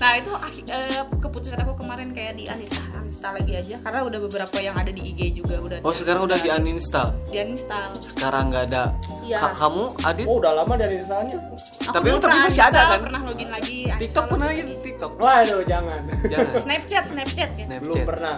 Nah 0.00 0.16
itu 0.16 0.32
eh, 0.72 1.04
keputusan 1.20 1.60
aku 1.60 1.84
kemarin 1.84 2.16
kayak 2.16 2.40
di 2.40 2.48
uninstall 2.48 2.97
uninstall 3.18 3.34
lagi 3.34 3.54
aja 3.58 3.76
karena 3.82 4.00
udah 4.06 4.18
beberapa 4.30 4.56
yang 4.62 4.76
ada 4.78 4.90
di 4.94 5.02
IG 5.10 5.20
juga 5.42 5.58
udah 5.58 5.78
oh 5.82 5.90
sekarang 5.90 6.22
udah 6.30 6.38
di 6.38 6.48
uninstall? 6.54 7.10
Di 7.26 7.36
uninstall. 7.42 7.90
Sekarang 7.98 8.54
nggak 8.54 8.64
ada. 8.70 8.94
Iya. 9.26 9.38
Ka- 9.42 9.54
kamu 9.58 9.82
Adit? 10.06 10.26
Oh 10.30 10.38
udah 10.38 10.52
lama 10.54 10.74
dari 10.78 11.02
misalnya 11.02 11.34
Aku 11.82 11.98
Tapi- 11.98 12.14
tapi 12.14 12.38
masih 12.46 12.62
ada, 12.62 12.80
kan? 12.86 12.98
pernah 13.02 13.20
login 13.26 13.50
lagi 13.50 13.76
TikTok 13.98 14.24
pernah 14.30 14.46
lagi? 14.46 14.62
TikTok. 14.78 15.10
Waduh 15.18 15.60
jangan. 15.66 16.00
Jangan. 16.30 16.54
Snapchat 16.64 17.04
Snapchat 17.10 17.50
ya. 17.58 17.64
Belum 17.66 17.90
Snapchat 17.90 18.06
pernah. 18.06 18.36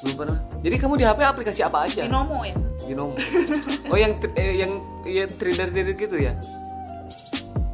Belum 0.00 0.14
pernah. 0.16 0.36
Jadi 0.64 0.76
kamu 0.80 0.94
di 0.96 1.04
HP 1.04 1.20
aplikasi 1.20 1.60
apa 1.60 1.78
aja? 1.84 2.00
Binomo 2.08 2.38
ya. 2.40 2.56
Binomo 2.88 3.14
oh 3.92 3.98
yang 4.00 4.12
eh, 4.32 4.52
yang 4.56 4.72
ya 5.04 5.28
trader 5.28 5.68
trader 5.68 5.92
gitu 5.92 6.16
ya? 6.16 6.32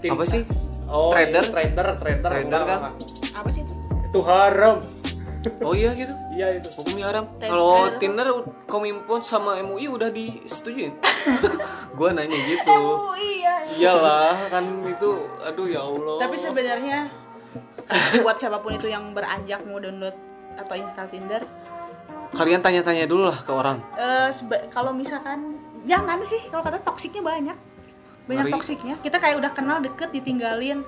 Tim- 0.02 0.18
apa 0.18 0.26
sih? 0.26 0.42
Oh 0.90 1.14
Trader? 1.14 1.46
iya, 1.46 1.52
trader? 1.54 1.86
trader 2.02 2.30
Trader 2.34 2.50
enggak, 2.50 2.62
kan? 2.66 2.80
apa 3.30 3.48
sih 3.54 3.62
itu? 3.62 3.74
Itu 4.10 4.20
haram. 4.26 4.82
Oh 5.62 5.74
iya 5.74 5.90
gitu 5.94 6.14
iya 6.32 6.56
itu. 6.56 6.68
Hukumnya 6.72 7.06
haram 7.06 7.24
kalau 7.38 7.92
Tinder 7.96 8.28
Kominfo 8.64 9.20
sama 9.20 9.60
MUI 9.60 9.86
udah 9.86 10.08
disetujuin 10.08 10.96
gua 11.96 12.10
nanya 12.10 12.34
gitu. 12.34 12.68
Oh 12.68 13.12
iya 13.14 13.62
iyalah 13.68 14.48
kan 14.48 14.64
itu 14.84 15.10
aduh 15.40 15.66
ya 15.66 15.80
Allah. 15.80 16.16
Tapi 16.18 16.36
sebenarnya 16.36 16.98
buat 18.20 18.36
siapa 18.36 18.58
pun 18.58 18.72
itu 18.72 18.88
yang 18.88 19.12
beranjak 19.12 19.60
mau 19.62 19.76
download 19.76 20.16
atau 20.54 20.74
install 20.74 21.08
Tinder 21.08 21.42
kalian 22.32 22.64
tanya-tanya 22.64 23.04
dulu 23.04 23.28
lah 23.28 23.36
ke 23.36 23.52
orang. 23.52 23.84
eh 23.94 24.32
seba- 24.32 24.64
kalau 24.72 24.88
misalkan 24.90 25.60
jangan 25.84 26.16
sih 26.24 26.40
kalau 26.48 26.64
kata 26.64 26.80
toksiknya 26.80 27.20
banyak. 27.20 27.56
Banyak 28.22 28.44
Ngeri. 28.48 28.54
toksiknya. 28.54 28.94
Kita 29.02 29.20
kayak 29.20 29.36
udah 29.36 29.52
kenal 29.52 29.82
deket 29.82 30.14
ditinggalin 30.14 30.80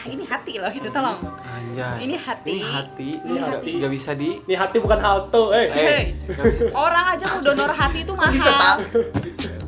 ah 0.00 0.08
ini 0.08 0.24
hati 0.24 0.56
loh 0.56 0.72
gitu 0.72 0.88
tolong. 0.88 1.20
Anjay. 1.44 2.08
Ini 2.08 2.16
hati. 2.16 2.56
Ini 2.56 2.64
hati 2.64 3.08
Ini 3.12 3.32
nggak- 3.36 3.52
hati. 3.52 3.70
nggak 3.76 3.92
bisa 3.92 4.10
di 4.16 4.30
ini 4.40 4.54
hati 4.56 4.76
bukan 4.80 4.96
halte 4.98 5.42
eh. 5.52 5.66
Hey. 5.68 6.02
bisa. 6.16 6.72
orang 6.72 7.04
aja 7.12 7.24
mau 7.28 7.40
donor 7.44 7.68
hati 7.68 7.98
itu 8.00 8.12
mahal. 8.18 8.32
Bisa 8.32 8.52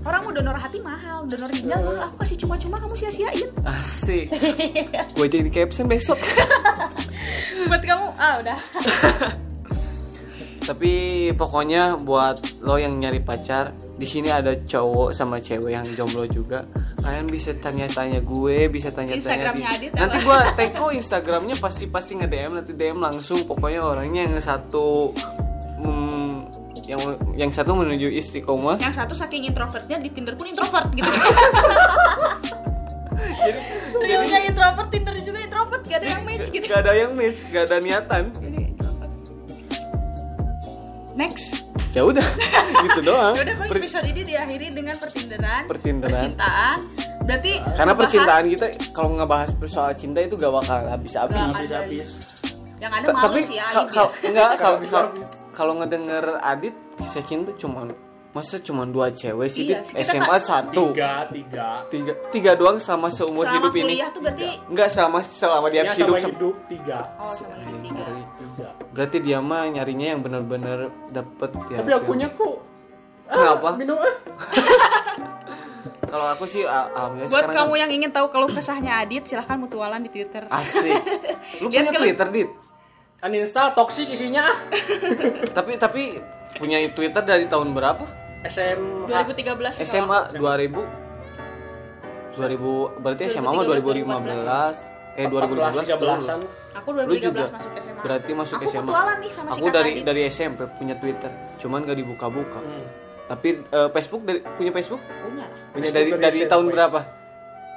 orang 0.02 0.20
mau 0.24 0.32
donor 0.32 0.56
hati 0.56 0.78
mahal 0.80 1.28
donor 1.28 1.52
ginjal 1.52 1.78
mahal. 1.78 2.08
Aku 2.08 2.16
kasih 2.18 2.36
cuma-cuma 2.40 2.80
kamu 2.80 2.94
sia-siain. 2.96 3.48
Asik. 3.62 4.26
Gue 5.20 5.28
jadi 5.28 5.48
caption 5.52 5.84
besok. 5.84 6.16
Buat 7.68 7.82
kamu 7.84 8.06
ah 8.16 8.34
udah. 8.40 8.58
Tapi 10.62 10.92
pokoknya 11.34 11.98
buat 11.98 12.38
lo 12.62 12.78
yang 12.78 12.94
nyari 12.94 13.18
pacar 13.18 13.74
di 13.98 14.06
sini 14.06 14.30
ada 14.30 14.54
cowok 14.54 15.10
sama 15.10 15.42
cewek 15.42 15.74
yang 15.74 15.82
jomblo 15.92 16.22
juga 16.24 16.62
kalian 17.02 17.26
bisa 17.26 17.50
tanya-tanya 17.58 18.22
gue 18.22 18.70
bisa 18.70 18.94
tanya-tanya 18.94 19.18
Instagramnya 19.18 19.68
Adit 19.74 19.90
nanti 19.98 20.16
gue 20.22 20.38
teko 20.54 20.86
instagramnya 20.94 21.56
pasti 21.58 21.84
pasti 21.90 22.14
nge 22.14 22.28
DM 22.30 22.52
nanti 22.54 22.72
DM 22.72 22.98
langsung. 23.02 23.42
Pokoknya 23.42 23.82
orangnya 23.82 24.22
yang 24.30 24.38
satu 24.38 25.10
hmm, 25.82 26.46
yang 26.86 27.00
yang 27.34 27.50
satu 27.50 27.74
menuju 27.74 28.06
istiqomah. 28.06 28.78
Yang 28.78 28.94
satu 29.02 29.14
saking 29.18 29.50
introvertnya 29.50 29.98
di 29.98 30.08
Tinder 30.14 30.38
pun 30.38 30.46
introvert 30.46 30.88
gitu. 30.94 31.10
Jadi 33.42 33.58
realnya 34.02 34.40
introvert 34.46 34.88
Tinder 34.90 35.14
juga 35.22 35.38
introvert 35.42 35.82
gak 35.86 35.98
ada 36.02 36.08
yang 36.18 36.22
match 36.22 36.46
gitu. 36.50 36.64
Gak 36.70 36.80
ada 36.86 36.92
yang 36.94 37.12
miss 37.18 37.36
gak 37.50 37.64
ada 37.70 37.76
niatan. 37.82 38.24
Jadi 38.34 38.46
introvert. 38.46 38.61
Next. 41.14 41.64
Ya 41.92 42.02
udah 42.02 42.24
gitu 42.84 43.00
doang. 43.02 43.34
Yaudah 43.34 43.54
paling 43.54 43.70
Per- 43.70 43.80
episode 43.80 44.06
ini 44.06 44.22
diakhiri 44.22 44.66
dengan 44.70 44.96
pertinderan, 44.96 45.62
Pertinderan. 45.66 46.12
percintaan. 46.14 46.78
Berarti 47.22 47.52
karena 47.54 47.70
ngebahas 47.86 47.98
percintaan 48.00 48.44
kita 48.48 48.66
kalau 48.90 49.08
ngebahas 49.14 49.50
soal 49.66 49.92
cinta 49.92 50.18
itu 50.20 50.34
gak 50.34 50.52
bakal 50.52 50.80
habis-habis. 50.84 51.38
Habis 51.38 51.70
habis. 51.70 52.06
Yang 52.76 52.92
ada 52.92 53.06
malu 53.08 53.22
tapi 53.22 53.40
sih 53.42 53.54
ya, 53.54 53.66
ya. 53.70 54.04
enggak 54.24 54.50
kalau 54.56 54.78
kalau 54.82 55.08
kalau 55.52 55.72
ngedenger 55.78 56.24
Adit 56.42 56.74
kisah 56.98 57.22
cinta 57.22 57.54
cuma 57.54 57.86
masa 58.32 58.56
cuma 58.58 58.82
dua 58.82 59.12
cewek 59.12 59.46
sih 59.46 59.68
Iya 59.68 59.84
kita 59.84 60.02
SMA 60.18 60.26
kan- 60.26 60.42
satu. 60.42 60.90
Tiga 60.90 61.30
tiga. 61.30 61.68
Tiga 61.86 62.12
tiga 62.32 62.52
doang 62.56 62.80
sama 62.80 63.06
seumur 63.06 63.44
Selama 63.44 63.54
hidup 63.60 63.72
ini. 63.76 63.82
kuliah 63.86 64.08
tuh 64.10 64.18
berarti 64.18 64.48
enggak 64.66 64.88
sama 64.88 65.18
selama 65.22 65.66
dia 65.68 65.82
Ya, 65.84 65.94
hidup 65.94 66.16
hidup 66.18 66.54
tiga. 66.66 66.98
Oh 67.20 67.30
sama 67.30 67.54
dengan 67.54 67.78
tiga. 67.84 68.04
Berarti 68.92 69.18
dia 69.18 69.40
mah 69.40 69.64
nyarinya 69.66 70.06
yang 70.06 70.20
bener-bener 70.20 70.78
dapet 71.08 71.50
ya 71.68 71.80
tapi 71.80 71.92
akunya 71.92 72.28
kok 72.28 72.56
Kenapa? 73.24 73.66
ah, 73.66 73.74
minum 73.74 73.96
ah. 73.96 74.14
Kalau 76.04 76.26
aku 76.28 76.44
sih 76.44 76.60
al- 76.60 76.92
alhamdulillah 76.92 77.32
Buat 77.32 77.40
sekarang 77.42 77.56
kamu 77.56 77.72
kan- 77.72 77.80
yang 77.80 77.90
ingin 77.90 78.10
tahu 78.12 78.26
kalau 78.28 78.44
kesahnya 78.46 79.00
Adit, 79.00 79.24
silahkan 79.24 79.56
mutualan 79.56 79.96
di 79.98 80.12
Twitter. 80.12 80.44
asik. 80.44 80.92
Lu 81.58 81.68
Lihat 81.72 81.88
punya 81.88 81.90
kalau- 81.90 82.04
Twitter 82.04 82.28
Dit? 82.28 82.50
Uninstall 83.22 83.72
toksik 83.72 84.12
isinya 84.12 84.44
ah. 84.44 84.56
Tapi 85.56 85.80
tapi 85.80 86.02
punya 86.52 86.84
Twitter 86.90 87.22
dari 87.22 87.48
tahun 87.48 87.72
berapa? 87.72 88.04
SM 88.44 89.08
2013 89.08 89.56
kalau 89.56 89.88
SMA 89.88 90.18
aku. 90.28 90.36
2000 90.36 90.84
2000 92.36 93.00
berarti 93.00 93.22
SMA 93.30 93.48
mah 93.48 93.64
2015 93.64 94.91
eh 95.14 95.26
2015 95.26 95.92
13-an 95.92 96.40
Aku 96.72 96.88
Lu 96.90 97.04
2013 97.04 97.20
juga? 97.20 97.42
masuk 97.52 97.72
SMA. 97.76 98.00
berarti 98.00 98.30
masuk 98.32 98.56
aku 98.56 98.66
SMA 98.66 98.92
nih 99.18 99.30
sama 99.30 99.48
si 99.48 99.52
aku 99.52 99.66
kakak 99.66 99.76
dari 99.76 99.92
dari 100.02 100.20
SMP 100.26 100.60
punya 100.72 100.94
Twitter 100.96 101.30
cuman 101.56 101.78
gak 101.82 101.96
dibuka-buka 101.96 102.58
Hmm. 102.58 102.84
tapi 103.28 103.48
eh, 103.62 103.88
Facebook 103.90 104.22
dari 104.22 104.40
punya 104.50 104.70
Facebook 104.70 105.00
punya 105.20 105.44
lah. 105.44 105.58
punya 105.70 105.90
dari 105.90 106.10
dari 106.10 106.22
dari 106.22 106.38
SMP. 106.38 106.50
tahun 106.50 106.66
berapa 106.68 107.00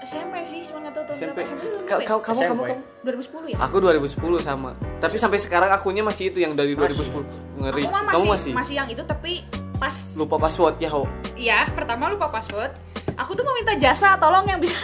SMP 0.05 0.35
sih, 0.45 0.61
cuma 0.63 0.79
nggak 0.79 0.93
tahu 0.93 1.03
tahun 1.03 1.17
SMP 1.17 1.33
berapa. 1.33 1.49
SMP 1.49 1.63
Ka- 1.83 1.97
ya? 1.97 2.05
kamu 2.05 2.19
kamu 2.21 2.39
SMP. 2.39 2.51
kamu 2.61 2.63
2010 3.03 3.49
ya? 3.49 3.57
aku 3.59 3.75
2010 3.79 4.37
sama 4.39 4.69
tapi 5.01 5.15
sampai 5.17 5.39
sekarang 5.39 5.69
akunnya 5.71 6.03
masih 6.03 6.23
itu 6.27 6.37
yang 6.39 6.53
dari 6.53 6.71
Masih. 6.71 7.09
2010 7.09 7.25
ngeri 7.57 7.81
Aku 7.81 7.89
mah 7.89 8.01
kamu 8.05 8.05
masih, 8.05 8.27
masih 8.29 8.51
masih 8.53 8.75
yang 8.75 8.87
itu 8.87 9.03
tapi 9.03 9.33
pas 9.75 9.91
lupa 10.13 10.35
password 10.37 10.75
ya 10.77 10.87
ho 10.89 11.03
Iya, 11.35 11.67
pertama 11.69 12.07
lupa 12.07 12.29
password. 12.29 12.71
Aku 13.15 13.31
tuh 13.31 13.41
mau 13.41 13.53
minta 13.53 13.71
jasa, 13.73 14.13
tolong 14.15 14.43
yang 14.43 14.57
bisa. 14.57 14.75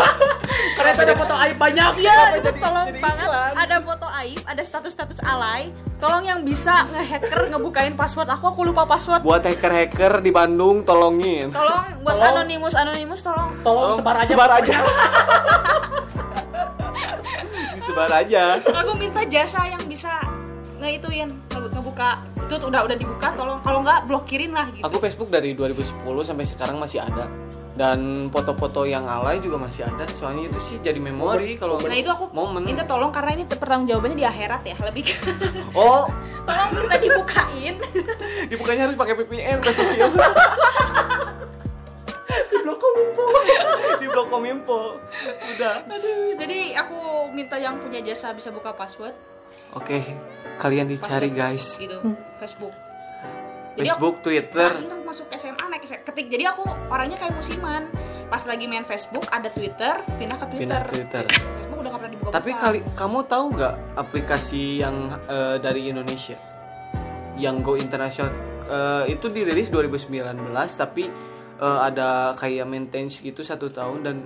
ternyata 0.76 1.00
ada 1.02 1.14
foto 1.14 1.34
aib 1.38 1.56
banyak 1.56 1.92
jadi- 1.96 2.56
tolong 2.56 2.86
jadi 2.88 2.98
banget. 2.98 3.24
iklan? 3.24 3.52
Ada 3.54 3.76
foto 3.80 4.06
aib, 4.12 4.40
ada 4.44 4.62
status-status 4.62 5.18
alay. 5.22 5.62
Tolong 5.96 6.24
yang 6.24 6.40
bisa 6.40 6.88
ngehacker 6.88 7.46
ngebukain 7.48 7.94
password 7.94 8.26
aku, 8.28 8.44
aku 8.48 8.60
lupa 8.64 8.82
password. 8.84 9.20
buat 9.20 9.40
hacker-hacker 9.40 10.18
di 10.18 10.30
Bandung 10.30 10.80
tolongin 10.80 11.52
Tolong 11.52 12.00
buat 12.00 12.16
Tolong. 12.16 12.40
anonimus 12.40 12.72
anonimus 12.72 13.20
tolong. 13.20 13.52
tolong 13.60 13.92
sebar 13.92 14.16
aja 14.18 14.30
sebar 14.30 14.50
aja 14.54 14.76
disebar 17.76 18.10
aja 18.10 18.42
Aku 18.64 18.92
minta 18.96 19.22
jasa 19.24 19.60
yang 19.66 19.82
bisa 19.84 20.08
ngeituin 20.78 21.28
nge- 21.50 21.68
ngebuka 21.70 22.16
itu 22.58 22.66
udah 22.66 22.80
udah 22.82 22.96
dibuka 22.98 23.30
tolong. 23.38 23.58
Kalau 23.62 23.80
nggak 23.86 24.10
blokirin 24.10 24.50
lah 24.50 24.66
gitu. 24.74 24.82
Aku 24.82 24.98
Facebook 24.98 25.30
dari 25.30 25.54
2010 25.54 26.02
sampai 26.26 26.44
sekarang 26.48 26.76
masih 26.82 26.98
ada. 27.04 27.30
Dan 27.78 28.28
foto-foto 28.28 28.84
yang 28.84 29.06
alay 29.06 29.38
juga 29.38 29.56
masih 29.56 29.86
ada. 29.86 30.04
Soalnya 30.18 30.50
itu 30.50 30.58
sih 30.66 30.76
jadi 30.82 30.98
memori 30.98 31.56
kalau 31.56 31.78
nah 31.80 31.96
itu 31.96 32.10
aku 32.10 32.28
momen. 32.34 32.66
minta 32.66 32.84
tolong 32.84 33.14
karena 33.14 33.40
ini 33.40 33.44
pertanggung 33.46 33.88
jawabannya 33.88 34.18
di 34.18 34.26
akhirat 34.26 34.62
ya 34.66 34.76
lebih 34.84 35.02
ke 35.06 35.14
oh. 35.78 36.10
tolong 36.44 36.70
minta 36.74 36.96
dibukain. 36.98 37.74
Dibukanya 38.50 38.90
harus 38.90 38.96
pakai 38.98 39.14
VPN 39.22 39.58
pas 39.62 39.74
sosial 39.78 40.10
di 42.30 42.56
blok 42.62 42.78
kominfo 42.78 43.24
di 43.98 44.06
blok 44.06 44.26
kominfo 44.30 44.82
udah. 45.56 45.74
Aduh, 45.86 46.34
jadi 46.38 46.74
aku 46.78 47.30
minta 47.32 47.56
yang 47.58 47.78
punya 47.78 48.02
jasa 48.02 48.34
bisa 48.34 48.50
buka 48.50 48.74
password. 48.74 49.14
Oke 49.74 50.02
kalian 50.60 50.86
dicari 50.86 51.32
Password. 51.32 51.56
guys 51.56 51.64
gitu 51.80 51.98
Facebook 52.38 52.74
Jadi 53.70 53.86
Facebook, 53.86 54.14
aku, 54.18 54.24
Twitter. 54.26 54.70
aku 54.76 55.06
masuk 55.06 55.26
SMA 55.38 55.64
naik 55.70 55.86
SMA. 55.86 56.02
ketik. 56.02 56.26
Jadi 56.26 56.42
aku 56.42 56.66
orangnya 56.90 57.16
kayak 57.16 57.38
musiman. 57.38 57.86
Pas 58.26 58.42
lagi 58.42 58.66
main 58.66 58.82
Facebook 58.82 59.24
ada 59.30 59.46
Twitter, 59.46 59.94
pindah 60.18 60.36
ke 60.36 60.46
Twitter. 60.52 60.82
Pindah 60.84 60.90
Twitter. 60.90 61.22
Facebook 61.56 61.78
udah 61.80 61.90
gak 61.94 62.00
pernah 62.02 62.12
dibuka. 62.12 62.32
Tapi 62.34 62.50
kali 62.58 62.78
kamu 62.98 63.18
tahu 63.30 63.44
nggak 63.56 63.74
aplikasi 63.94 64.82
yang 64.82 64.96
eh, 65.30 65.56
dari 65.62 65.86
Indonesia 65.86 66.36
yang 67.38 67.62
Go 67.62 67.78
International 67.78 68.34
eh, 68.68 69.14
itu 69.14 69.30
dirilis 69.30 69.70
2019 69.72 70.10
tapi 70.74 71.06
eh, 71.56 71.78
ada 71.80 72.34
kayak 72.36 72.66
maintenance 72.68 73.22
gitu 73.22 73.40
satu 73.46 73.70
tahun 73.70 73.98
dan 74.02 74.16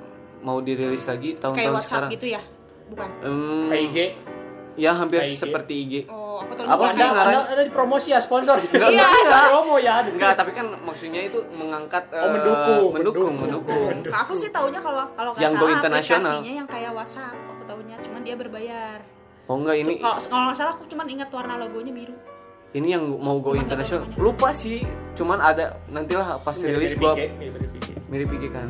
mau 0.41 0.59
dirilis 0.64 1.05
lagi 1.05 1.37
kayak 1.37 1.41
tahun-tahun 1.41 1.74
WhatsApp 1.78 1.89
sekarang. 1.93 2.11
gitu 2.16 2.26
ya? 2.32 2.43
Bukan. 2.91 3.09
Hmm, 3.22 3.68
IG 3.70 3.99
ya 4.74 4.91
hampir 4.95 5.22
IG. 5.22 5.39
seperti 5.39 5.72
IG. 5.87 5.95
Oh, 6.11 6.23
aku 6.37 6.53
tahu 6.53 6.64
Apa 6.64 6.74
juga 6.80 6.91
sih 6.91 7.01
ada. 7.01 7.12
ngaran? 7.12 7.30
ada, 7.30 7.41
ada 7.49 7.62
di 7.62 7.72
promosi 7.72 8.09
ya 8.09 8.18
sponsor 8.18 8.57
Enggak, 8.59 8.89
Iya, 8.89 9.05
enggak. 9.05 9.45
promo 9.49 9.74
ya 9.76 9.95
Enggak, 10.03 10.32
tapi 10.35 10.51
kan 10.51 10.66
maksudnya 10.78 11.20
itu 11.22 11.39
mengangkat 11.51 12.05
Oh, 12.09 12.16
eh, 12.16 12.30
mendukung, 12.30 12.91
mendukung, 12.93 13.35
mendukung. 13.37 13.85
mendukung. 13.95 14.14
Aku 14.16 14.32
sih 14.32 14.49
taunya 14.49 14.78
kalau 14.78 15.05
kalau 15.12 15.30
nggak 15.32 15.41
Yang 15.41 15.53
Go 15.53 15.59
salah 15.61 15.74
International. 15.76 16.20
aplikasinya 16.32 16.53
yang 16.55 16.68
kayak 16.68 16.91
WhatsApp. 16.93 17.35
Aku 17.49 17.62
taunya 17.64 17.97
cuman 18.01 18.20
dia 18.20 18.35
berbayar. 18.35 18.99
Oh 19.45 19.57
enggak 19.57 19.76
ini 19.76 19.93
Kalau 19.99 20.16
kalau 20.20 20.45
nggak 20.47 20.57
salah 20.57 20.72
aku 20.72 20.85
cuman 20.87 21.07
ingat 21.07 21.28
warna 21.28 21.55
logonya 21.59 21.93
biru. 21.93 22.14
ini 22.72 22.91
yang 22.91 23.07
mau 23.07 23.39
go 23.39 23.53
namanya. 23.53 23.87
Lupa 24.16 24.51
sih, 24.51 24.82
cuman 25.14 25.39
ada 25.39 25.78
nantilah 25.87 26.43
pas 26.43 26.57
rilis 26.57 26.93
gua 26.95 27.14
mirip 27.14 27.70
IG. 27.72 27.89
mirip 28.09 28.28
IG 28.32 28.45
kan. 28.51 28.66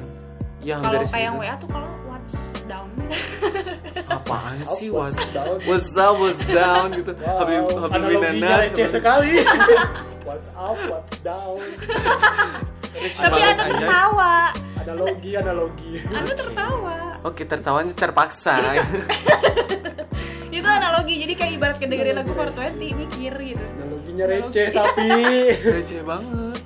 Ya 0.60 0.76
Kalau 0.76 1.00
kayak. 1.06 1.32
WA 1.34 1.54
tuh 1.56 1.68
kalau 1.68 1.88
what's 2.04 2.36
down. 2.64 2.88
apaan 4.24 4.56
sih 4.74 4.88
What's 4.88 5.14
what's 5.14 5.28
down? 5.30 5.56
what's 5.62 5.92
up 5.94 6.14
what's 6.16 6.40
down 6.46 6.86
gitu 6.94 7.12
Wow, 7.20 7.36
Habib 7.38 7.62
Habib 7.68 7.92
analoginya 7.94 8.30
Minanas 8.32 8.60
receh 8.66 8.88
sekali. 8.90 9.32
what's 10.24 10.48
up, 10.50 10.78
what's 10.88 11.16
down. 11.20 11.60
Tapi 12.94 13.40
Anda 13.42 13.64
tertawa. 13.68 14.34
Analogi, 14.76 15.30
analogi. 15.34 15.92
Anda 16.06 16.32
tertawa. 16.32 16.96
oke 17.20 17.42
tertawanya 17.42 17.92
terpaksa 17.92 18.54
Itu 20.54 20.64
analogi. 20.64 21.14
Jadi 21.18 21.32
kayak 21.34 21.52
ibarat 21.54 21.76
kedengerin 21.76 22.14
lagu 22.14 22.30
420 22.30 22.94
mikir 22.96 23.32
gitu. 23.34 23.64
Analoginya 23.76 24.24
receh 24.26 24.66
tapi. 24.70 25.10
receh 25.58 26.00
banget 26.00 26.58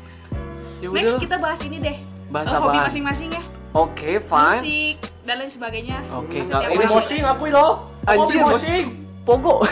ya 0.79 0.89
Next 0.89 1.19
kita 1.19 1.37
bahas 1.37 1.59
ini 1.61 1.79
deh. 1.81 1.97
bahas 2.29 2.47
Eh, 2.47 2.55
hobi 2.55 2.79
masing-masing 2.79 3.31
ya. 3.33 3.43
oke 3.73 4.11
fine 4.23 4.61
Musik 4.61 4.97
dan 5.29 5.37
lain 5.37 5.51
sebagainya. 5.51 5.97
Oke, 6.11 6.43
Hobi 6.43 6.73
ini 6.73 6.87
mosing 6.89 7.23
aku 7.23 7.45
loh. 7.49 7.71
Aku 8.03 8.19
Hobi 8.19 8.33
Anjir, 8.33 8.43
bos. 8.43 8.53
mosing. 8.57 8.87
pogo 9.21 9.61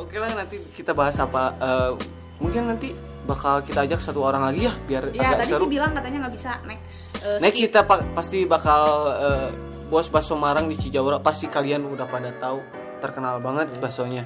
oke 0.00 0.16
lah 0.16 0.30
nanti 0.34 0.56
kita 0.72 0.90
bahas 0.90 1.16
apa 1.16 1.54
eh, 1.54 1.90
mungkin 2.38 2.66
nanti 2.66 2.90
bakal 3.24 3.60
kita 3.60 3.84
ajak 3.84 4.00
satu 4.00 4.22
orang 4.22 4.42
lagi 4.42 4.64
ya 4.64 4.72
biar 4.80 5.02
Ya 5.12 5.28
agak 5.28 5.38
tadi 5.38 5.50
seru 5.52 5.60
sih 5.60 5.70
bilang 5.70 5.90
katanya 5.92 6.18
nggak 6.24 6.32
bisa 6.32 6.50
next. 6.64 7.20
eh, 7.20 7.36
Next 7.38 7.54
skip. 7.54 7.64
kita 7.68 7.80
pa- 7.84 8.04
pasti 8.14 8.38
bakal 8.48 8.82
eh, 9.12 9.48
bos 9.84 10.08
bakso 10.08 10.32
Marang 10.32 10.64
di 10.64 10.74
Cijaura 10.74 11.18
pasti 11.18 11.44
kalian 11.44 11.84
udah 11.84 12.04
pada 12.04 12.28
tahu 12.34 12.58
terkenal 12.98 13.38
banget 13.38 13.68
baksonya. 13.76 14.24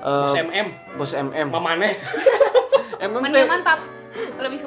Eh, 0.00 0.28
SMM. 0.32 0.66
bos 0.96 1.12
MM. 1.12 1.46
Mamane. 1.50 1.88
MM 2.98 3.10
Mania 3.20 3.36
teh- 3.36 3.46
mantap. 3.46 3.78
Lebih 4.38 4.58
ke 4.58 4.66